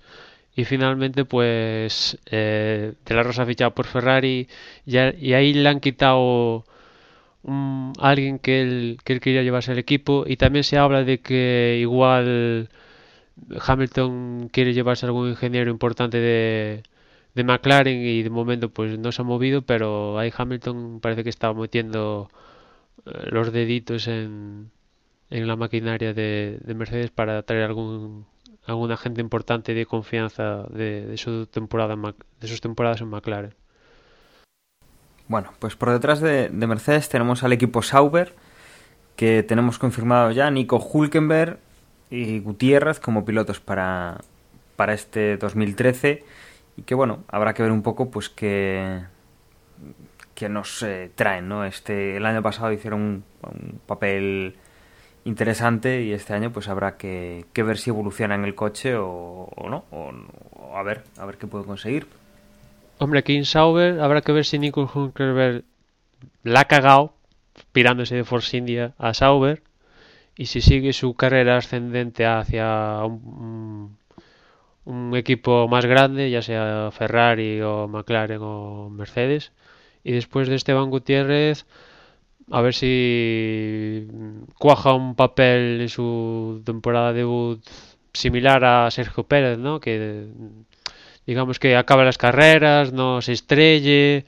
y 0.55 0.63
finalmente 0.63 1.25
pues 1.25 2.17
eh, 2.31 2.93
De 3.05 3.13
La 3.13 3.23
Rosa 3.23 3.43
ha 3.43 3.45
fichado 3.45 3.75
por 3.75 3.87
Ferrari 3.87 4.47
y, 4.85 4.97
y 4.97 5.33
ahí 5.33 5.53
le 5.53 5.67
han 5.67 5.81
quitado 5.81 6.63
alguien 7.99 8.39
que 8.39 8.61
él, 8.61 8.99
que 9.03 9.13
él 9.13 9.19
quería 9.19 9.43
llevarse 9.43 9.73
al 9.73 9.79
equipo 9.79 10.23
y 10.25 10.37
también 10.37 10.63
se 10.63 10.77
habla 10.77 11.03
de 11.03 11.19
que 11.19 11.77
igual 11.81 12.69
Hamilton 13.67 14.47
quiere 14.49 14.73
llevarse 14.73 15.05
a 15.05 15.09
algún 15.09 15.29
ingeniero 15.29 15.69
importante 15.69 16.19
de 16.19 16.83
de 17.35 17.43
McLaren 17.43 17.99
y 17.99 18.23
de 18.23 18.29
momento 18.29 18.69
pues 18.69 18.97
no 18.99 19.11
se 19.11 19.21
ha 19.21 19.25
movido, 19.25 19.63
pero 19.63 20.19
ahí 20.19 20.31
Hamilton 20.35 20.99
parece 21.01 21.23
que 21.23 21.29
está 21.29 21.53
metiendo 21.53 22.29
eh, 23.05 23.29
los 23.31 23.51
deditos 23.51 24.07
en, 24.07 24.71
en 25.29 25.47
la 25.47 25.55
maquinaria 25.55 26.13
de, 26.13 26.59
de, 26.63 26.73
Mercedes 26.75 27.11
para 27.11 27.41
traer 27.43 27.63
algún 27.63 28.25
algún 28.65 28.91
agente 28.91 29.19
importante 29.19 29.73
de 29.73 29.85
confianza 29.85 30.63
de, 30.69 31.17
su 31.17 31.47
temporada 31.47 31.95
de 32.39 32.47
sus 32.47 32.61
temporadas 32.61 33.01
en 33.01 33.09
McLaren. 33.09 33.53
Bueno, 35.27 35.51
pues 35.59 35.75
por 35.75 35.89
detrás 35.89 36.21
de, 36.21 36.49
de 36.49 36.67
Mercedes 36.67 37.09
tenemos 37.09 37.43
al 37.43 37.51
equipo 37.51 37.81
Sauber, 37.81 38.33
que 39.17 39.43
tenemos 39.43 39.79
confirmado 39.79 40.31
ya 40.31 40.49
Nico 40.49 40.77
Hulkenberg 40.77 41.59
y 42.09 42.39
Gutiérrez 42.39 42.99
como 42.99 43.25
pilotos 43.25 43.59
para, 43.59 44.21
para 44.75 44.93
este 44.93 45.37
2013 45.37 46.23
y 46.77 46.83
que 46.83 46.95
bueno, 46.95 47.23
habrá 47.27 47.53
que 47.53 47.63
ver 47.63 47.71
un 47.71 47.83
poco 47.83 48.09
pues 48.09 48.29
que, 48.29 49.01
que 50.35 50.49
nos 50.49 50.83
eh, 50.83 51.11
traen, 51.15 51.47
¿no? 51.47 51.65
Este, 51.65 52.17
el 52.17 52.25
año 52.25 52.41
pasado 52.41 52.71
hicieron 52.71 53.01
un, 53.43 53.79
papel 53.85 54.55
interesante 55.25 56.01
y 56.01 56.11
este 56.11 56.33
año 56.33 56.51
pues 56.51 56.67
habrá 56.67 56.97
que, 56.97 57.45
que 57.53 57.63
ver 57.63 57.77
si 57.77 57.89
evoluciona 57.89 58.35
en 58.35 58.43
el 58.43 58.55
coche 58.55 58.95
o, 58.97 59.49
no, 59.69 59.85
o, 59.91 60.77
a 60.77 60.83
ver, 60.83 61.03
a 61.17 61.25
ver 61.25 61.37
qué 61.37 61.47
puede 61.47 61.65
conseguir. 61.65 62.07
Hombre, 62.97 63.23
en 63.25 63.45
Sauber 63.45 63.99
habrá 63.99 64.21
que 64.21 64.31
ver 64.31 64.45
si 64.45 64.59
Nico 64.59 64.89
Hulkenberg 64.93 65.63
la 66.43 66.61
ha 66.61 66.65
cagado 66.65 67.13
pirándose 67.71 68.15
de 68.15 68.23
Force 68.23 68.55
India 68.57 68.93
a 68.97 69.13
Sauber 69.13 69.61
y 70.35 70.47
si 70.47 70.61
sigue 70.61 70.93
su 70.93 71.13
carrera 71.13 71.57
ascendente 71.57 72.25
hacia 72.25 73.03
un, 73.05 73.97
un 74.85 75.15
equipo 75.15 75.67
más 75.67 75.85
grande, 75.85 76.29
ya 76.29 76.41
sea 76.41 76.89
Ferrari 76.91 77.61
o 77.61 77.87
McLaren 77.87 78.41
o 78.41 78.89
Mercedes. 78.89 79.51
Y 80.03 80.11
después 80.13 80.49
de 80.49 80.55
Esteban 80.55 80.89
Gutiérrez, 80.89 81.65
a 82.51 82.61
ver 82.61 82.73
si 82.73 84.07
cuaja 84.59 84.93
un 84.93 85.15
papel 85.15 85.81
en 85.81 85.89
su 85.89 86.61
temporada 86.65 87.13
de 87.13 87.19
debut 87.19 87.63
similar 88.13 88.63
a 88.65 88.91
Sergio 88.91 89.23
Pérez, 89.25 89.57
¿no? 89.57 89.79
Que 89.79 90.27
digamos 91.25 91.59
que 91.59 91.75
acaba 91.77 92.03
las 92.03 92.17
carreras, 92.17 92.93
no 92.93 93.21
se 93.21 93.33
estrelle, 93.33 94.25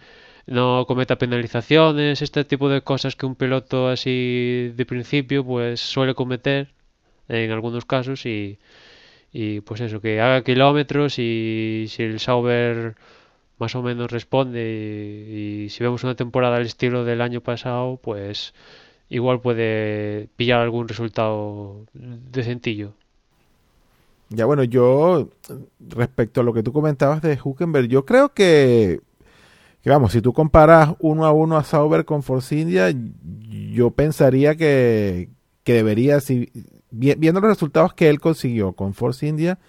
no 0.48 0.86
cometa 0.88 1.18
penalizaciones, 1.18 2.22
este 2.22 2.46
tipo 2.46 2.70
de 2.70 2.82
cosas 2.82 3.15
que 3.15 3.26
un 3.26 3.36
piloto 3.36 3.89
así 3.89 4.72
de 4.76 4.86
principio 4.86 5.44
pues 5.44 5.82
suele 5.82 6.13
cometer 6.15 6.70
en 7.28 7.52
algunos 7.52 7.86
casos 7.86 8.26
y 8.26 8.60
y 9.38 9.60
pues 9.60 9.82
eso, 9.82 10.00
que 10.00 10.21
haga 10.21 10.45
kilómetros 10.45 11.19
y 11.19 11.88
si 11.89 12.04
el 12.04 12.21
Sauber 12.21 12.95
más 13.58 13.76
o 13.76 13.84
menos 13.84 14.10
responde 14.10 14.62
y, 15.30 15.69
si 15.69 15.84
vemos 15.84 16.06
una 16.06 16.15
temporada 16.15 16.56
al 16.56 16.65
estilo 16.65 17.04
del 17.04 17.19
año 17.19 17.41
pasado, 17.41 18.00
pues 18.02 18.54
igual 19.10 19.41
puede 19.41 20.30
pillar 20.38 20.62
algún 20.62 20.88
resultado 20.88 21.82
decentillo. 21.93 22.93
Ya 24.30 24.45
bueno, 24.45 24.63
yo 24.63 25.28
respecto 25.89 26.39
a 26.39 26.43
lo 26.45 26.54
que 26.54 26.63
tú 26.63 26.71
comentabas 26.71 27.21
de 27.21 27.38
Huckenberg, 27.43 27.89
yo 27.89 28.06
creo 28.06 28.30
que, 28.30 29.02
que 29.84 29.89
vamos, 29.89 30.13
si 30.13 30.21
tú 30.21 30.32
comparas 30.32 30.95
uno 31.00 31.26
a 31.26 31.34
uno 31.34 31.58
a 31.58 31.65
Sauber 31.65 32.06
con 32.06 32.24
Force 32.24 32.58
India, 32.58 32.89
yo 33.74 33.91
pensaría 33.91 34.56
que, 34.56 35.28
que 35.65 35.74
debería, 35.74 36.21
si, 36.21 36.50
viendo 36.96 37.42
los 37.42 37.50
resultados 37.50 37.94
que 37.94 38.10
él 38.10 38.20
consiguió 38.20 38.74
con 38.74 38.94
Force 38.94 39.28
India, 39.28 39.60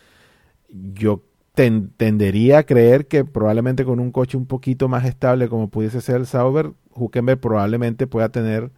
yo 0.69 1.23
ten, 1.55 1.91
tendería 1.97 2.59
a 2.59 2.63
creer 2.65 3.07
que 3.07 3.25
probablemente 3.25 3.85
con 3.85 4.01
un 4.01 4.13
coche 4.13 4.37
un 4.37 4.47
poquito 4.47 4.89
más 4.89 5.05
estable 5.05 5.49
como 5.49 5.69
pudiese 5.69 6.01
ser 6.01 6.17
el 6.17 6.27
Sauber, 6.27 6.73
Huckenberg 6.95 7.41
probablemente 7.41 8.07
pueda 8.07 8.29
tener 8.29 8.71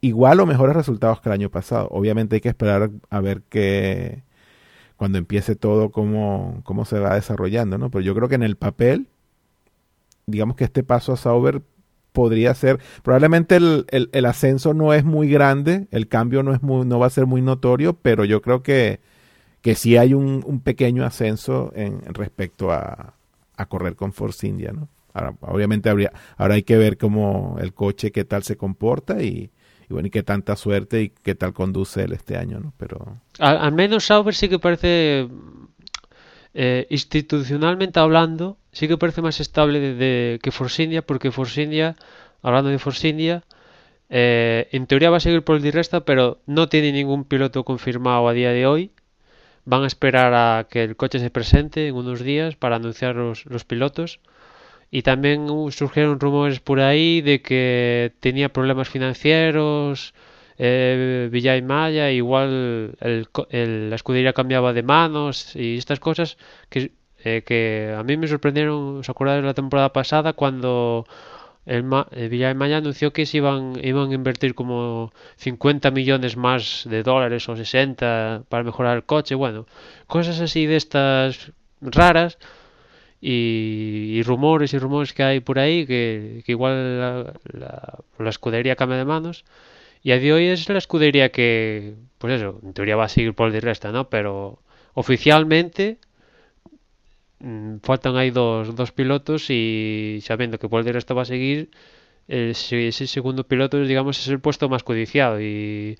igual 0.00 0.40
o 0.40 0.46
mejores 0.46 0.76
resultados 0.76 1.20
que 1.20 1.28
el 1.28 1.34
año 1.34 1.50
pasado. 1.50 1.88
Obviamente 1.90 2.36
hay 2.36 2.40
que 2.40 2.48
esperar 2.48 2.90
a 3.10 3.20
ver 3.20 3.42
que 3.42 4.22
cuando 4.96 5.18
empiece 5.18 5.56
todo 5.56 5.90
cómo, 5.90 6.60
cómo 6.64 6.84
se 6.84 6.98
va 6.98 7.14
desarrollando, 7.14 7.78
¿no? 7.78 7.90
Pero 7.90 8.02
yo 8.02 8.14
creo 8.14 8.28
que 8.28 8.34
en 8.34 8.42
el 8.42 8.56
papel, 8.56 9.08
digamos 10.26 10.56
que 10.56 10.64
este 10.64 10.82
paso 10.82 11.12
a 11.12 11.16
Sauber 11.16 11.62
podría 12.12 12.54
ser, 12.54 12.80
probablemente 13.02 13.56
el, 13.56 13.86
el, 13.88 14.10
el, 14.12 14.26
ascenso 14.26 14.74
no 14.74 14.92
es 14.92 15.04
muy 15.04 15.28
grande, 15.28 15.86
el 15.90 16.08
cambio 16.08 16.42
no, 16.42 16.52
es 16.52 16.62
muy, 16.62 16.86
no 16.86 16.98
va 16.98 17.06
a 17.06 17.10
ser 17.10 17.26
muy 17.26 17.42
notorio, 17.42 17.94
pero 17.94 18.24
yo 18.24 18.42
creo 18.42 18.62
que, 18.62 19.00
que 19.60 19.74
sí 19.74 19.96
hay 19.96 20.14
un, 20.14 20.42
un 20.46 20.60
pequeño 20.60 21.04
ascenso 21.04 21.72
en, 21.74 22.02
respecto 22.12 22.72
a, 22.72 23.14
a, 23.56 23.66
correr 23.66 23.96
con 23.96 24.12
Force 24.12 24.46
India, 24.46 24.72
¿no? 24.72 24.88
Ahora, 25.12 25.34
obviamente 25.40 25.90
habría, 25.90 26.12
ahora 26.36 26.54
hay 26.54 26.62
que 26.62 26.76
ver 26.76 26.96
cómo 26.96 27.56
el 27.60 27.74
coche, 27.74 28.12
qué 28.12 28.24
tal 28.24 28.44
se 28.44 28.56
comporta 28.56 29.22
y, 29.22 29.50
y 29.88 29.92
bueno, 29.92 30.06
y 30.06 30.10
qué 30.10 30.22
tanta 30.22 30.54
suerte 30.54 31.02
y 31.02 31.08
qué 31.08 31.34
tal 31.34 31.52
conduce 31.52 32.04
él 32.04 32.12
este 32.12 32.36
año, 32.36 32.60
¿no? 32.60 32.72
Pero... 32.76 33.20
Al, 33.40 33.58
al 33.58 33.72
menos 33.72 34.06
Sauber 34.06 34.34
sí 34.34 34.48
que 34.48 34.60
parece 34.60 35.28
eh, 36.54 36.86
institucionalmente 36.90 38.00
hablando, 38.00 38.58
sí 38.72 38.88
que 38.88 38.98
parece 38.98 39.22
más 39.22 39.40
estable 39.40 39.80
de, 39.80 40.38
que 40.42 40.50
Force 40.50 40.82
India, 40.82 41.02
porque 41.02 41.30
Force 41.30 41.62
India, 41.62 41.96
hablando 42.42 42.70
de 42.70 42.78
Force 42.78 43.08
India, 43.08 43.44
eh, 44.08 44.68
en 44.72 44.86
teoría 44.86 45.10
va 45.10 45.18
a 45.18 45.20
seguir 45.20 45.42
por 45.42 45.56
el 45.56 45.62
Diresta, 45.62 46.04
pero 46.04 46.40
no 46.46 46.68
tiene 46.68 46.92
ningún 46.92 47.24
piloto 47.24 47.64
confirmado 47.64 48.28
a 48.28 48.32
día 48.32 48.50
de 48.50 48.66
hoy. 48.66 48.90
Van 49.64 49.84
a 49.84 49.86
esperar 49.86 50.34
a 50.34 50.66
que 50.68 50.82
el 50.82 50.96
coche 50.96 51.20
se 51.20 51.30
presente 51.30 51.86
en 51.86 51.94
unos 51.94 52.20
días 52.20 52.56
para 52.56 52.76
anunciar 52.76 53.14
los, 53.16 53.46
los 53.46 53.64
pilotos. 53.64 54.20
Y 54.90 55.02
también 55.02 55.46
surgieron 55.70 56.18
rumores 56.18 56.60
por 56.60 56.80
ahí 56.80 57.20
de 57.20 57.42
que 57.42 58.12
tenía 58.20 58.48
problemas 58.52 58.88
financieros, 58.88 60.14
eh, 60.58 61.28
Villa 61.30 61.56
y 61.56 61.62
Maya, 61.62 62.10
igual 62.10 62.96
el, 63.00 63.28
el, 63.50 63.90
la 63.90 63.96
escudería 63.96 64.32
cambiaba 64.32 64.72
de 64.72 64.82
manos 64.82 65.54
y 65.56 65.78
estas 65.78 66.00
cosas 66.00 66.36
que 66.68 66.90
eh, 67.24 67.42
que 67.44 67.94
a 67.96 68.02
mí 68.02 68.16
me 68.16 68.28
sorprendieron, 68.28 68.98
¿os 68.98 69.08
acordáis 69.08 69.42
de 69.42 69.46
la 69.46 69.54
temporada 69.54 69.92
pasada 69.92 70.32
cuando 70.32 71.06
el, 71.66 71.84
Ma 71.84 72.06
el 72.12 72.42
anunció 72.72 73.12
que 73.12 73.26
se 73.26 73.38
iban, 73.38 73.78
iban 73.82 74.10
a 74.10 74.14
invertir 74.14 74.54
como 74.54 75.12
50 75.36 75.90
millones 75.90 76.36
más 76.36 76.84
de 76.88 77.02
dólares 77.02 77.48
o 77.48 77.56
60 77.56 78.44
para 78.48 78.64
mejorar 78.64 78.96
el 78.96 79.04
coche? 79.04 79.34
Bueno, 79.34 79.66
cosas 80.06 80.40
así 80.40 80.66
de 80.66 80.76
estas 80.76 81.52
raras 81.80 82.38
y, 83.20 84.22
rumores 84.24 84.72
y 84.74 84.78
rumores 84.78 85.12
que 85.12 85.22
hay 85.22 85.40
por 85.40 85.58
ahí 85.58 85.86
que, 85.86 86.42
igual 86.46 87.00
la, 87.00 87.34
la, 88.18 88.30
escudería 88.30 88.76
cambia 88.76 88.98
de 88.98 89.04
manos 89.04 89.44
y 90.02 90.12
a 90.12 90.18
día 90.18 90.34
de 90.34 90.40
hoy 90.40 90.46
es 90.46 90.68
la 90.68 90.78
escudería 90.78 91.30
que 91.30 91.94
pues 92.18 92.34
eso, 92.34 92.60
en 92.62 92.72
teoría 92.74 92.96
va 92.96 93.04
a 93.04 93.08
seguir 93.08 93.34
por 93.34 93.54
el 93.54 93.62
resta, 93.62 93.92
¿no? 93.92 94.08
Pero 94.10 94.62
oficialmente 94.94 95.98
faltan 97.82 98.16
ahí 98.16 98.30
dos, 98.30 98.74
dos 98.74 98.92
pilotos 98.92 99.50
y 99.50 100.20
sabiendo 100.22 100.58
que 100.58 100.68
Paul 100.68 100.84
de 100.84 100.92
Resta 100.92 101.14
va 101.14 101.22
a 101.22 101.26
seguir 101.26 101.70
ese, 102.28 102.92
segundo 102.92 103.44
piloto 103.44 103.80
digamos 103.80 104.18
es 104.18 104.28
el 104.28 104.40
puesto 104.40 104.68
más 104.68 104.84
codiciado 104.84 105.40
y 105.40 105.96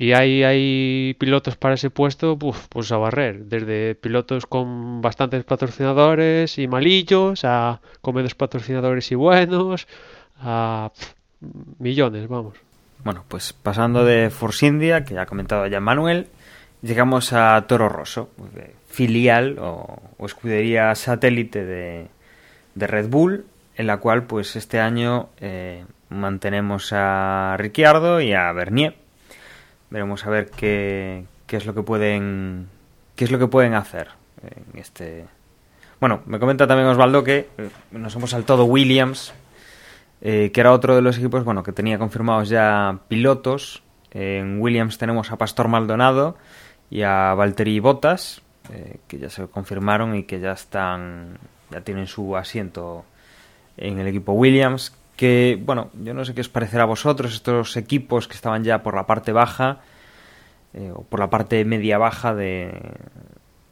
y 0.00 0.12
hay, 0.12 0.44
hay 0.44 1.16
pilotos 1.18 1.56
para 1.56 1.74
ese 1.74 1.90
puesto, 1.90 2.38
pues 2.38 2.92
a 2.92 2.98
barrer. 2.98 3.46
Desde 3.46 3.96
pilotos 3.96 4.46
con 4.46 5.02
bastantes 5.02 5.42
patrocinadores 5.42 6.56
y 6.58 6.68
malillos, 6.68 7.44
a 7.44 7.80
con 8.00 8.14
menos 8.14 8.36
patrocinadores 8.36 9.10
y 9.10 9.16
buenos, 9.16 9.88
a 10.38 10.92
millones, 11.80 12.28
vamos. 12.28 12.58
Bueno, 13.02 13.24
pues 13.26 13.52
pasando 13.52 14.04
de 14.04 14.30
Force 14.30 14.66
India, 14.66 15.04
que 15.04 15.14
ya 15.14 15.22
ha 15.22 15.26
comentado 15.26 15.66
ya 15.66 15.80
Manuel, 15.80 16.28
llegamos 16.82 17.32
a 17.32 17.64
Toro 17.66 17.88
Rosso, 17.88 18.30
filial 18.88 19.58
o, 19.60 20.00
escudería 20.24 20.94
satélite 20.94 21.64
de, 21.64 22.08
de, 22.74 22.86
Red 22.86 23.08
Bull, 23.08 23.44
en 23.76 23.86
la 23.86 23.98
cual 23.98 24.24
pues 24.24 24.56
este 24.56 24.80
año 24.80 25.28
eh, 25.40 25.84
mantenemos 26.08 26.92
a 26.92 27.56
Ricciardo 27.58 28.20
y 28.20 28.32
a 28.32 28.50
Bernier. 28.52 28.96
Veremos 29.90 30.26
a 30.26 30.30
ver 30.30 30.50
qué, 30.50 31.24
qué 31.46 31.56
es 31.56 31.66
lo 31.66 31.74
que 31.74 31.82
pueden 31.82 32.68
qué 33.16 33.24
es 33.24 33.32
lo 33.32 33.38
que 33.38 33.48
pueden 33.48 33.74
hacer 33.74 34.08
en 34.42 34.78
este 34.78 35.24
bueno 35.98 36.20
me 36.26 36.38
comenta 36.38 36.68
también 36.68 36.88
Osvaldo 36.88 37.24
que 37.24 37.48
eh, 37.58 37.70
nos 37.90 38.14
hemos 38.14 38.30
saltado 38.30 38.66
Williams 38.66 39.32
eh, 40.20 40.50
que 40.52 40.60
era 40.60 40.72
otro 40.72 40.94
de 40.94 41.02
los 41.02 41.16
equipos 41.16 41.42
bueno 41.42 41.62
que 41.62 41.72
tenía 41.72 41.98
confirmados 41.98 42.48
ya 42.48 43.00
pilotos. 43.08 43.82
En 44.10 44.60
Williams 44.60 44.96
tenemos 44.96 45.30
a 45.30 45.36
Pastor 45.36 45.68
Maldonado 45.68 46.36
y 46.90 47.02
a 47.02 47.34
Valtteri 47.34 47.80
Bottas 47.80 48.42
eh, 48.72 48.98
que 49.06 49.18
ya 49.18 49.30
se 49.30 49.46
confirmaron 49.46 50.14
y 50.14 50.24
que 50.24 50.40
ya 50.40 50.52
están 50.52 51.38
ya 51.70 51.80
tienen 51.82 52.06
su 52.06 52.36
asiento 52.36 53.04
en 53.76 53.98
el 53.98 54.06
equipo 54.06 54.32
Williams 54.32 54.92
que, 55.18 55.60
bueno, 55.60 55.90
yo 56.00 56.14
no 56.14 56.24
sé 56.24 56.32
qué 56.32 56.42
os 56.42 56.48
parecerá 56.48 56.84
a 56.84 56.86
vosotros, 56.86 57.34
estos 57.34 57.76
equipos 57.76 58.28
que 58.28 58.34
estaban 58.34 58.62
ya 58.62 58.84
por 58.84 58.94
la 58.94 59.06
parte 59.06 59.32
baja 59.32 59.80
eh, 60.72 60.92
o 60.94 61.02
por 61.02 61.18
la 61.18 61.28
parte 61.28 61.64
media-baja 61.64 62.36
de, 62.36 62.72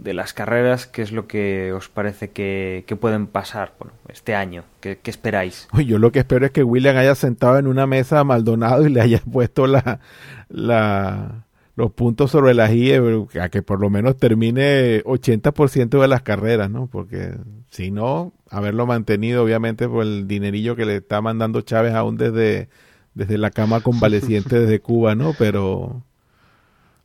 de, 0.00 0.12
las 0.12 0.32
carreras, 0.32 0.88
¿qué 0.88 1.02
es 1.02 1.12
lo 1.12 1.28
que 1.28 1.72
os 1.72 1.88
parece 1.88 2.32
que, 2.32 2.84
pueden 3.00 3.28
pasar 3.28 3.74
bueno, 3.78 3.94
este 4.08 4.34
año? 4.34 4.64
¿Qué, 4.80 4.98
esperáis? 5.04 5.68
yo 5.86 6.00
lo 6.00 6.10
que 6.10 6.18
espero 6.18 6.46
es 6.46 6.50
que 6.50 6.64
William 6.64 6.96
haya 6.96 7.14
sentado 7.14 7.58
en 7.58 7.68
una 7.68 7.86
mesa 7.86 8.18
a 8.18 8.24
Maldonado 8.24 8.84
y 8.84 8.90
le 8.90 9.00
haya 9.00 9.20
puesto 9.30 9.68
la, 9.68 10.00
la, 10.48 11.45
los 11.76 11.92
puntos 11.92 12.30
sobre 12.30 12.54
las 12.54 12.72
IE, 12.72 13.26
a 13.40 13.48
que 13.50 13.62
por 13.62 13.80
lo 13.80 13.90
menos 13.90 14.16
termine 14.16 15.04
80% 15.04 16.00
de 16.00 16.08
las 16.08 16.22
carreras, 16.22 16.70
¿no? 16.70 16.86
Porque 16.86 17.34
si 17.70 17.90
no, 17.90 18.32
haberlo 18.50 18.86
mantenido, 18.86 19.44
obviamente, 19.44 19.86
por 19.86 20.02
el 20.02 20.26
dinerillo 20.26 20.74
que 20.74 20.86
le 20.86 20.96
está 20.96 21.20
mandando 21.20 21.60
Chávez 21.60 21.94
aún 21.94 22.16
desde, 22.16 22.70
desde 23.14 23.36
la 23.36 23.50
cama 23.50 23.82
convaleciente 23.82 24.58
desde 24.60 24.80
Cuba, 24.80 25.14
¿no? 25.14 25.34
Pero 25.38 26.02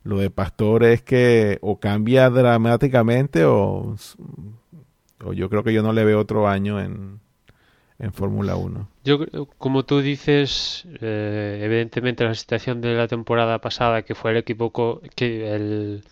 lo 0.04 0.18
de 0.18 0.30
Pastor 0.30 0.84
es 0.84 1.02
que 1.02 1.58
o 1.60 1.78
cambia 1.78 2.30
dramáticamente 2.30 3.44
o, 3.44 3.94
o 5.22 5.32
yo 5.34 5.50
creo 5.50 5.62
que 5.62 5.74
yo 5.74 5.82
no 5.82 5.92
le 5.92 6.04
veo 6.04 6.18
otro 6.18 6.48
año 6.48 6.80
en, 6.80 7.20
en 8.02 8.12
Fórmula 8.12 8.56
1. 8.56 8.88
Yo, 9.04 9.46
como 9.58 9.84
tú 9.84 10.00
dices, 10.00 10.84
eh, 11.00 11.60
evidentemente 11.62 12.24
la 12.24 12.34
situación 12.34 12.80
de 12.80 12.94
la 12.94 13.06
temporada 13.06 13.60
pasada, 13.60 14.02
que 14.02 14.16
fue 14.16 14.32
el 14.32 14.38
equipo 14.38 14.72
que 15.14 15.54
el, 15.54 16.02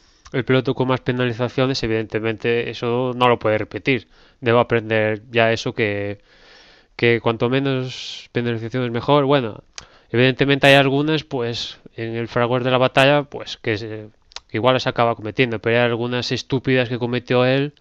piloto 0.46 0.74
con 0.76 0.86
más 0.86 1.00
penalizaciones, 1.00 1.82
evidentemente 1.82 2.70
eso 2.70 3.12
no 3.16 3.28
lo 3.28 3.40
puede 3.40 3.58
repetir. 3.58 4.06
Debo 4.40 4.60
aprender 4.60 5.22
ya 5.32 5.52
eso 5.52 5.74
que, 5.74 6.20
que 6.94 7.20
cuanto 7.20 7.50
menos 7.50 8.30
penalizaciones 8.30 8.92
mejor. 8.92 9.24
Bueno, 9.24 9.64
evidentemente 10.10 10.68
hay 10.68 10.74
algunas, 10.74 11.24
pues 11.24 11.80
en 11.96 12.14
el 12.14 12.28
fragor 12.28 12.62
de 12.62 12.70
la 12.70 12.78
batalla, 12.78 13.24
pues 13.24 13.56
que, 13.56 14.08
que 14.48 14.56
igual 14.56 14.74
las 14.74 14.86
acaba 14.86 15.16
cometiendo, 15.16 15.58
pero 15.58 15.76
hay 15.76 15.82
algunas 15.82 16.30
estúpidas 16.30 16.88
que 16.88 17.00
cometió 17.00 17.44
él 17.44 17.74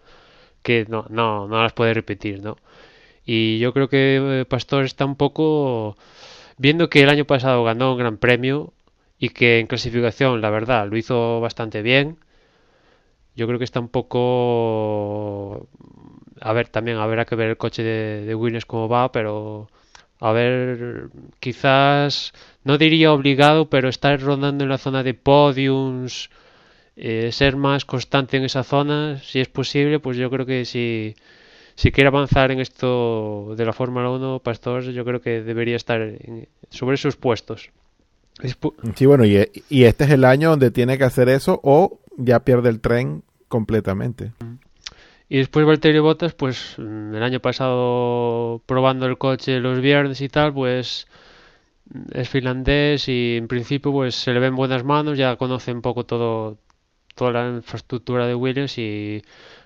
que 0.62 0.84
no, 0.88 1.06
no, 1.10 1.46
no 1.46 1.62
las 1.62 1.72
puede 1.72 1.94
repetir, 1.94 2.42
¿no? 2.42 2.56
Y 3.32 3.60
yo 3.60 3.72
creo 3.72 3.88
que 3.88 4.40
eh, 4.40 4.44
Pastor 4.44 4.84
está 4.84 5.04
un 5.04 5.14
poco 5.14 5.96
viendo 6.58 6.90
que 6.90 7.02
el 7.02 7.08
año 7.08 7.26
pasado 7.26 7.62
ganó 7.62 7.92
un 7.92 7.98
gran 7.98 8.16
premio 8.18 8.72
y 9.20 9.28
que 9.28 9.60
en 9.60 9.68
clasificación, 9.68 10.40
la 10.40 10.50
verdad, 10.50 10.88
lo 10.88 10.96
hizo 10.96 11.40
bastante 11.40 11.80
bien. 11.82 12.18
Yo 13.36 13.46
creo 13.46 13.58
que 13.60 13.64
está 13.64 13.78
un 13.78 13.88
poco 13.88 15.68
a 16.40 16.52
ver, 16.52 16.68
también 16.68 16.96
habrá 16.98 17.24
que 17.24 17.36
ver 17.36 17.50
el 17.50 17.56
coche 17.56 17.84
de, 17.84 18.24
de 18.26 18.34
Williams 18.34 18.66
cómo 18.66 18.88
va, 18.88 19.12
pero 19.12 19.68
a 20.18 20.32
ver, 20.32 21.10
quizás 21.38 22.32
no 22.64 22.78
diría 22.78 23.12
obligado, 23.12 23.70
pero 23.70 23.88
estar 23.88 24.20
rondando 24.20 24.64
en 24.64 24.70
la 24.70 24.78
zona 24.78 25.04
de 25.04 25.14
podiums, 25.14 26.30
eh, 26.96 27.30
ser 27.32 27.56
más 27.56 27.84
constante 27.84 28.36
en 28.38 28.44
esa 28.44 28.64
zona, 28.64 29.20
si 29.22 29.40
es 29.40 29.48
posible, 29.48 30.00
pues 30.00 30.16
yo 30.16 30.30
creo 30.30 30.46
que 30.46 30.64
si 30.64 31.14
si 31.74 31.92
quiere 31.92 32.08
avanzar 32.08 32.50
en 32.50 32.60
esto 32.60 33.54
de 33.56 33.64
la 33.64 33.72
Fórmula 33.72 34.10
1, 34.10 34.40
Pastor, 34.40 34.82
yo 34.82 35.04
creo 35.04 35.20
que 35.20 35.42
debería 35.42 35.76
estar 35.76 36.00
sobre 36.70 36.96
sus 36.96 37.16
puestos. 37.16 37.70
Sí, 38.94 39.06
bueno, 39.06 39.24
y, 39.24 39.36
este 39.84 40.04
es 40.04 40.10
el 40.10 40.24
año 40.24 40.50
donde 40.50 40.70
tiene 40.70 40.96
que 40.96 41.04
hacer 41.04 41.28
eso 41.28 41.60
o 41.62 42.00
ya 42.16 42.40
pierde 42.40 42.70
el 42.70 42.80
tren 42.80 43.22
completamente. 43.48 44.32
Y 45.28 45.38
después 45.38 45.66
Valtteri 45.66 45.98
Bottas, 46.00 46.34
pues 46.34 46.74
mm, 46.78 47.14
el 47.14 47.22
año 47.22 47.40
pasado 47.40 48.62
probando 48.66 49.06
el 49.06 49.18
coche 49.18 49.60
los 49.60 49.80
viernes 49.80 50.20
y 50.20 50.28
tal, 50.28 50.52
pues 50.52 51.06
es 52.12 52.28
finlandés 52.28 53.08
y 53.08 53.36
en 53.36 53.48
principio 53.48 53.92
pues 53.92 54.14
se 54.14 54.32
le 54.32 54.40
ven 54.40 54.56
buenas 54.56 54.84
manos, 54.84 55.18
ya 55.18 55.36
conoce 55.36 55.72
un 55.72 55.82
poco 55.82 56.04
todo 56.04 56.58
toda 57.14 57.32
la 57.32 57.48
infraestructura 57.56 58.26
de 58.26 58.34
Williams 58.34 58.78
y 58.78 59.22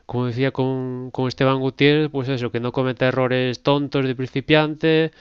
como 0.07 0.26
decía 0.26 0.50
con, 0.50 1.11
con 1.11 1.28
Esteban 1.28 1.61
Gutiérrez, 1.61 2.11
pues 2.11 2.28
eso, 2.28 2.50
que 2.50 2.61
no 2.61 2.72
cometa 2.72 3.07
errores 3.09 3.62
tontos 3.62 4.07
de 4.07 4.14
principiante 4.14 5.12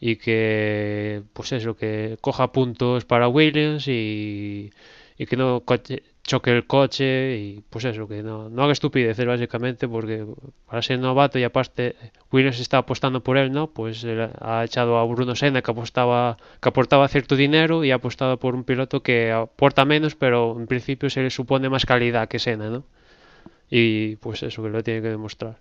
y 0.00 0.16
que, 0.16 1.22
pues 1.32 1.52
eso, 1.52 1.76
que 1.76 2.18
coja 2.20 2.52
puntos 2.52 3.04
para 3.04 3.28
Williams 3.28 3.88
y, 3.88 4.72
y 5.18 5.26
que 5.26 5.36
no 5.36 5.62
choque 6.24 6.50
el 6.50 6.66
coche 6.66 7.36
y 7.36 7.64
pues 7.70 7.84
eso, 7.84 8.08
que 8.08 8.22
no, 8.22 8.48
no 8.48 8.62
haga 8.62 8.72
estupideces 8.72 9.26
básicamente 9.26 9.86
porque 9.86 10.26
para 10.66 10.82
ser 10.82 10.98
novato 10.98 11.38
y 11.38 11.44
aparte 11.44 11.96
Williams 12.32 12.60
está 12.60 12.78
apostando 12.78 13.22
por 13.22 13.36
él, 13.36 13.52
¿no? 13.52 13.68
Pues 13.68 14.04
ha 14.40 14.64
echado 14.64 14.98
a 14.98 15.04
Bruno 15.04 15.36
Senna 15.36 15.62
que 15.62 15.70
apostaba 15.70 16.38
que 16.60 16.68
aportaba 16.68 17.08
cierto 17.08 17.36
dinero 17.36 17.84
y 17.84 17.90
ha 17.90 17.96
apostado 17.96 18.38
por 18.38 18.54
un 18.54 18.64
piloto 18.64 19.02
que 19.02 19.32
aporta 19.32 19.84
menos 19.84 20.14
pero 20.16 20.56
en 20.58 20.66
principio 20.66 21.10
se 21.10 21.22
le 21.22 21.30
supone 21.30 21.68
más 21.68 21.84
calidad 21.86 22.28
que 22.28 22.38
Senna, 22.38 22.70
¿no? 22.70 22.84
Y 23.76 24.14
pues 24.16 24.44
eso 24.44 24.62
que 24.62 24.68
lo 24.68 24.84
tiene 24.84 25.02
que 25.02 25.08
demostrar. 25.08 25.56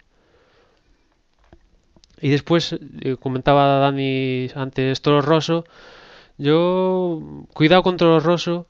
Y 2.21 2.29
después 2.29 2.77
eh, 3.01 3.15
comentaba 3.19 3.79
Dani 3.79 4.49
antes 4.53 5.01
Toro 5.01 5.21
Rosso, 5.21 5.65
yo 6.37 7.47
cuidado 7.53 7.81
con 7.81 7.97
Toro 7.97 8.19
Rosso, 8.19 8.67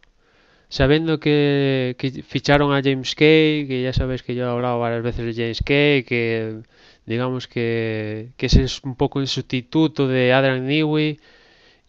sabiendo 0.69 1.19
que, 1.19 1.95
ficharon 2.25 2.73
a 2.73 2.81
James 2.81 3.15
Kay, 3.15 3.67
que 3.67 3.83
ya 3.83 3.91
sabéis 3.91 4.23
que 4.23 4.33
yo 4.33 4.45
he 4.45 4.49
hablado 4.49 4.79
varias 4.79 5.03
veces 5.03 5.25
de 5.25 5.33
James 5.33 5.61
Kay, 5.61 6.03
que 6.03 6.61
digamos 7.05 7.47
que, 7.47 8.29
que 8.37 8.45
es 8.45 8.81
un 8.83 8.95
poco 8.95 9.19
el 9.19 9.27
sustituto 9.27 10.07
de 10.07 10.31
Adrian 10.31 10.65
Newey 10.65 11.19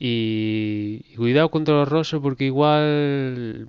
y, 0.01 1.05
y 1.09 1.17
cuidado 1.17 1.51
con 1.51 1.65
Toro 1.65 1.85
Rosso 1.85 2.21
porque 2.21 2.47
igual 2.47 3.69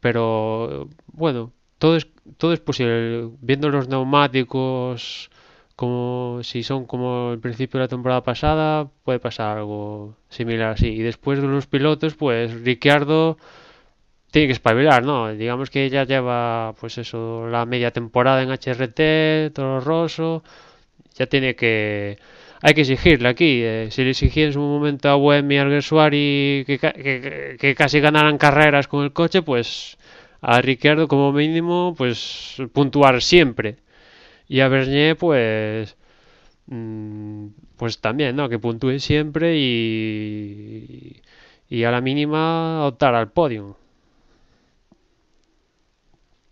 Pero 0.00 0.88
bueno, 1.12 1.52
todo 1.78 1.96
es 1.96 2.08
todo 2.38 2.52
es 2.54 2.60
posible. 2.60 3.28
Viendo 3.40 3.68
los 3.70 3.88
neumáticos 3.88 5.30
como 5.76 6.40
si 6.42 6.62
son 6.62 6.86
como 6.86 7.32
el 7.32 7.40
principio 7.40 7.78
de 7.78 7.84
la 7.84 7.88
temporada 7.88 8.22
pasada, 8.22 8.88
puede 9.04 9.18
pasar 9.20 9.58
algo 9.58 10.16
similar 10.28 10.72
así. 10.72 10.88
Y 10.88 11.02
después 11.02 11.40
de 11.42 11.48
los 11.48 11.66
pilotos, 11.66 12.14
pues 12.14 12.52
Ricciardo 12.62 13.36
tiene 14.32 14.48
que 14.48 14.54
espabilar, 14.54 15.04
¿no? 15.04 15.32
Digamos 15.34 15.70
que 15.70 15.90
ya 15.90 16.04
lleva, 16.04 16.74
pues 16.80 16.98
eso, 16.98 17.46
la 17.48 17.66
media 17.66 17.92
temporada 17.92 18.42
en 18.42 18.50
HRT, 18.50 19.50
Toro 19.54 19.80
Rosso, 19.80 20.44
ya 21.16 21.26
tiene 21.26 21.54
que... 21.56 22.18
Hay 22.62 22.74
que 22.74 22.82
exigirle 22.82 23.28
aquí. 23.28 23.60
eh, 23.64 23.88
si 23.90 24.04
le 24.04 24.10
exigía 24.10 24.46
en 24.46 24.52
su 24.54 24.60
momento 24.60 25.08
a 25.10 25.16
Buemi 25.16 25.56
y 25.56 25.58
Alguersuari 25.58 26.64
que, 26.66 26.78
ca- 26.78 26.92
que, 26.92 27.74
casi 27.76 28.00
ganaran 28.00 28.38
carreras 28.38 28.88
con 28.88 29.04
el 29.04 29.12
coche, 29.12 29.42
pues 29.42 29.98
a 30.40 30.60
Ricciardo 30.62 31.08
como 31.08 31.32
mínimo, 31.32 31.94
pues 31.98 32.56
puntuar 32.72 33.22
siempre. 33.22 33.76
Y 34.48 34.60
a 34.60 34.68
Bernier, 34.68 35.16
pues... 35.16 35.96
mm, 36.66 37.46
Pues 37.76 38.00
también, 38.00 38.36
¿no? 38.36 38.48
Que 38.48 38.58
puntúe 38.58 38.98
siempre 39.00 39.56
y... 39.58 41.22
Y 41.68 41.84
a 41.84 41.90
la 41.90 42.00
mínima 42.02 42.86
optar 42.86 43.14
al 43.14 43.32
podio. 43.32 43.78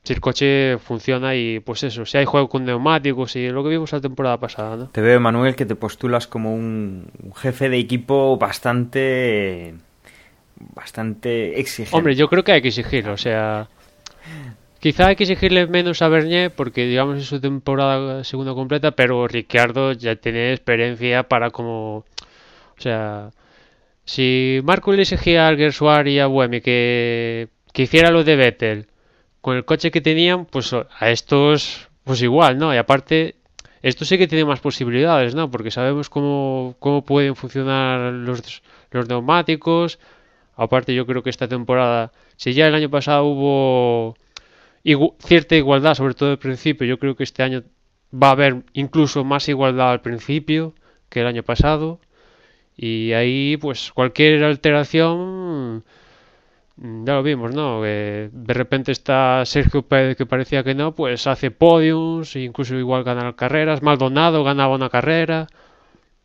Si 0.03 0.15
el 0.15 0.21
coche 0.21 0.79
funciona 0.79 1.35
y 1.35 1.61
pues 1.61 1.83
eso, 1.83 2.07
si 2.07 2.17
hay 2.17 2.25
juego 2.25 2.49
con 2.49 2.65
neumáticos 2.65 3.37
y 3.37 3.49
lo 3.49 3.63
que 3.63 3.69
vimos 3.69 3.93
la 3.93 4.01
temporada 4.01 4.39
pasada, 4.39 4.77
¿no? 4.77 4.89
Te 4.89 5.03
veo, 5.03 5.21
Manuel, 5.21 5.55
que 5.55 5.67
te 5.67 5.75
postulas 5.75 6.27
como 6.27 6.55
un, 6.55 7.11
un 7.23 7.35
jefe 7.35 7.69
de 7.69 7.79
equipo 7.79 8.39
bastante. 8.39 9.75
bastante 10.75 11.61
exigente. 11.61 11.97
Hombre, 11.97 12.15
yo 12.15 12.29
creo 12.29 12.45
que 12.45 12.53
hay 12.53 12.63
que 12.63 12.69
exigirlo, 12.69 13.13
o 13.13 13.19
sea, 13.19 13.69
quizá 14.79 15.09
hay 15.09 15.17
que 15.17 15.25
exigirle 15.25 15.67
menos 15.67 16.01
a 16.01 16.09
Bernier 16.09 16.51
porque 16.51 16.87
digamos 16.87 17.19
es 17.19 17.27
su 17.27 17.39
temporada 17.39 18.25
segunda 18.25 18.55
completa, 18.55 18.93
pero 18.93 19.29
Ricciardo 19.29 19.93
ya 19.93 20.17
tiene 20.17 20.53
experiencia 20.53 21.25
para 21.25 21.51
como, 21.51 21.97
o 21.99 22.81
sea, 22.81 23.31
si 24.07 24.61
Marco 24.65 24.93
le 24.93 25.03
exigía 25.03 25.45
a 25.45 25.49
Alguersuari 25.49 26.15
y 26.15 26.19
a 26.21 26.27
Buemi 26.27 26.63
que, 26.63 27.49
que 27.75 27.83
hiciera 27.83 28.11
lo 28.11 28.25
de 28.25 28.37
Vettel 28.37 28.87
con 29.41 29.57
el 29.57 29.65
coche 29.65 29.91
que 29.91 30.01
tenían, 30.01 30.45
pues 30.47 30.73
a 30.73 31.11
estos, 31.11 31.89
pues 32.05 32.23
igual, 32.23 32.59
¿no? 32.59 32.75
Y 32.75 32.77
aparte, 32.77 33.37
estos 33.83 34.09
sí 34.09 34.19
que 34.19 34.29
tienen 34.29 34.47
más 34.47 34.61
posibilidades, 34.61 35.35
¿no? 35.35 35.51
Porque 35.51 35.71
sabemos 35.71 36.11
cómo, 36.11 36.77
cómo 36.79 37.05
pueden 37.05 37.37
funcionar 37.37 38.13
los, 38.13 38.63
los 38.91 39.09
neumáticos. 39.09 39.99
Aparte, 40.57 40.95
yo 40.95 41.07
creo 41.07 41.23
que 41.23 41.31
esta 41.31 41.49
temporada, 41.49 42.13
si 42.37 42.53
ya 42.53 42.67
el 42.67 42.75
año 42.75 42.91
pasado 42.91 43.25
hubo 43.25 44.17
cierta 45.21 45.57
igualdad, 45.57 45.95
sobre 45.95 46.15
todo 46.15 46.31
al 46.33 46.39
principio, 46.39 46.87
yo 46.87 46.99
creo 46.99 47.17
que 47.17 47.25
este 47.25 47.43
año 47.43 47.63
va 48.13 48.29
a 48.29 48.33
haber 48.33 48.63
incluso 48.73 49.25
más 49.25 49.49
igualdad 49.49 49.93
al 49.93 50.01
principio 50.03 50.75
que 51.09 51.21
el 51.21 51.27
año 51.27 51.43
pasado. 51.43 52.01
Y 52.77 53.13
ahí, 53.13 53.57
pues, 53.59 53.93
cualquier 53.93 54.45
alteración, 54.45 55.85
ya 56.83 57.13
lo 57.15 57.23
vimos, 57.23 57.55
¿no? 57.55 57.83
De 57.83 58.31
repente 58.47 58.93
está 58.93 59.45
Sergio 59.45 59.83
Pérez, 59.83 60.17
que 60.17 60.25
parecía 60.25 60.65
que 60.65 60.75
no, 60.75 60.95
pues 60.95 61.27
hace 61.27 61.51
podiums, 61.51 62.37
incluso 62.37 62.75
igual 62.75 63.05
ganar 63.05 63.35
carreras. 63.35 63.83
Maldonado 63.83 64.43
ganaba 64.45 64.75
una 64.77 64.89
carrera. 64.89 65.47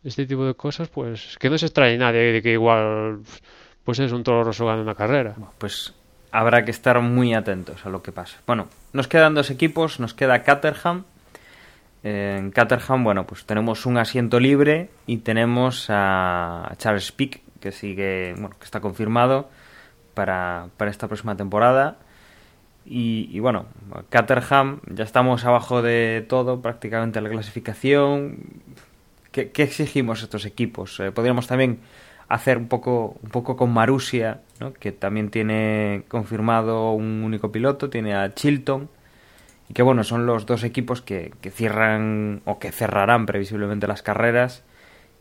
Este 0.01 0.25
tipo 0.25 0.45
de 0.45 0.53
cosas, 0.53 0.87
pues, 0.87 1.37
que 1.39 1.49
no 1.49 1.57
se 1.57 1.65
extrañe 1.65 1.97
nadie 1.97 2.31
de 2.31 2.41
que 2.41 2.53
igual, 2.53 3.19
pues 3.83 3.99
es 3.99 4.13
un 4.13 4.23
toro 4.23 4.45
rosso 4.45 4.65
gane 4.65 4.81
una 4.81 4.95
carrera. 4.95 5.35
Pues 5.57 5.93
habrá 6.31 6.63
que 6.63 6.71
estar 6.71 7.01
muy 7.01 7.33
atentos 7.33 7.85
a 7.85 7.89
lo 7.89 8.01
que 8.01 8.13
pasa. 8.13 8.37
Bueno, 8.47 8.67
nos 8.93 9.09
quedan 9.09 9.33
dos 9.33 9.49
equipos, 9.49 9.99
nos 9.99 10.13
queda 10.13 10.43
Caterham. 10.43 11.03
Eh, 12.03 12.37
En 12.39 12.51
Caterham, 12.51 13.03
bueno, 13.03 13.25
pues 13.25 13.45
tenemos 13.45 13.85
un 13.85 13.97
asiento 13.97 14.39
libre 14.39 14.89
y 15.05 15.17
tenemos 15.17 15.87
a 15.89 16.71
Charles 16.77 17.11
Pick, 17.11 17.41
que 17.59 17.73
sigue, 17.73 18.33
bueno, 18.37 18.55
que 18.57 18.63
está 18.63 18.79
confirmado 18.79 19.49
para, 20.15 20.69
para 20.77 20.89
esta 20.89 21.07
próxima 21.07 21.37
temporada. 21.37 21.97
Y, 22.87 23.39
bueno, 23.39 23.65
Caterham, 24.09 24.79
ya 24.87 25.03
estamos 25.03 25.43
abajo 25.43 25.81
de 25.81 26.23
todo, 26.27 26.61
prácticamente 26.61 27.19
la 27.19 27.29
clasificación. 27.29 28.37
¿Qué, 29.31 29.49
qué 29.51 29.63
exigimos 29.63 30.21
a 30.21 30.25
estos 30.25 30.45
equipos? 30.45 30.99
Eh, 30.99 31.11
podríamos 31.11 31.47
también 31.47 31.79
hacer 32.27 32.57
un 32.57 32.67
poco, 32.67 33.17
un 33.21 33.29
poco 33.29 33.57
con 33.57 33.73
Marusia, 33.73 34.41
¿no? 34.59 34.73
que 34.73 34.91
también 34.91 35.29
tiene 35.29 36.03
confirmado 36.07 36.91
un 36.91 37.23
único 37.23 37.51
piloto, 37.51 37.89
tiene 37.89 38.15
a 38.15 38.33
Chilton, 38.33 38.89
y 39.69 39.73
que 39.73 39.81
bueno, 39.81 40.03
son 40.03 40.25
los 40.25 40.45
dos 40.45 40.63
equipos 40.63 41.01
que, 41.01 41.33
que 41.41 41.51
cierran 41.51 42.41
o 42.45 42.59
que 42.59 42.71
cerrarán 42.71 43.25
previsiblemente 43.25 43.87
las 43.87 44.03
carreras 44.03 44.63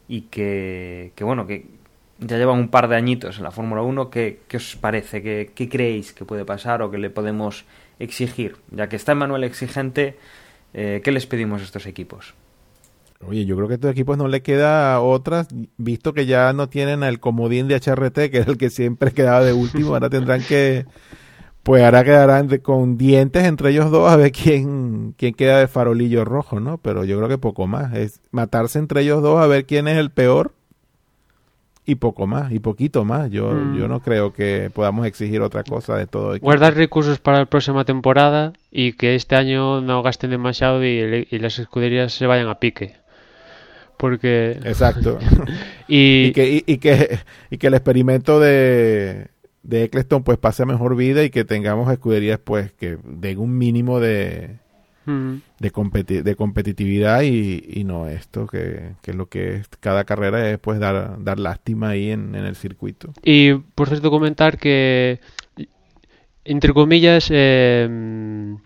y 0.07 0.22
que, 0.22 1.12
que 1.14 1.24
bueno, 1.24 1.47
que 1.47 1.66
ya 2.19 2.39
llevan 2.39 2.59
un 2.59 2.69
par 2.69 2.89
de 2.89 2.97
añitos 2.97 3.39
en 3.39 3.45
la 3.45 3.51
Fórmula 3.51 3.83
1. 3.83 4.11
¿Qué, 4.11 4.41
qué 4.49 4.57
os 4.57 4.77
parece? 4.77 5.23
¿Qué, 5.23 5.51
¿Qué 5.55 5.69
creéis 5.69 6.12
que 6.12 6.25
puede 6.25 6.45
pasar 6.45 6.83
o 6.83 6.91
que 6.91 6.99
le 6.99 7.11
podemos 7.11 7.65
exigir? 7.99 8.57
Ya 8.71 8.89
que 8.89 8.97
está 8.97 9.12
Emanuel 9.12 9.45
exigente, 9.45 10.17
eh, 10.73 11.01
¿qué 11.03 11.12
les 11.12 11.27
pedimos 11.27 11.61
a 11.61 11.65
estos 11.65 11.87
equipos? 11.87 12.35
Oye, 13.27 13.47
yo 13.47 13.57
creo 13.57 13.69
que 13.69 13.75
a 13.75 13.77
estos 13.77 13.91
equipos 13.91 14.19
no 14.19 14.29
le 14.29 14.43
queda 14.43 15.01
otras, 15.01 15.49
visto 15.77 16.12
que 16.12 16.27
ya 16.27 16.53
no 16.53 16.69
tienen 16.69 17.03
el 17.03 17.21
comodín 17.21 17.69
de 17.69 17.77
HRT, 17.77 18.31
que 18.31 18.39
era 18.39 18.51
el 18.51 18.59
que 18.59 18.71
siempre 18.71 19.12
quedaba 19.12 19.43
de 19.43 19.53
último, 19.53 19.95
ahora 19.95 20.11
tendrán 20.11 20.43
que, 20.43 20.85
pues 21.62 21.83
ahora 21.83 22.05
quedarán 22.05 22.49
con 22.59 22.99
dientes 22.99 23.45
entre 23.45 23.71
ellos 23.71 23.91
dos 23.91 24.11
a 24.11 24.17
ver 24.17 24.31
quién, 24.33 25.15
quién 25.17 25.33
queda 25.33 25.59
de 25.59 25.69
farolillo 25.69 26.25
rojo, 26.25 26.61
¿no? 26.61 26.77
Pero 26.79 27.05
yo 27.05 27.17
creo 27.17 27.29
que 27.29 27.39
poco 27.39 27.67
más, 27.67 27.95
es 27.95 28.21
matarse 28.31 28.79
entre 28.79 29.03
ellos 29.03 29.23
dos 29.23 29.41
a 29.41 29.47
ver 29.47 29.65
quién 29.65 29.89
es 29.89 29.97
el 29.97 30.11
peor 30.11 30.53
y 31.87 31.97
poco 31.97 32.26
más, 32.26 32.51
y 32.53 32.59
poquito 32.61 33.05
más. 33.05 33.30
Yo, 33.30 33.51
Mm. 33.51 33.76
yo 33.76 33.89
no 33.89 34.01
creo 34.01 34.32
que 34.32 34.70
podamos 34.72 35.07
exigir 35.07 35.41
otra 35.43 35.64
cosa 35.64 35.97
de 35.97 36.07
todo 36.07 36.32
equipo. 36.35 36.47
Guardar 36.47 36.74
recursos 36.74 37.18
para 37.18 37.41
la 37.41 37.47
próxima 37.47 37.85
temporada 37.85 38.53
y 38.70 38.93
que 38.95 39.14
este 39.14 39.37
año 39.37 39.80
no 39.80 40.03
gasten 40.03 40.30
demasiado 40.30 40.82
y, 40.85 41.26
y 41.30 41.39
las 41.39 41.59
escuderías 41.59 42.12
se 42.12 42.26
vayan 42.26 42.49
a 42.49 42.59
pique. 42.59 42.95
Porque. 43.97 44.59
Exacto. 44.64 45.18
Y, 45.87 46.28
y 46.28 46.32
que, 46.32 46.49
y, 46.49 46.64
y 46.66 46.78
que, 46.78 47.18
y 47.51 47.59
que 47.59 47.66
el 47.66 47.74
experimento 47.74 48.41
de, 48.41 49.26
de 49.62 49.85
Eccleston 49.85 50.24
pues 50.24 50.39
pase 50.39 50.62
a 50.62 50.66
mejor 50.66 50.97
vida 50.97 51.22
y 51.24 51.28
que 51.28 51.45
tengamos 51.45 51.93
escuderías 51.93 52.39
pues 52.43 52.72
que 52.72 52.97
den 53.05 53.39
un 53.39 53.59
mínimo 53.59 54.01
de, 54.01 54.61
Mm. 55.07 55.35
de, 55.59 55.73
competi- 55.73 56.23
de 56.23 56.35
competitividad 56.35 57.23
y, 57.23 57.63
y 57.69 57.85
no 57.85 58.09
esto, 58.09 58.47
que, 58.47 58.93
que 59.03 59.13
lo 59.13 59.27
que 59.27 59.57
es 59.57 59.69
cada 59.81 60.05
carrera 60.05 60.51
es 60.51 60.59
pues 60.59 60.79
dar, 60.81 61.23
dar 61.23 61.39
lástima 61.39 61.91
ahí 61.91 62.11
en, 62.11 62.35
en 62.35 62.45
el 62.45 62.57
circuito. 62.57 63.13
Y 63.23 63.53
por 63.55 63.89
cierto, 63.89 64.11
comentar 64.11 64.57
que, 64.57 65.21
entre 66.45 66.73
comillas, 66.73 67.29
eh, 67.31 68.57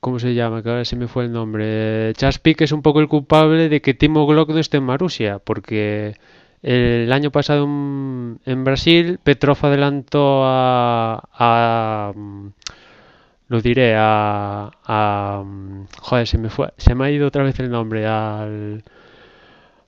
¿cómo 0.00 0.18
se 0.18 0.34
llama? 0.34 0.62
Que 0.62 0.68
ahora 0.70 0.84
se 0.84 0.96
me 0.96 1.06
fue 1.06 1.24
el 1.24 1.32
nombre. 1.32 2.12
Charles 2.14 2.40
Pic 2.40 2.60
es 2.62 2.72
un 2.72 2.82
poco 2.82 3.00
el 3.00 3.08
culpable 3.08 3.68
de 3.68 3.80
que 3.80 3.94
Timo 3.94 4.26
Glock 4.26 4.50
no 4.50 4.58
esté 4.58 4.78
en 4.78 4.84
Marusia, 4.84 5.38
porque 5.38 6.16
el 6.62 7.12
año 7.12 7.30
pasado 7.30 7.64
en, 7.64 8.64
Brasil 8.64 9.18
Petrov 9.22 9.58
adelantó 9.62 10.42
a, 10.44 11.28
a 11.32 12.12
lo 13.52 13.60
diré 13.60 13.94
a, 13.98 14.70
a 14.86 15.44
joder 16.00 16.26
se 16.26 16.38
me 16.38 16.48
fue 16.48 16.72
se 16.78 16.94
me 16.94 17.04
ha 17.04 17.10
ido 17.10 17.26
otra 17.28 17.42
vez 17.44 17.60
el 17.60 17.70
nombre 17.70 18.06
al 18.06 18.82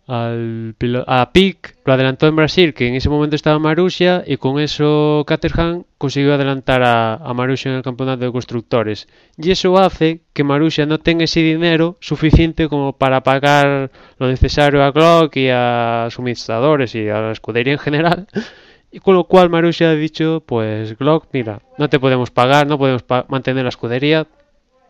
al 0.07 0.77
a 1.07 1.33
Pic 1.33 1.77
lo 1.87 1.95
adelantó 1.95 2.27
en 2.27 2.37
Brasil, 2.37 2.75
que 2.75 2.87
en 2.89 2.95
ese 2.95 3.09
momento 3.09 3.37
estaba 3.37 3.59
Marussia, 3.59 4.23
y 4.27 4.37
con 4.37 4.61
eso 4.61 5.25
Caterham 5.27 5.85
consiguió 5.97 6.35
adelantar 6.35 6.83
a, 6.83 7.15
a 7.15 7.33
Marussia 7.33 7.71
en 7.71 7.79
el 7.79 7.83
campeonato 7.83 8.25
de 8.25 8.33
constructores. 8.33 9.09
Y 9.39 9.51
eso 9.51 9.79
hace 9.79 10.21
que 10.35 10.45
Marussia 10.45 10.85
no 10.85 10.99
tenga 10.99 11.25
ese 11.25 11.41
dinero 11.41 11.97
suficiente 12.01 12.69
como 12.69 12.93
para 12.93 13.23
pagar 13.23 13.91
lo 14.19 14.29
necesario 14.29 14.83
a 14.83 14.91
Glock 14.91 15.37
y 15.37 15.49
a 15.51 16.09
suministradores 16.11 16.95
y 16.95 17.09
a 17.09 17.21
la 17.21 17.33
escudería 17.33 17.73
en 17.73 17.79
general. 17.79 18.27
Y 18.95 19.01
con 19.01 19.17
lo 19.17 19.25
cual 19.25 19.51
Marussia 19.51 19.91
ha 19.91 19.95
dicho, 19.97 20.41
pues 20.47 20.97
Glock, 20.97 21.27
mira, 21.33 21.61
no 21.79 21.89
te 21.89 21.99
podemos 21.99 22.31
pagar, 22.31 22.69
no 22.69 22.79
podemos 22.79 23.03
pa- 23.03 23.27
mantener 23.29 23.65
la 23.65 23.71
escudería, 23.71 24.29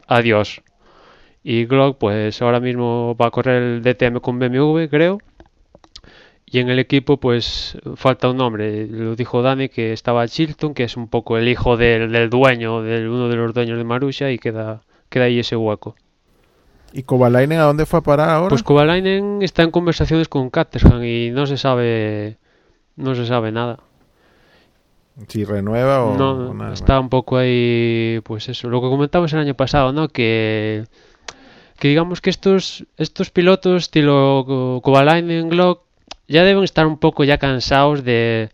adiós. 0.06 0.60
Y 1.42 1.64
Glock, 1.64 1.96
pues 1.96 2.42
ahora 2.42 2.60
mismo 2.60 3.16
va 3.16 3.28
a 3.28 3.30
correr 3.30 3.62
el 3.62 3.82
DTM 3.82 4.20
con 4.20 4.38
BMW, 4.38 4.88
creo. 4.90 5.20
Y 6.44 6.58
en 6.58 6.68
el 6.68 6.78
equipo, 6.78 7.16
pues 7.16 7.78
falta 7.96 8.28
un 8.28 8.36
nombre. 8.36 8.86
Lo 8.88 9.16
dijo 9.16 9.40
Dani 9.40 9.70
que 9.70 9.94
estaba 9.94 10.28
Chilton, 10.28 10.74
que 10.74 10.84
es 10.84 10.98
un 10.98 11.08
poco 11.08 11.38
el 11.38 11.48
hijo 11.48 11.78
del, 11.78 12.12
del 12.12 12.28
dueño, 12.28 12.82
de 12.82 13.08
uno 13.08 13.28
de 13.30 13.36
los 13.36 13.54
dueños 13.54 13.78
de 13.78 13.84
Marussia, 13.84 14.30
y 14.30 14.38
queda, 14.38 14.82
queda 15.08 15.24
ahí 15.24 15.38
ese 15.38 15.56
hueco. 15.56 15.96
¿Y 16.92 17.04
Kovalainen 17.04 17.58
a 17.58 17.62
dónde 17.64 17.86
fue 17.86 18.00
a 18.00 18.02
parar 18.02 18.28
ahora? 18.28 18.50
Pues 18.50 18.62
Kovalainen 18.62 19.38
está 19.40 19.62
en 19.62 19.70
conversaciones 19.70 20.28
con 20.28 20.50
Caterham 20.50 21.02
y 21.02 21.30
no 21.30 21.46
se 21.46 21.56
sabe, 21.56 22.36
no 22.96 23.14
se 23.14 23.24
sabe 23.24 23.50
nada. 23.50 23.80
Si 25.28 25.44
renueva 25.44 26.04
o, 26.04 26.16
no, 26.16 26.50
o 26.50 26.54
nada 26.54 26.74
está 26.74 26.98
un 26.98 27.08
poco 27.08 27.36
ahí, 27.36 28.20
pues 28.24 28.48
eso, 28.48 28.68
lo 28.68 28.80
que 28.80 28.88
comentamos 28.88 29.32
el 29.32 29.40
año 29.40 29.54
pasado, 29.54 29.92
¿no? 29.92 30.08
Que 30.08 30.84
que 31.78 31.88
digamos 31.88 32.20
que 32.20 32.30
estos, 32.30 32.86
estos 32.96 33.30
pilotos 33.30 33.82
estilo 33.82 34.80
Kovalainen, 34.82 35.48
Glock, 35.48 35.82
ya 36.28 36.44
deben 36.44 36.64
estar 36.64 36.86
un 36.86 36.98
poco 36.98 37.24
ya 37.24 37.38
cansados 37.38 38.04
de... 38.04 38.50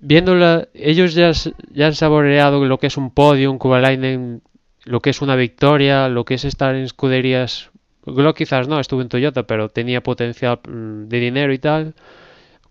Viéndola, 0.00 0.68
ellos 0.74 1.14
ya, 1.14 1.30
ya 1.72 1.86
han 1.86 1.94
saboreado 1.94 2.64
lo 2.64 2.78
que 2.78 2.88
es 2.88 2.96
un 2.96 3.10
podio, 3.10 3.52
un 3.52 3.58
Kovalainen, 3.58 4.42
lo 4.84 5.00
que 5.00 5.10
es 5.10 5.22
una 5.22 5.36
victoria, 5.36 6.08
lo 6.08 6.24
que 6.24 6.34
es 6.34 6.44
estar 6.44 6.74
en 6.74 6.82
escuderías... 6.82 7.70
Glock 8.04 8.38
quizás 8.38 8.66
no, 8.66 8.80
estuvo 8.80 9.00
en 9.00 9.08
Toyota, 9.08 9.44
pero 9.44 9.68
tenía 9.68 10.02
potencial 10.02 10.58
mm, 10.66 11.08
de 11.08 11.20
dinero 11.20 11.52
y 11.52 11.58
tal. 11.58 11.94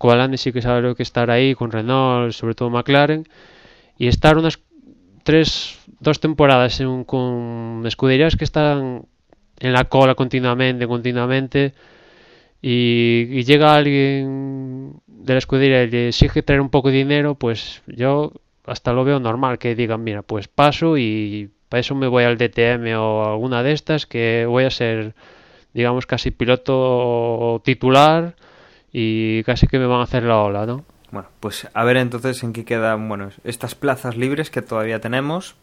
Kovalainen 0.02 0.40
sí 0.40 0.52
que 0.52 0.64
sabe 0.64 0.82
lo 0.82 0.96
que 0.96 1.04
estar 1.04 1.30
ahí 1.30 1.54
con 1.54 1.72
Renault, 1.72 2.34
sobre 2.34 2.56
todo 2.56 2.72
McLaren. 2.72 3.28
Y 4.00 4.08
estar 4.08 4.36
unas 4.36 4.60
tres, 5.24 5.78
dos 6.00 6.20
temporadas 6.20 6.80
en, 6.82 7.04
con 7.04 7.84
escuderías 7.86 8.36
que 8.36 8.44
están 8.44 9.06
en 9.60 9.74
la 9.74 9.84
cola 9.86 10.16
continuamente, 10.16 10.88
continuamente, 10.88 11.76
y, 12.64 13.44
llega 13.44 13.76
alguien 13.76 14.94
de 15.06 15.34
la 15.34 15.38
escudería 15.38 15.84
y 15.84 15.92
le 15.92 16.08
exige 16.08 16.42
traer 16.42 16.62
un 16.62 16.70
poco 16.70 16.90
de 16.90 16.98
dinero, 16.98 17.36
pues 17.36 17.84
yo 17.86 18.34
hasta 18.66 18.94
lo 18.94 19.04
veo 19.04 19.20
normal 19.20 19.60
que 19.60 19.76
digan, 19.76 20.04
mira, 20.04 20.24
pues 20.24 20.48
paso 20.48 20.98
y 20.98 21.52
para 21.70 21.82
eso 21.82 21.94
me 21.94 22.08
voy 22.08 22.24
al 22.24 22.40
DTM 22.40 22.96
o 22.98 23.24
alguna 23.24 23.62
de 23.62 23.74
estas, 23.74 24.08
que 24.08 24.48
voy 24.48 24.64
a 24.64 24.72
ser, 24.72 25.14
digamos, 25.76 26.08
casi 26.08 26.32
piloto 26.32 27.62
titular 27.64 28.36
y 28.92 29.44
casi 29.44 29.68
que 29.68 29.80
me 29.80 29.86
van 29.86 30.00
a 30.00 30.04
hacer 30.04 30.24
la 30.24 30.38
ola, 30.38 30.66
¿no? 30.66 30.84
Bueno, 31.12 31.30
pues 31.40 31.68
a 31.74 31.84
ver 31.84 31.98
entonces 31.98 32.42
en 32.44 32.54
qué 32.54 32.64
quedan, 32.64 33.08
bueno, 33.10 33.30
estas 33.44 33.76
plazas 33.76 34.16
libres 34.16 34.50
que 34.50 34.62
todavía 34.62 35.02
tenemos 35.02 35.56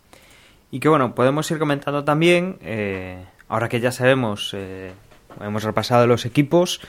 y 0.71 0.81
que, 0.81 0.89
bueno, 0.89 1.15
podemos 1.15 1.51
ir 1.51 1.59
comentando 1.59 2.05
también, 2.05 2.59
eh, 2.61 3.25
ahora 3.49 3.69
que 3.69 3.81
ya 3.81 3.91
sabemos, 3.91 4.53
eh, 4.55 4.93
hemos 5.41 5.63
repasado 5.63 6.07
los 6.07 6.27
equipos, 6.27 6.81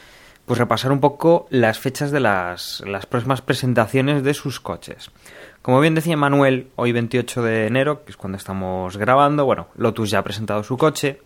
pues 0.45 0.57
repasar 0.57 0.91
un 0.91 0.99
poco 0.99 1.47
las 1.51 1.79
fechas 1.79 2.11
de 2.11 2.19
las, 2.19 2.83
las 2.85 3.05
próximas 3.05 3.41
presentaciones 3.41 4.23
de 4.23 4.33
sus 4.33 4.59
coches. 4.59 5.11
Como 5.61 5.79
bien 5.79 5.95
decía 5.95 6.17
Manuel, 6.17 6.67
hoy 6.75 6.91
28 6.91 7.43
de 7.43 7.67
enero, 7.67 8.03
que 8.03 8.11
es 8.11 8.17
cuando 8.17 8.37
estamos 8.37 8.97
grabando, 8.97 9.45
bueno, 9.45 9.67
Lotus 9.75 10.09
ya 10.09 10.19
ha 10.19 10.23
presentado 10.23 10.63
su 10.63 10.77
coche. 10.77 11.21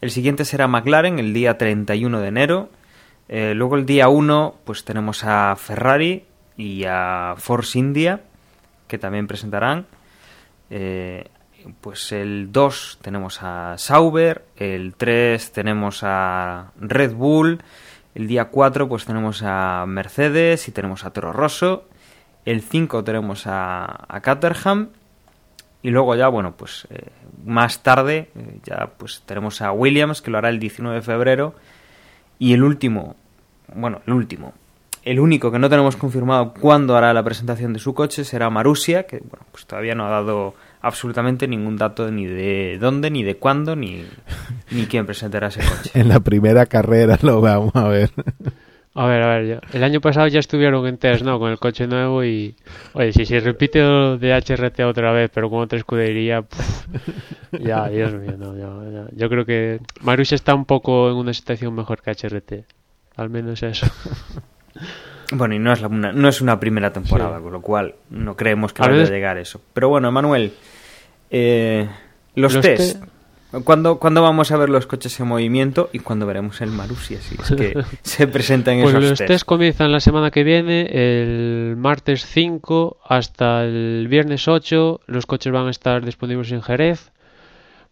El 0.00 0.10
siguiente 0.10 0.44
será 0.44 0.66
McLaren 0.66 1.18
el 1.18 1.32
día 1.32 1.56
31 1.56 2.20
de 2.20 2.28
enero. 2.28 2.70
Eh, 3.28 3.54
luego 3.54 3.76
el 3.76 3.86
día 3.86 4.08
1, 4.08 4.56
pues 4.64 4.84
tenemos 4.84 5.24
a 5.24 5.54
Ferrari 5.56 6.24
y 6.56 6.84
a 6.84 7.34
Force 7.36 7.78
India, 7.78 8.20
que 8.86 8.98
también 8.98 9.26
presentarán. 9.26 9.86
Eh, 10.70 11.28
pues 11.80 12.12
el 12.12 12.52
2 12.52 12.98
tenemos 13.02 13.42
a 13.42 13.74
Sauber, 13.78 14.44
el 14.56 14.94
3 14.94 15.52
tenemos 15.52 16.00
a 16.02 16.70
Red 16.78 17.14
Bull, 17.14 17.60
el 18.14 18.28
día 18.28 18.46
4 18.46 18.88
pues 18.88 19.04
tenemos 19.04 19.42
a 19.44 19.84
Mercedes 19.86 20.68
y 20.68 20.72
tenemos 20.72 21.04
a 21.04 21.12
Toro 21.12 21.32
Rosso, 21.32 21.88
el 22.44 22.62
5 22.62 23.02
tenemos 23.02 23.44
a, 23.46 24.06
Caterham 24.22 24.90
y 25.82 25.90
luego 25.90 26.14
ya 26.14 26.28
bueno 26.28 26.56
pues 26.56 26.86
eh, 26.90 27.10
más 27.44 27.82
tarde 27.82 28.30
ya 28.64 28.90
pues 28.96 29.22
tenemos 29.26 29.60
a 29.60 29.72
Williams 29.72 30.22
que 30.22 30.30
lo 30.30 30.38
hará 30.38 30.48
el 30.48 30.60
19 30.60 30.96
de 30.96 31.02
febrero 31.02 31.54
y 32.38 32.52
el 32.52 32.62
último, 32.62 33.16
bueno 33.74 34.02
el 34.06 34.12
último, 34.12 34.52
el 35.02 35.20
único 35.20 35.52
que 35.52 35.58
no 35.58 35.68
tenemos 35.68 35.96
confirmado 35.96 36.52
cuándo 36.52 36.96
hará 36.96 37.12
la 37.14 37.22
presentación 37.22 37.72
de 37.72 37.78
su 37.78 37.94
coche 37.94 38.24
será 38.24 38.50
Marusia 38.50 39.04
que 39.04 39.18
bueno 39.18 39.46
pues 39.52 39.64
todavía 39.66 39.94
no 39.94 40.06
ha 40.06 40.10
dado 40.10 40.54
absolutamente 40.86 41.48
ningún 41.48 41.76
dato 41.76 42.10
ni 42.10 42.26
de 42.26 42.78
dónde, 42.80 43.10
ni 43.10 43.22
de 43.22 43.36
cuándo, 43.36 43.76
ni, 43.76 44.04
ni 44.70 44.86
quién 44.86 45.06
presentará 45.06 45.48
ese 45.48 45.60
coche. 45.60 45.90
en 45.94 46.08
la 46.08 46.20
primera 46.20 46.66
carrera 46.66 47.18
lo 47.22 47.40
vamos 47.40 47.74
a 47.74 47.88
ver. 47.88 48.10
A 48.98 49.06
ver, 49.06 49.22
a 49.22 49.26
ver, 49.38 49.60
el 49.74 49.84
año 49.84 50.00
pasado 50.00 50.26
ya 50.26 50.38
estuvieron 50.38 50.86
en 50.86 50.96
test, 50.96 51.22
¿no? 51.22 51.38
Con 51.38 51.50
el 51.50 51.58
coche 51.58 51.86
nuevo 51.86 52.24
y... 52.24 52.56
Oye, 52.94 53.12
si 53.12 53.26
se 53.26 53.40
repite 53.40 53.78
de 53.78 54.32
HRT 54.32 54.80
otra 54.80 55.12
vez, 55.12 55.30
pero 55.32 55.50
con 55.50 55.60
otra 55.60 55.78
escudería... 55.78 56.44
ya, 57.52 57.88
Dios 57.88 58.14
mío, 58.14 58.36
no, 58.38 58.54
Yo 59.12 59.28
creo 59.28 59.44
que 59.44 59.80
Marius 60.00 60.32
está 60.32 60.54
un 60.54 60.64
poco 60.64 61.10
en 61.10 61.16
una 61.16 61.34
situación 61.34 61.74
mejor 61.74 62.00
que 62.00 62.10
HRT. 62.12 62.64
Al 63.16 63.28
menos 63.28 63.62
eso. 63.62 63.86
Bueno, 65.32 65.56
y 65.56 65.58
no 65.58 65.72
es, 65.72 65.82
una, 65.82 66.12
no 66.12 66.28
es 66.28 66.40
una 66.40 66.60
primera 66.60 66.92
temporada, 66.92 67.40
con 67.40 67.52
lo 67.52 67.60
cual 67.60 67.96
no 68.10 68.36
creemos 68.36 68.72
que 68.72 68.82
vaya 68.82 69.02
a 69.02 69.10
llegar 69.10 69.36
eso. 69.38 69.60
Pero 69.72 69.88
bueno, 69.88 70.12
Manuel, 70.12 70.52
eh, 71.30 71.88
los, 72.36 72.60
test. 72.60 73.02
¿Cuándo, 73.64 73.98
vamos 74.00 74.50
a 74.50 74.56
ver 74.56 74.68
los 74.68 74.86
coches 74.86 75.18
en 75.20 75.28
movimiento 75.28 75.88
y 75.92 76.00
cuándo 76.00 76.26
veremos 76.26 76.60
el 76.60 76.70
Marussia? 76.70 77.20
Si 77.20 77.34
es 77.34 77.50
que 77.50 77.74
se 78.02 78.26
presentan 78.26 78.80
pues 78.80 78.94
esos 78.94 79.10
los 79.10 79.18
test. 79.18 79.44
comienzan 79.44 79.92
la 79.92 80.00
semana 80.00 80.30
que 80.30 80.44
viene, 80.44 80.88
el 80.90 81.76
martes 81.76 82.26
5 82.26 82.98
hasta 83.04 83.64
el 83.64 84.06
viernes 84.08 84.48
8. 84.48 85.00
Los 85.06 85.26
coches 85.26 85.52
van 85.52 85.68
a 85.68 85.70
estar 85.70 86.04
disponibles 86.04 86.52
en 86.52 86.62
Jerez. 86.62 87.12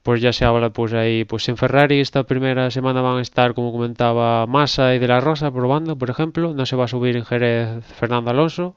Pues 0.02 0.20
ya 0.20 0.34
se 0.34 0.44
habla 0.44 0.70
pues 0.70 0.92
ahí 0.92 1.24
pues 1.24 1.48
en 1.48 1.56
Ferrari. 1.56 2.00
Esta 2.00 2.24
primera 2.24 2.70
semana 2.70 3.00
van 3.00 3.18
a 3.18 3.22
estar 3.22 3.54
como 3.54 3.72
comentaba 3.72 4.46
Massa 4.46 4.94
y 4.94 4.98
de 4.98 5.08
la 5.08 5.20
Rosa 5.20 5.50
probando 5.50 5.96
por 5.96 6.10
ejemplo. 6.10 6.52
No 6.52 6.66
se 6.66 6.76
va 6.76 6.84
a 6.84 6.88
subir 6.88 7.16
en 7.16 7.24
Jerez 7.24 7.84
Fernando 7.98 8.30
Alonso 8.30 8.76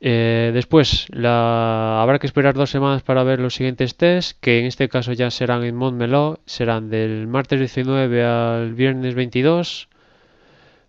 eh, 0.00 0.50
después 0.52 1.06
la... 1.10 2.02
habrá 2.02 2.18
que 2.18 2.26
esperar 2.26 2.54
dos 2.54 2.70
semanas 2.70 3.02
para 3.02 3.24
ver 3.24 3.40
los 3.40 3.54
siguientes 3.54 3.96
test 3.96 4.38
que 4.40 4.60
en 4.60 4.66
este 4.66 4.88
caso 4.88 5.12
ya 5.12 5.30
serán 5.30 5.64
en 5.64 5.74
Montmeló 5.74 6.40
serán 6.44 6.90
del 6.90 7.26
martes 7.26 7.58
19 7.58 8.24
al 8.24 8.74
viernes 8.74 9.14
22 9.14 9.88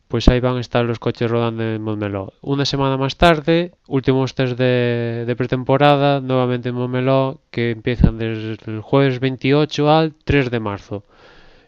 pues 0.08 0.28
ahí 0.30 0.40
van 0.40 0.58
a 0.58 0.62
estar 0.62 0.86
los 0.86 1.00
coches 1.00 1.30
rodando 1.30 1.64
en 1.64 1.82
Montmeló. 1.82 2.34
Una 2.42 2.66
semana 2.66 2.98
más 2.98 3.18
tarde, 3.18 3.74
últimos 3.88 4.36
test 4.36 4.58
de, 4.58 5.34
pretemporada, 5.38 6.22
nuevamente 6.22 6.70
en 6.70 6.76
Montmeló, 6.76 7.42
que 7.52 7.72
empiezan 7.72 8.18
desde 8.18 8.58
el 8.72 8.82
jueves 8.82 9.20
28 9.20 9.90
al 9.90 10.14
3 10.24 10.50
de 10.50 10.60
marzo. 10.60 11.04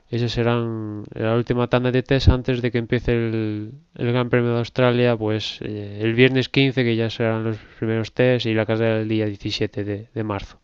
Esas 0.10 0.32
serán 0.32 1.04
la 1.14 1.36
última 1.36 1.68
tanda 1.68 1.92
de 1.92 2.02
test 2.02 2.30
antes 2.30 2.62
de 2.62 2.72
que 2.72 2.80
empiece 2.80 3.14
el, 3.14 3.72
Gran 3.94 4.30
Premio 4.30 4.52
de 4.52 4.60
Australia, 4.60 5.16
pues 5.16 5.60
eh, 5.62 6.00
el 6.02 6.16
viernes 6.16 6.50
15, 6.50 6.84
que 6.84 6.96
ya 6.96 7.10
serán 7.10 7.44
los 7.44 7.58
primeros 7.78 8.14
test, 8.14 8.48
y 8.48 8.54
la 8.54 8.66
carrera 8.66 8.98
del 8.98 9.10
día 9.10 9.26
17 9.28 9.84
de, 9.84 10.08
de 10.14 10.24
marzo. 10.24 10.60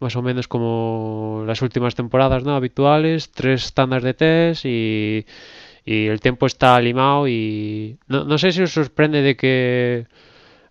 Más 0.00 0.16
o 0.16 0.22
menos 0.22 0.48
como 0.48 1.44
las 1.46 1.62
últimas 1.62 1.94
temporadas 1.94 2.44
no 2.44 2.54
habituales 2.54 3.32
tres 3.32 3.72
tandas 3.74 4.02
de 4.02 4.14
test 4.14 4.64
y 4.64 5.26
y 5.84 6.06
el 6.06 6.20
tiempo 6.20 6.46
está 6.46 6.80
limado 6.80 7.28
y 7.28 7.98
no, 8.06 8.24
no 8.24 8.38
sé 8.38 8.52
si 8.52 8.62
os 8.62 8.72
sorprende 8.72 9.22
de 9.22 9.36
que 9.36 10.06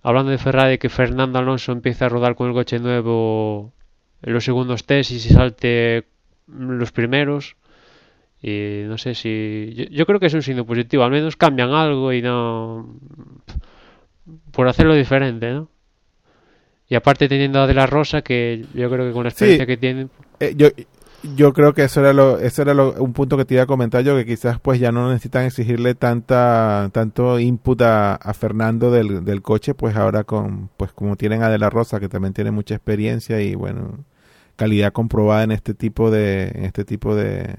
hablando 0.02 0.32
de 0.32 0.38
Ferrari 0.38 0.78
que 0.78 0.90
Fernando 0.90 1.40
Alonso 1.40 1.72
empiece 1.72 2.06
a 2.06 2.10
rodar 2.10 2.36
con 2.36 2.48
el 2.48 2.54
coche 2.54 2.80
nuevo 2.80 3.74
en 4.22 4.34
los 4.34 4.44
segundos 4.44 4.86
test 4.86 5.12
y 5.12 5.20
se 5.20 5.34
salte 5.34 6.06
los 6.52 6.92
primeros 6.92 7.56
y 8.42 8.84
no 8.86 8.98
sé 8.98 9.16
si 9.16 9.88
yo, 9.92 10.06
creo 10.06 10.20
que 10.20 10.28
es 10.28 10.34
un 10.34 10.42
signo 10.42 10.66
positivo 10.66 11.04
al 11.04 11.12
menos 11.12 11.36
cambian 11.36 11.72
algo 11.72 12.14
y 12.14 12.22
no 12.22 12.96
por 14.52 14.68
hacerlo 14.68 14.96
diferente 14.96 15.52
¿no? 15.52 15.70
y 16.88 16.96
aparte 16.96 17.28
teniendo 17.28 17.60
a 17.60 17.68
De 17.68 17.74
La 17.74 17.86
Rosa 17.86 18.22
que 18.22 18.66
yo 18.74 18.90
creo 18.90 19.08
que 19.08 19.14
con 19.14 19.24
la 19.24 19.30
experiencia 19.30 19.66
que 19.66 19.78
tiene 19.78 20.08
eh, 20.40 20.54
yo 20.56 20.70
yo 21.24 21.54
creo 21.54 21.74
que 21.74 21.84
eso 21.84 22.00
era 22.00 22.14
lo, 22.14 22.40
eso 22.40 22.62
era 22.62 22.74
lo, 22.74 22.94
un 22.94 23.14
punto 23.14 23.36
que 23.38 23.46
te 23.46 23.56
iba 23.56 23.64
a 23.64 23.68
comentar 23.68 24.04
yo, 24.04 24.16
que 24.16 24.26
quizás 24.26 24.60
pues 24.60 24.80
ya 24.80 24.92
no 24.92 25.10
necesitan 25.10 25.46
exigirle 25.46 25.96
tanta, 25.96 26.90
tanto 26.94 27.40
input 27.40 27.82
a, 27.82 28.18
Fernando 28.34 28.92
del, 28.92 29.26
del, 29.26 29.42
coche, 29.42 29.74
pues 29.74 29.96
ahora 29.96 30.24
con, 30.24 30.70
pues 30.78 30.94
como 30.94 31.18
tienen 31.18 31.44
a 31.44 31.50
De 31.50 31.58
La 31.58 31.70
Rosa, 31.70 32.00
que 32.00 32.08
también 32.08 32.34
tiene 32.34 32.52
mucha 32.52 32.76
experiencia 32.76 33.42
y 33.42 33.56
bueno, 33.56 34.06
calidad 34.60 34.92
comprobada 34.92 35.44
en 35.44 35.52
este 35.52 35.74
tipo 35.74 36.12
de, 36.12 36.50
en 36.54 36.66
este 36.66 36.84
tipo 36.84 37.16
de, 37.16 37.56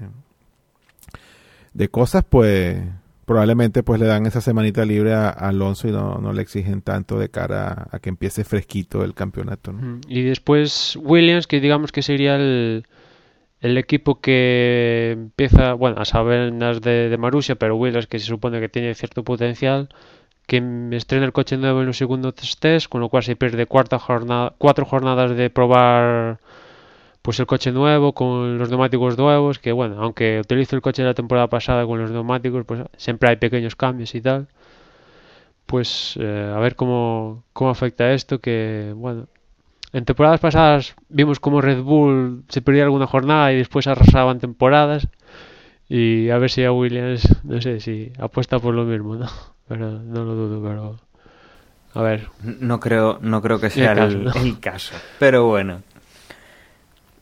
de 1.73 1.89
cosas, 1.89 2.23
pues 2.29 2.77
probablemente 3.25 3.81
pues 3.81 3.99
le 3.99 4.05
dan 4.05 4.27
esa 4.27 4.39
semanita 4.39 4.85
libre 4.85 5.13
a, 5.13 5.29
Alonso 5.29 5.87
y 5.87 5.91
no, 5.91 6.19
no, 6.19 6.31
le 6.31 6.43
exigen 6.43 6.83
tanto 6.83 7.17
de 7.17 7.29
cara 7.29 7.87
a, 7.91 7.97
que 7.97 8.09
empiece 8.09 8.43
fresquito 8.43 9.03
el 9.03 9.15
campeonato. 9.15 9.73
Y 10.07 10.21
después 10.21 10.95
Williams, 11.01 11.47
que 11.47 11.59
digamos 11.59 11.91
que 11.91 12.03
sería 12.03 12.35
el 12.35 12.85
el 13.61 13.77
equipo 13.77 14.19
que 14.19 15.11
empieza, 15.11 15.73
bueno, 15.73 16.01
a 16.01 16.05
saber 16.05 16.51
de, 16.51 17.09
de 17.09 17.17
Marussia, 17.17 17.55
pero 17.55 17.75
Williams 17.75 18.07
que 18.07 18.19
se 18.19 18.25
supone 18.25 18.59
que 18.59 18.69
tiene 18.69 18.95
cierto 18.95 19.23
potencial, 19.23 19.89
que 20.47 20.57
estrena 20.91 21.25
el 21.25 21.31
coche 21.31 21.57
nuevo 21.57 21.81
en 21.81 21.87
los 21.87 21.97
segundos 21.97 22.57
test, 22.59 22.89
con 22.89 23.01
lo 23.01 23.09
cual 23.09 23.23
se 23.23 23.35
pierde 23.35 23.67
cuarta 23.67 23.99
jornada, 23.99 24.53
cuatro 24.57 24.85
jornadas 24.85 25.37
de 25.37 25.49
probar 25.49 26.39
pues 27.21 27.39
el 27.39 27.45
coche 27.45 27.71
nuevo 27.71 28.13
con 28.13 28.57
los 28.57 28.69
neumáticos 28.69 29.17
nuevos, 29.17 29.59
que 29.59 29.71
bueno, 29.71 30.01
aunque 30.01 30.39
utilizo 30.39 30.75
el 30.75 30.81
coche 30.81 31.03
de 31.03 31.09
la 31.09 31.13
temporada 31.13 31.47
pasada 31.47 31.85
con 31.85 31.99
los 31.99 32.11
neumáticos, 32.11 32.65
pues 32.65 32.81
siempre 32.97 33.29
hay 33.29 33.35
pequeños 33.35 33.75
cambios 33.75 34.15
y 34.15 34.21
tal. 34.21 34.47
Pues 35.65 36.17
eh, 36.19 36.53
a 36.55 36.59
ver 36.59 36.75
cómo, 36.75 37.43
cómo 37.53 37.69
afecta 37.69 38.11
esto, 38.11 38.39
que 38.39 38.93
bueno, 38.95 39.27
en 39.93 40.05
temporadas 40.05 40.39
pasadas 40.39 40.95
vimos 41.09 41.39
como 41.39 41.61
Red 41.61 41.81
Bull 41.81 42.43
se 42.49 42.61
perdía 42.61 42.83
alguna 42.83 43.07
jornada 43.07 43.51
y 43.51 43.57
después 43.57 43.87
arrasaban 43.87 44.39
temporadas. 44.39 45.07
Y 45.89 46.29
a 46.29 46.37
ver 46.37 46.49
si 46.49 46.63
a 46.63 46.71
Williams, 46.71 47.43
no 47.43 47.61
sé 47.61 47.81
si 47.81 48.13
apuesta 48.17 48.59
por 48.59 48.73
lo 48.73 48.85
mismo, 48.85 49.15
¿no? 49.15 49.27
Pero 49.67 49.99
no 49.99 50.23
lo 50.23 50.35
dudo, 50.35 50.61
pero. 50.61 50.99
A 51.93 52.01
ver. 52.01 52.27
No 52.43 52.81
creo, 52.81 53.19
no 53.21 53.41
creo 53.41 53.59
que 53.59 53.69
sea 53.69 53.91
el 53.91 53.97
caso, 53.97 54.17
el, 54.17 54.23
¿no? 54.25 54.31
el 54.33 54.59
caso. 54.59 54.95
Pero 55.17 55.45
bueno. 55.45 55.81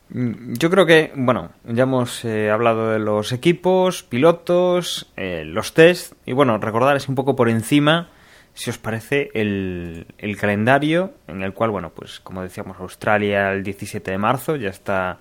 Mm, 0.10 0.54
Yo 0.54 0.70
creo 0.70 0.86
que, 0.86 1.12
bueno, 1.16 1.52
ya 1.66 1.84
hemos 1.84 2.26
eh, 2.26 2.50
hablado 2.50 2.92
de 2.92 3.00
los 3.00 3.32
equipos, 3.32 4.04
pilotos, 4.04 5.12
eh, 5.16 5.44
los 5.46 5.74
test. 5.74 6.14
Y 6.26 6.34
bueno, 6.34 6.58
recordarles 6.58 7.08
un 7.10 7.16
poco 7.16 7.36
por 7.36 7.50
encima, 7.50 8.10
si 8.54 8.70
os 8.70 8.78
parece, 8.78 9.30
el, 9.34 10.06
calendario 10.40 11.14
en 11.28 11.44
el 11.44 11.54
cual, 11.54 11.72
bueno, 11.72 11.92
pues 11.92 12.20
como 12.20 12.42
decíamos, 12.42 12.80
Australia 12.80 13.52
el 13.52 13.64
17 13.64 14.12
de 14.12 14.18
marzo 14.18 14.56
ya 14.56 14.70
está 14.70 15.20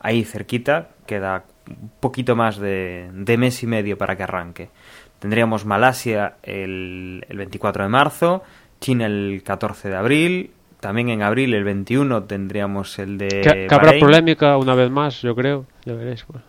ahí 0.00 0.24
cerquita. 0.24 0.90
Queda 1.06 1.44
un 1.68 1.92
poquito 2.00 2.36
más 2.36 2.58
de, 2.58 3.10
de 3.12 3.36
mes 3.38 3.62
y 3.62 3.66
medio 3.66 3.96
para 3.96 4.16
que 4.16 4.22
arranque. 4.24 4.70
Tendríamos 5.18 5.64
Malasia 5.64 6.36
el, 6.42 7.24
el 7.28 7.36
24 7.38 7.84
de 7.84 7.88
marzo, 7.88 8.42
China 8.80 9.06
el 9.06 9.42
14 9.44 9.88
de 9.88 9.96
abril, 9.96 10.50
también 10.84 11.08
en 11.08 11.22
abril, 11.22 11.54
el 11.54 11.64
21, 11.64 12.24
tendríamos 12.24 12.98
el 12.98 13.16
de. 13.16 13.28
Que, 13.28 13.66
que 13.66 13.74
habrá 13.74 13.98
polémica 13.98 14.58
una 14.58 14.74
vez 14.74 14.90
más, 14.90 15.22
yo 15.22 15.34
creo. 15.34 15.64
Ya 15.86 15.94
veréis. 15.94 16.24
pues. 16.24 16.44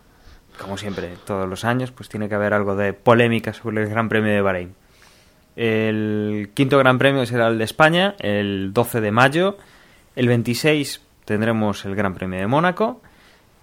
Como 0.59 0.75
siempre, 0.77 1.13
todos 1.25 1.47
los 1.47 1.63
años, 1.63 1.91
pues 1.91 2.09
tiene 2.09 2.27
que 2.27 2.35
haber 2.35 2.53
algo 2.53 2.75
de 2.75 2.91
polémica 2.91 3.53
sobre 3.53 3.83
el 3.83 3.89
Gran 3.89 4.09
Premio 4.09 4.33
de 4.33 4.41
Bahrein. 4.41 4.75
El 5.55 6.49
quinto 6.53 6.77
Gran 6.77 6.97
Premio 6.97 7.25
será 7.25 7.47
el 7.47 7.57
de 7.57 7.63
España, 7.63 8.15
el 8.19 8.73
12 8.73 8.99
de 8.99 9.11
mayo. 9.11 9.57
El 10.17 10.27
26 10.27 11.01
tendremos 11.23 11.85
el 11.85 11.95
Gran 11.95 12.13
Premio 12.13 12.37
de 12.37 12.47
Mónaco. 12.47 13.01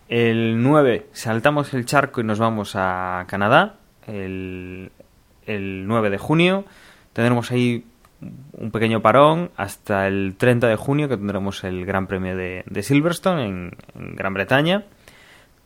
El 0.08 0.62
9 0.62 1.08
saltamos 1.12 1.74
el 1.74 1.84
charco 1.84 2.22
y 2.22 2.24
nos 2.24 2.38
vamos 2.38 2.76
a 2.76 3.26
Canadá. 3.28 3.74
El, 4.06 4.90
el 5.44 5.86
9 5.86 6.08
de 6.08 6.16
junio 6.16 6.64
tendremos 7.12 7.50
ahí 7.50 7.84
un 8.52 8.70
pequeño 8.70 9.02
parón 9.02 9.50
hasta 9.56 10.06
el 10.06 10.34
30 10.36 10.68
de 10.68 10.76
junio 10.76 11.08
que 11.08 11.16
tendremos 11.16 11.64
el 11.64 11.84
Gran 11.84 12.06
Premio 12.06 12.36
de, 12.36 12.82
Silverstone 12.82 13.46
en, 13.46 13.76
en 13.94 14.14
Gran 14.14 14.34
Bretaña. 14.34 14.84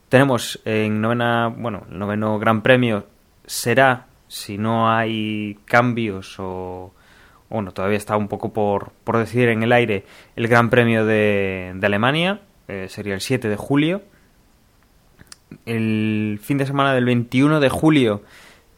Tenemos 0.09 0.61
en 0.65 1.01
novena, 1.01 1.49
bueno, 1.49 1.85
el 1.91 1.99
noveno 1.99 2.39
Gran 2.39 2.63
Premio 2.63 3.07
será, 3.47 4.07
si 4.29 4.59
no 4.59 4.91
hay 4.91 5.59
cambios 5.67 6.37
o, 6.39 6.93
bueno, 7.49 7.73
todavía 7.73 7.99
está 7.99 8.17
un 8.17 8.29
poco 8.29 8.53
por, 8.53 8.93
por 9.05 9.19
decidir 9.19 9.49
en 9.49 9.63
el 9.63 9.73
aire, 9.73 10.05
el 10.37 10.49
Gran 10.49 10.71
Premio 10.71 11.05
de, 11.05 11.73
de 11.75 11.87
Alemania, 11.87 12.41
eh, 12.69 12.87
sería 12.89 13.15
el 13.15 13.21
7 13.21 13.49
de 13.49 13.57
julio. 13.57 14.03
El 15.65 16.41
fin 16.43 16.59
de 16.59 16.67
semana 16.67 16.93
del 16.93 17.05
21 17.05 17.61
de 17.61 17.69
julio 17.69 18.23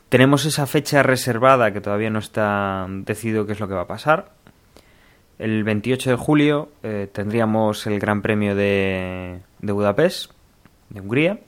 tenemos 0.09 0.44
esa 0.46 0.66
fecha 0.66 1.02
reservada 1.02 1.72
que 1.72 1.80
todavía 1.80 2.11
no 2.11 2.18
está 2.18 2.86
decidido 2.88 3.46
qué 3.46 3.52
es 3.52 3.61
lo 3.61 3.68
que 3.68 3.74
va 3.74 3.82
a 3.82 3.86
pasar. 3.86 4.32
El 5.38 5.62
28 5.64 6.11
de 6.11 6.16
julio 6.16 6.68
eh, 6.82 7.09
tendríamos 7.12 7.86
el 7.86 8.00
Gran 8.00 8.22
Premio 8.22 8.54
de, 8.56 9.40
Budapest, 9.61 10.32
de 10.88 11.00
Hungría. 11.00 11.38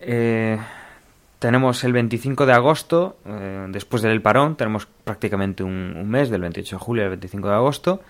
Eh, 0.00 0.58
tenemos 1.38 1.84
el 1.84 1.92
25 1.92 2.46
de 2.46 2.52
agosto, 2.52 3.18
eh, 3.24 3.66
después 3.68 4.02
del 4.02 4.20
parón, 4.20 4.56
tenemos 4.56 4.86
prácticamente 5.04 5.62
un, 5.62 5.94
un, 5.96 6.08
mes, 6.08 6.28
del 6.28 6.40
28 6.40 6.76
de 6.76 6.80
julio 6.80 7.04
al 7.04 7.10
25 7.10 7.48
de 7.48 7.54
agosto, 7.54 8.02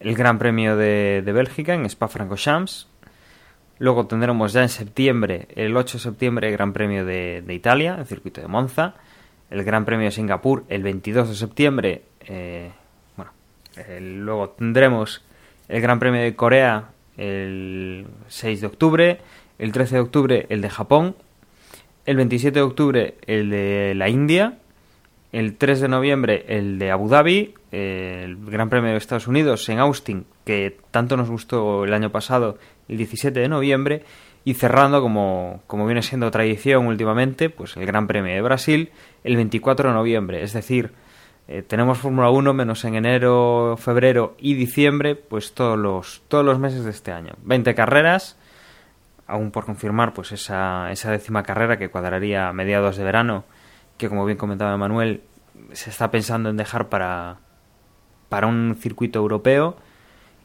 el 0.00 0.14
Gran 0.14 0.38
Premio 0.38 0.76
de, 0.76 1.22
de 1.24 1.32
Bélgica 1.32 1.74
en 1.74 1.84
Spa-Francorchamps. 1.86 2.88
Luego 3.78 4.06
tendremos 4.06 4.52
ya 4.52 4.62
en 4.62 4.68
septiembre, 4.68 5.48
el 5.56 5.76
8 5.76 5.98
de 5.98 6.02
septiembre, 6.02 6.48
el 6.48 6.52
Gran 6.52 6.72
Premio 6.72 7.04
de, 7.04 7.44
Italia, 7.48 7.96
el 7.98 8.06
circuito 8.06 8.40
de 8.40 8.48
Monza. 8.48 8.94
El 9.50 9.62
Gran 9.62 9.84
Premio 9.84 10.06
de 10.06 10.10
Singapur, 10.10 10.64
el 10.68 10.82
22 10.82 11.28
de 11.28 11.34
septiembre. 11.34 12.02
Eh, 12.26 12.70
bueno, 13.16 13.32
luego 14.00 14.50
tendremos 14.50 15.22
el 15.68 15.80
Gran 15.80 15.98
Premio 15.98 16.22
de 16.22 16.34
Corea 16.34 16.88
el 17.16 18.06
6 18.28 18.60
de 18.60 18.66
octubre. 18.66 19.18
El 19.58 19.72
13 19.72 19.96
de 19.96 20.00
octubre, 20.00 20.46
el 20.48 20.60
de 20.60 20.70
Japón. 20.70 21.16
El 22.06 22.16
27 22.16 22.58
de 22.58 22.62
octubre, 22.62 23.14
el 23.26 23.50
de 23.50 23.94
la 23.94 24.08
India. 24.08 24.58
El 25.32 25.56
3 25.56 25.80
de 25.80 25.88
noviembre, 25.88 26.44
el 26.48 26.78
de 26.78 26.90
Abu 26.90 27.08
Dhabi. 27.08 27.54
El 27.70 28.36
Gran 28.46 28.70
Premio 28.70 28.90
de 28.90 28.96
Estados 28.96 29.26
Unidos 29.26 29.68
en 29.68 29.78
Austin, 29.78 30.26
que 30.44 30.76
tanto 30.90 31.16
nos 31.16 31.28
gustó 31.28 31.84
el 31.84 31.92
año 31.92 32.10
pasado, 32.10 32.56
el 32.88 32.96
17 32.96 33.38
de 33.38 33.48
noviembre. 33.48 34.04
Y 34.46 34.54
cerrando, 34.54 35.00
como, 35.00 35.62
como 35.66 35.86
viene 35.86 36.02
siendo 36.02 36.30
tradición 36.30 36.86
últimamente, 36.86 37.48
pues 37.48 37.76
el 37.76 37.86
Gran 37.86 38.06
Premio 38.06 38.34
de 38.34 38.42
Brasil, 38.42 38.90
el 39.22 39.36
24 39.36 39.88
de 39.88 39.94
noviembre. 39.94 40.42
Es 40.42 40.52
decir, 40.52 40.92
eh, 41.46 41.62
tenemos 41.62 41.98
Fórmula 41.98 42.30
1 42.30 42.54
menos 42.54 42.84
en 42.84 42.94
enero, 42.94 43.76
febrero 43.78 44.34
y 44.38 44.54
diciembre, 44.54 45.14
pues 45.14 45.52
todos 45.52 45.78
los, 45.78 46.22
todos 46.28 46.44
los 46.44 46.58
meses 46.58 46.84
de 46.84 46.90
este 46.90 47.12
año. 47.12 47.34
20 47.42 47.74
carreras, 47.74 48.38
aún 49.26 49.50
por 49.50 49.66
confirmar, 49.66 50.14
pues 50.14 50.32
esa, 50.32 50.90
esa 50.90 51.10
décima 51.10 51.42
carrera 51.42 51.76
que 51.78 51.90
cuadraría 51.90 52.48
a 52.48 52.52
mediados 52.52 52.96
de 52.96 53.04
verano, 53.04 53.44
que 53.98 54.08
como 54.08 54.24
bien 54.24 54.38
comentaba 54.38 54.76
Manuel, 54.76 55.22
se 55.72 55.90
está 55.90 56.10
pensando 56.10 56.48
en 56.48 56.56
dejar 56.56 56.88
para, 56.88 57.38
para 58.28 58.46
un 58.46 58.76
circuito 58.80 59.18
europeo. 59.18 59.76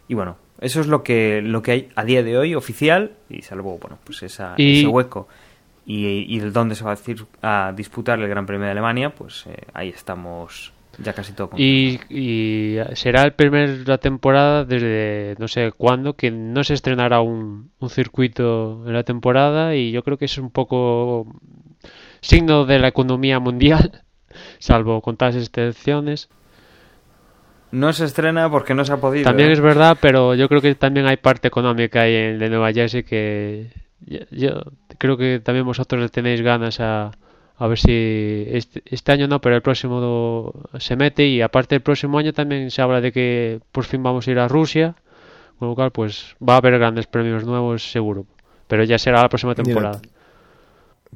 Y 0.09 0.15
bueno, 0.15 0.35
eso 0.59 0.81
es 0.81 0.87
lo 0.87 1.03
que, 1.03 1.41
lo 1.41 1.61
que 1.61 1.71
hay 1.71 1.89
a 1.95 2.03
día 2.03 2.21
de 2.23 2.37
hoy 2.37 2.53
oficial, 2.55 3.11
y 3.29 3.43
salvo 3.43 3.77
bueno, 3.77 3.97
pues 4.03 4.21
esa, 4.23 4.55
Y- 4.57 4.79
ese 4.79 4.87
hueco 4.87 5.29
y, 5.85 6.25
y 6.27 6.39
el 6.39 6.51
dónde 6.51 6.75
se 6.75 6.83
va 6.83 6.91
a, 6.91 6.95
decir- 6.97 7.25
a 7.41 7.71
disputar 7.75 8.19
el 8.19 8.27
Gran 8.27 8.45
Premio 8.45 8.65
de 8.65 8.71
Alemania, 8.71 9.11
pues 9.15 9.45
eh, 9.47 9.55
ahí 9.73 9.89
estamos 9.89 10.73
ya 11.01 11.13
casi 11.13 11.31
todo. 11.33 11.51
Y, 11.57 11.99
y 12.09 12.77
será 12.95 13.23
el 13.23 13.31
primer 13.33 13.87
la 13.87 13.97
temporada 13.99 14.65
desde 14.65 15.35
no 15.39 15.47
sé 15.47 15.71
cuándo 15.71 16.15
que 16.15 16.29
no 16.29 16.63
se 16.65 16.73
estrenará 16.73 17.21
un, 17.21 17.71
un 17.79 17.89
circuito 17.89 18.83
en 18.85 18.93
la 18.93 19.03
temporada 19.03 19.75
y 19.75 19.91
yo 19.91 20.03
creo 20.03 20.17
que 20.17 20.25
es 20.25 20.37
un 20.37 20.49
poco 20.51 21.25
signo 22.21 22.65
de 22.65 22.79
la 22.79 22.89
economía 22.89 23.39
mundial, 23.39 24.01
salvo 24.59 25.01
contadas 25.01 25.35
excepciones. 25.37 26.29
No 27.71 27.93
se 27.93 28.05
estrena 28.05 28.49
porque 28.49 28.73
no 28.73 28.83
se 28.85 28.93
ha 28.93 28.97
podido. 28.97 29.23
También 29.25 29.49
¿eh? 29.49 29.53
es 29.53 29.61
verdad, 29.61 29.97
pero 30.01 30.33
yo 30.35 30.47
creo 30.49 30.61
que 30.61 30.73
también 30.75 31.05
hay 31.07 31.17
parte 31.17 31.47
económica 31.47 32.01
ahí 32.01 32.15
en 32.15 32.39
de 32.39 32.49
Nueva 32.49 32.71
Jersey 32.73 33.03
que 33.03 33.67
yo, 34.01 34.19
yo 34.31 34.61
creo 34.97 35.17
que 35.17 35.39
también 35.39 35.65
vosotros 35.65 36.01
le 36.01 36.09
tenéis 36.09 36.41
ganas 36.41 36.79
a, 36.79 37.11
a 37.57 37.67
ver 37.67 37.77
si 37.77 38.45
este, 38.47 38.81
este 38.85 39.11
año 39.11 39.27
no, 39.27 39.39
pero 39.39 39.55
el 39.55 39.61
próximo 39.61 39.99
do- 40.01 40.79
se 40.79 40.95
mete 40.95 41.27
y 41.27 41.41
aparte 41.41 41.75
el 41.75 41.81
próximo 41.81 42.17
año 42.17 42.33
también 42.33 42.71
se 42.71 42.81
habla 42.81 43.01
de 43.01 43.11
que 43.11 43.59
por 43.71 43.83
fin 43.83 44.01
vamos 44.01 44.27
a 44.27 44.31
ir 44.31 44.39
a 44.39 44.47
Rusia, 44.47 44.95
con 45.59 45.67
lo 45.69 45.75
cual 45.75 45.91
pues 45.91 46.35
va 46.41 46.55
a 46.55 46.57
haber 46.57 46.77
grandes 46.79 47.05
premios 47.05 47.45
nuevos 47.45 47.91
seguro, 47.91 48.25
pero 48.67 48.83
ya 48.83 48.97
será 48.97 49.21
la 49.21 49.29
próxima 49.29 49.51
Mira, 49.53 49.63
temporada. 49.63 50.01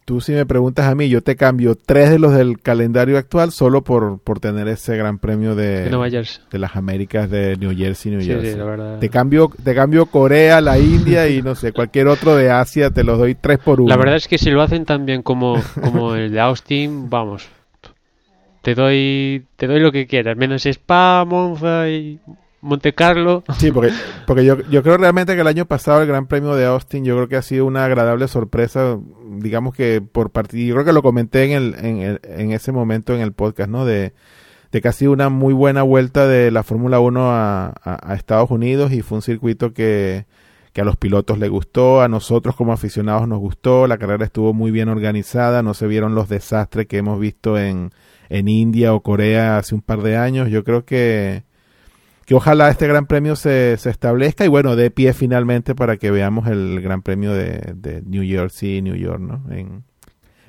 Tú 0.06 0.20
si 0.20 0.34
me 0.34 0.46
preguntas 0.46 0.86
a 0.88 0.96
mí, 0.96 1.08
yo 1.08 1.22
te 1.22 1.38
cambio 1.38 1.76
tres 1.76 2.10
de 2.10 2.20
los 2.20 2.34
del 2.34 2.60
calendario 2.60 3.18
actual 3.18 3.52
solo 3.52 3.84
por, 3.84 4.20
por 4.20 4.42
tener 4.42 4.68
ese 4.68 4.98
gran 4.98 5.18
premio 5.18 5.56
de, 5.56 5.84
De 5.86 5.90
Nueva 5.90 6.10
Jersey. 6.10 6.44
de 6.52 6.60
las 6.60 6.76
Américas 6.76 7.30
de 7.30 7.56
New 7.56 7.74
Jersey, 7.78 8.12
New 8.12 8.22
Sí, 8.22 8.28
Jersey. 8.28 8.52
sí, 8.52 8.58
la 8.58 8.66
verdad. 8.66 9.00
Te 9.00 9.08
cambio, 9.10 9.50
te 9.64 9.74
cambio 9.74 10.08
Corea, 10.08 10.60
la 10.60 10.78
India 10.78 11.30
y 11.30 11.42
no 11.42 11.56
sé, 11.56 11.72
cualquier 11.72 12.08
otro 12.08 12.36
de 12.36 12.52
Asia, 12.52 12.90
te 12.90 13.06
los 13.06 13.18
doy 13.18 13.36
tres 13.36 13.60
por 13.60 13.80
uno. 13.80 13.90
La 13.90 13.96
verdad 13.96 14.18
es 14.18 14.28
que 14.28 14.38
si 14.38 14.50
lo 14.52 14.62
hacen 14.62 14.84
tan 14.84 15.06
bien 15.06 15.22
como, 15.22 15.62
como 15.82 16.16
el 16.16 16.32
de 16.34 16.40
Austin, 16.42 17.10
vamos. 17.10 17.48
Te 18.62 18.76
doy, 18.76 19.46
te 19.56 19.68
doy 19.68 19.80
lo 19.80 19.92
que 19.94 20.06
quieras, 20.08 20.36
menos 20.36 20.66
Spa, 20.66 21.24
Monza 21.26 21.88
y 21.90 22.20
Monte 22.64 22.94
Carlo. 22.94 23.44
Sí, 23.58 23.72
porque, 23.72 23.92
porque 24.26 24.46
yo, 24.46 24.58
yo 24.70 24.82
creo 24.84 24.98
realmente 24.98 25.36
que 25.36 25.42
el 25.42 25.48
año 25.48 25.66
pasado 25.66 26.02
el 26.02 26.08
Gran 26.08 26.28
Premio 26.28 26.56
de 26.56 26.66
Austin, 26.66 27.04
yo 27.06 27.16
creo 27.16 27.28
que 27.28 27.36
ha 27.36 27.42
sido 27.42 27.66
una 27.66 27.86
agradable 27.86 28.28
sorpresa, 28.28 28.98
digamos 29.38 29.76
que 29.76 30.02
por 30.02 30.32
parte, 30.32 30.66
yo 30.66 30.74
creo 30.74 30.86
que 30.86 30.94
lo 30.94 31.04
comenté 31.04 31.44
en, 31.44 31.52
el, 31.52 31.76
en, 31.86 31.98
el- 32.00 32.20
en 32.24 32.52
ese 32.52 32.72
momento 32.72 33.14
en 33.14 33.22
el 33.22 33.34
podcast, 33.34 33.70
¿no? 33.70 33.86
De, 33.86 34.14
de 34.72 34.82
que 34.82 34.88
ha 34.88 34.92
sido 34.94 35.12
una 35.12 35.30
muy 35.30 35.54
buena 35.54 35.84
vuelta 35.84 36.26
de 36.28 36.50
la 36.52 36.64
Fórmula 36.64 37.00
1 37.00 37.32
a, 37.32 37.74
a- 37.84 38.16
Estados 38.16 38.50
Unidos 38.50 38.92
y 38.92 39.02
fue 39.02 39.18
un 39.18 39.22
circuito 39.22 39.74
que, 39.74 40.26
que 40.72 40.82
a 40.82 40.86
los 40.86 40.96
pilotos 40.96 41.38
le 41.40 41.50
gustó, 41.50 42.02
a 42.02 42.08
nosotros 42.08 42.56
como 42.56 42.74
aficionados 42.74 43.28
nos 43.28 43.40
gustó, 43.40 43.86
la 43.88 43.98
carrera 43.98 44.26
estuvo 44.26 44.54
muy 44.54 44.72
bien 44.72 44.90
organizada, 44.90 45.62
no 45.64 45.74
se 45.74 45.86
vieron 45.86 46.16
los 46.16 46.30
desastres 46.30 46.88
que 46.88 46.98
hemos 46.98 47.20
visto 47.20 47.60
en, 47.60 47.92
en 48.30 48.48
India 48.48 48.94
o 48.94 49.02
Corea 49.02 49.58
hace 49.58 49.76
un 49.76 49.82
par 49.82 50.02
de 50.02 50.18
años, 50.18 50.50
yo 50.50 50.64
creo 50.64 50.86
que 50.86 51.44
que 52.26 52.36
ojalá 52.36 52.70
este 52.70 52.88
gran 52.88 53.06
premio 53.06 53.36
se, 53.36 53.78
se 53.78 53.90
establezca 53.90 54.46
y 54.46 54.48
bueno, 54.48 54.76
dé 54.76 54.92
pie 54.92 55.14
finalmente 55.14 55.76
para 55.76 55.98
que 55.98 56.12
veamos 56.12 56.48
el 56.48 56.82
gran 56.82 57.02
premio 57.02 57.34
de, 57.34 57.74
de 57.76 58.02
New 58.02 58.24
Jersey 58.24 58.78
y 58.78 58.82
New 58.82 58.96
York, 58.96 59.20
¿no? 59.20 59.44
En, 59.52 59.84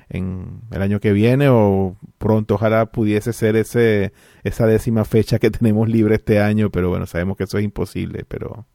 en 0.09 0.61
el 0.71 0.81
año 0.81 0.99
que 0.99 1.13
viene 1.13 1.47
o 1.49 1.95
pronto 2.17 2.55
ojalá 2.55 2.85
pudiese 2.87 3.33
ser 3.33 3.55
ese 3.55 4.13
esa 4.43 4.67
décima 4.67 5.05
fecha 5.05 5.39
que 5.39 5.51
tenemos 5.51 5.89
libre 5.89 6.15
este 6.15 6.39
año 6.39 6.69
pero 6.69 6.89
bueno 6.89 7.05
sabemos 7.05 7.37
que 7.37 7.45
eso 7.45 7.57
es 7.57 7.63
imposible 7.63 8.23
pero 8.27 8.65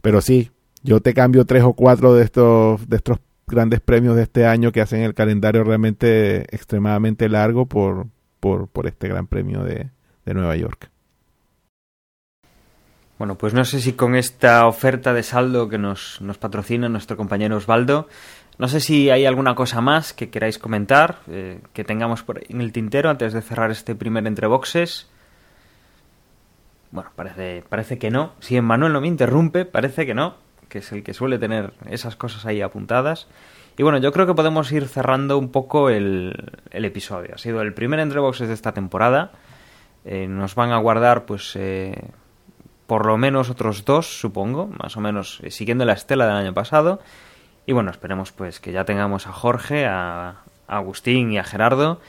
pero 0.00 0.20
sí 0.20 0.50
yo 0.82 1.00
te 1.00 1.14
cambio 1.14 1.44
tres 1.44 1.62
o 1.62 1.74
cuatro 1.74 2.14
de 2.14 2.24
estos 2.24 2.88
de 2.88 2.96
estos 2.96 3.18
grandes 3.46 3.80
premios 3.80 4.16
de 4.16 4.22
este 4.22 4.46
año 4.46 4.72
que 4.72 4.80
hacen 4.80 5.02
el 5.02 5.14
calendario 5.14 5.64
realmente 5.64 6.42
extremadamente 6.54 7.28
largo 7.28 7.66
por 7.66 8.06
por, 8.40 8.68
por 8.68 8.86
este 8.86 9.08
gran 9.08 9.26
premio 9.26 9.62
de, 9.62 9.90
de 10.24 10.34
Nueva 10.34 10.56
York 10.56 10.91
bueno, 13.22 13.36
pues 13.36 13.54
no 13.54 13.64
sé 13.64 13.80
si 13.80 13.92
con 13.92 14.16
esta 14.16 14.66
oferta 14.66 15.12
de 15.12 15.22
saldo 15.22 15.68
que 15.68 15.78
nos, 15.78 16.20
nos 16.20 16.38
patrocina 16.38 16.88
nuestro 16.88 17.16
compañero 17.16 17.56
Osvaldo, 17.56 18.08
no 18.58 18.66
sé 18.66 18.80
si 18.80 19.10
hay 19.10 19.26
alguna 19.26 19.54
cosa 19.54 19.80
más 19.80 20.12
que 20.12 20.28
queráis 20.28 20.58
comentar, 20.58 21.20
eh, 21.28 21.60
que 21.72 21.84
tengamos 21.84 22.24
por 22.24 22.40
en 22.42 22.60
el 22.60 22.72
tintero 22.72 23.10
antes 23.10 23.32
de 23.32 23.40
cerrar 23.40 23.70
este 23.70 23.94
primer 23.94 24.26
entre 24.26 24.48
boxes. 24.48 25.08
Bueno, 26.90 27.10
parece, 27.14 27.62
parece 27.68 27.96
que 27.96 28.10
no. 28.10 28.32
Si 28.40 28.56
Emmanuel 28.56 28.92
no 28.92 29.00
me 29.00 29.06
interrumpe, 29.06 29.66
parece 29.66 30.04
que 30.04 30.14
no, 30.14 30.34
que 30.68 30.78
es 30.78 30.90
el 30.90 31.04
que 31.04 31.14
suele 31.14 31.38
tener 31.38 31.74
esas 31.88 32.16
cosas 32.16 32.44
ahí 32.44 32.60
apuntadas. 32.60 33.28
Y 33.78 33.84
bueno, 33.84 33.98
yo 33.98 34.10
creo 34.10 34.26
que 34.26 34.34
podemos 34.34 34.72
ir 34.72 34.88
cerrando 34.88 35.38
un 35.38 35.52
poco 35.52 35.90
el, 35.90 36.34
el 36.72 36.84
episodio. 36.84 37.36
Ha 37.36 37.38
sido 37.38 37.62
el 37.62 37.72
primer 37.72 38.00
entre 38.00 38.18
boxes 38.18 38.48
de 38.48 38.54
esta 38.54 38.72
temporada. 38.72 39.30
Eh, 40.04 40.26
nos 40.26 40.56
van 40.56 40.72
a 40.72 40.78
guardar, 40.78 41.24
pues, 41.24 41.54
eh, 41.54 41.94
por 42.86 43.06
lo 43.06 43.16
menos 43.16 43.50
otros 43.50 43.84
dos, 43.84 44.20
supongo, 44.20 44.68
más 44.82 44.96
o 44.96 45.00
menos 45.00 45.40
eh, 45.42 45.50
siguiendo 45.50 45.84
la 45.84 45.92
estela 45.92 46.26
del 46.26 46.36
año 46.36 46.54
pasado. 46.54 47.00
Y 47.66 47.72
bueno, 47.72 47.90
esperemos 47.90 48.32
pues 48.32 48.60
que 48.60 48.72
ya 48.72 48.84
tengamos 48.84 49.26
a 49.26 49.32
Jorge, 49.32 49.86
a, 49.86 50.42
Agustín 50.66 51.32
y 51.32 51.38
a 51.38 51.44
Gerardo. 51.44 52.00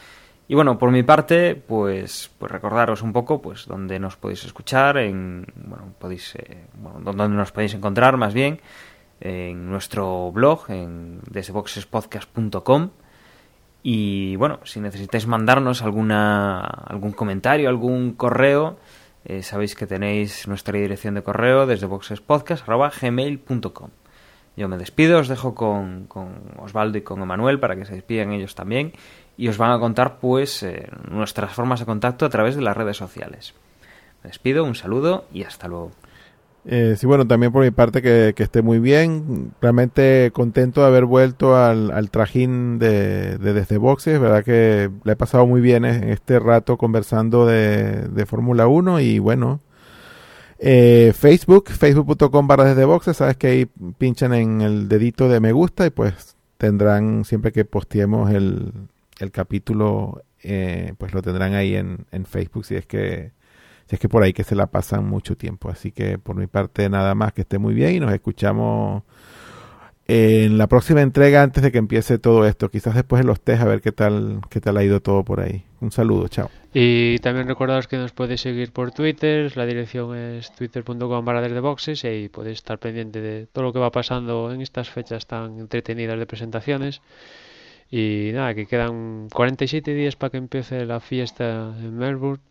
Y 0.47 0.55
bueno, 0.55 0.78
por 0.78 0.91
mi 0.91 1.03
parte, 1.03 1.55
pues, 1.55 2.32
pues 2.38 2.51
recordaros 2.51 3.01
un 3.01 3.13
poco 3.13 3.41
pues 3.41 3.65
dónde 3.65 3.99
nos 3.99 4.17
podéis 4.17 4.43
escuchar, 4.43 4.97
en 4.97 5.45
bueno, 5.55 5.93
podéis 5.99 6.36
eh, 6.36 6.65
bueno, 6.74 6.99
dónde 7.01 7.30
nos 7.30 7.51
podéis 7.51 7.74
encontrar 7.74 8.17
más 8.17 8.34
bien 8.34 8.59
en 9.21 9.69
nuestro 9.69 10.32
blog 10.32 10.69
en 10.69 11.21
desdeboxespodcast.com 11.30 12.89
y 13.84 14.38
bueno, 14.38 14.59
si 14.63 14.80
necesitáis 14.80 15.28
mandarnos 15.28 15.82
alguna 15.82 16.61
algún 16.61 17.11
comentario, 17.11 17.67
algún 17.67 18.13
correo, 18.13 18.78
eh, 19.26 19.43
sabéis 19.43 19.76
que 19.76 19.88
tenéis 19.88 20.47
nuestra 20.47 20.78
dirección 20.78 21.15
de 21.15 21.24
correo 21.24 21.65
desde 21.65 21.86
boxespodcast.gmail.com 21.86 23.89
Yo 24.57 24.67
me 24.67 24.78
despido, 24.78 25.19
os 25.19 25.28
dejo 25.28 25.55
con, 25.55 26.05
con, 26.07 26.41
Osvaldo 26.57 26.97
y 26.97 27.01
con 27.01 27.21
Emanuel 27.21 27.59
para 27.59 27.76
que 27.76 27.86
se 27.86 27.95
despidan 27.95 28.34
ellos 28.34 28.55
también 28.55 28.93
y 29.38 29.47
os 29.47 29.57
van 29.57 29.71
a 29.71 29.80
contar 29.80 30.19
pues 30.19 30.63
eh, 30.63 30.89
nuestras 31.09 31.53
formas 31.53 31.80
de 31.80 31.86
contacto 31.86 32.26
a 32.26 32.30
través 32.30 32.55
de 32.55 32.61
las 32.61 32.78
redes 32.78 32.97
sociales. 32.97 33.53
Me 34.24 34.30
despido, 34.30 34.63
un 34.63 34.76
saludo 34.76 35.26
y 35.34 35.43
hasta 35.43 35.67
luego. 35.67 35.91
Eh, 36.66 36.95
sí, 36.97 37.05
bueno, 37.05 37.28
también 37.28 37.51
por 37.51 37.64
mi 37.64 37.72
parte 37.72 38.01
que, 38.01 38.34
que, 38.36 38.43
esté 38.43 38.61
muy 38.61 38.80
bien. 38.80 39.51
Realmente 39.61 40.32
contento 40.34 40.82
de 40.82 40.88
haber 40.88 41.05
vuelto 41.05 41.57
al, 41.57 41.91
al 41.91 42.09
trajín 42.09 42.80
de, 42.80 43.38
de, 43.38 43.53
Desde 43.53 43.78
Boxes. 43.78 44.20
Verdad 44.20 44.43
que 44.45 44.89
le 45.03 45.11
he 45.11 45.16
pasado 45.16 45.45
muy 45.45 45.59
bien 45.61 45.84
en 45.86 46.09
este 46.09 46.39
rato 46.39 46.78
conversando 46.78 47.45
de, 47.45 48.07
de 48.07 48.26
Fórmula 48.26 48.68
1 48.68 48.99
y 49.01 49.20
bueno. 49.20 49.59
Eh, 50.66 51.11
Facebook, 51.14 51.70
facebook.com 51.72 52.47
barra 52.47 52.64
desde 52.64 52.86
boxes, 52.86 53.18
sabes 53.18 53.36
que 53.36 53.47
ahí 53.47 53.66
pinchan 53.97 54.34
en 54.34 54.61
el 54.61 54.88
dedito 54.88 55.28
de 55.28 55.41
me 55.41 55.51
gusta 55.51 55.86
y 55.86 55.89
pues 55.89 56.38
tendrán, 56.57 57.26
siempre 57.26 57.51
que 57.51 57.66
posteemos 57.66 58.32
el, 58.32 58.72
el 59.20 59.32
capítulo, 59.32 60.24
eh, 60.41 60.93
pues 60.97 61.14
lo 61.14 61.22
tendrán 61.22 61.53
ahí 61.53 61.76
en, 61.76 62.05
en 62.11 62.26
Facebook 62.26 62.64
si 62.64 62.76
es 62.76 62.86
que 62.86 63.32
es 63.93 63.99
que 63.99 64.09
por 64.09 64.23
ahí 64.23 64.33
que 64.33 64.43
se 64.43 64.55
la 64.55 64.67
pasan 64.67 65.05
mucho 65.05 65.37
tiempo. 65.37 65.69
Así 65.69 65.91
que 65.91 66.17
por 66.17 66.35
mi 66.35 66.47
parte 66.47 66.89
nada 66.89 67.15
más 67.15 67.33
que 67.33 67.41
esté 67.41 67.59
muy 67.59 67.73
bien 67.73 67.95
y 67.95 67.99
nos 67.99 68.13
escuchamos 68.13 69.03
en 70.05 70.57
la 70.57 70.67
próxima 70.67 71.01
entrega 71.01 71.43
antes 71.43 71.63
de 71.63 71.71
que 71.71 71.77
empiece 71.77 72.17
todo 72.17 72.45
esto. 72.47 72.69
Quizás 72.69 72.95
después 72.95 73.21
de 73.21 73.27
los 73.27 73.41
test 73.41 73.61
a 73.61 73.65
ver 73.65 73.81
qué 73.81 73.91
tal, 73.91 74.41
qué 74.49 74.59
tal 74.59 74.77
ha 74.77 74.83
ido 74.83 74.99
todo 75.01 75.23
por 75.23 75.39
ahí. 75.39 75.63
Un 75.79 75.91
saludo, 75.91 76.27
chao. 76.27 76.49
Y 76.73 77.19
también 77.19 77.47
recordaros 77.47 77.87
que 77.87 77.97
nos 77.97 78.11
podéis 78.11 78.41
seguir 78.41 78.71
por 78.71 78.91
Twitter, 78.91 79.55
la 79.55 79.65
dirección 79.65 80.17
es 80.17 80.51
twitter.com 80.53 81.23
barra 81.23 81.41
desde 81.41 81.59
boxes 81.59 82.03
y 82.03 82.29
podéis 82.29 82.57
estar 82.57 82.79
pendiente 82.79 83.21
de 83.21 83.45
todo 83.45 83.65
lo 83.65 83.73
que 83.73 83.79
va 83.79 83.91
pasando 83.91 84.51
en 84.51 84.61
estas 84.61 84.89
fechas 84.89 85.27
tan 85.27 85.59
entretenidas 85.59 86.17
de 86.17 86.25
presentaciones. 86.25 87.01
Y 87.91 88.31
nada, 88.33 88.55
que 88.55 88.65
quedan 88.65 89.29
47 89.31 89.93
días 89.93 90.15
para 90.15 90.31
que 90.31 90.37
empiece 90.37 90.83
la 90.85 90.99
fiesta 90.99 91.75
en 91.77 91.95
Melbourne 91.95 92.41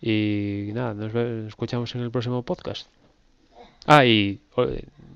y 0.00 0.70
nada, 0.74 0.94
nos 0.94 1.14
escuchamos 1.14 1.94
en 1.94 2.02
el 2.02 2.10
próximo 2.10 2.42
podcast. 2.42 2.88
Ah, 3.86 4.04
y 4.04 4.40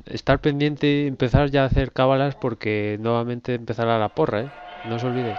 estar 0.06 0.40
pendiente, 0.40 1.06
empezar 1.06 1.50
ya 1.50 1.62
a 1.62 1.66
hacer 1.66 1.92
cábalas 1.92 2.36
porque 2.36 2.98
nuevamente 3.00 3.54
empezará 3.54 3.98
la 3.98 4.10
porra, 4.10 4.42
¿eh? 4.42 4.50
No 4.88 4.96
os 4.96 5.04
olvidéis. 5.04 5.38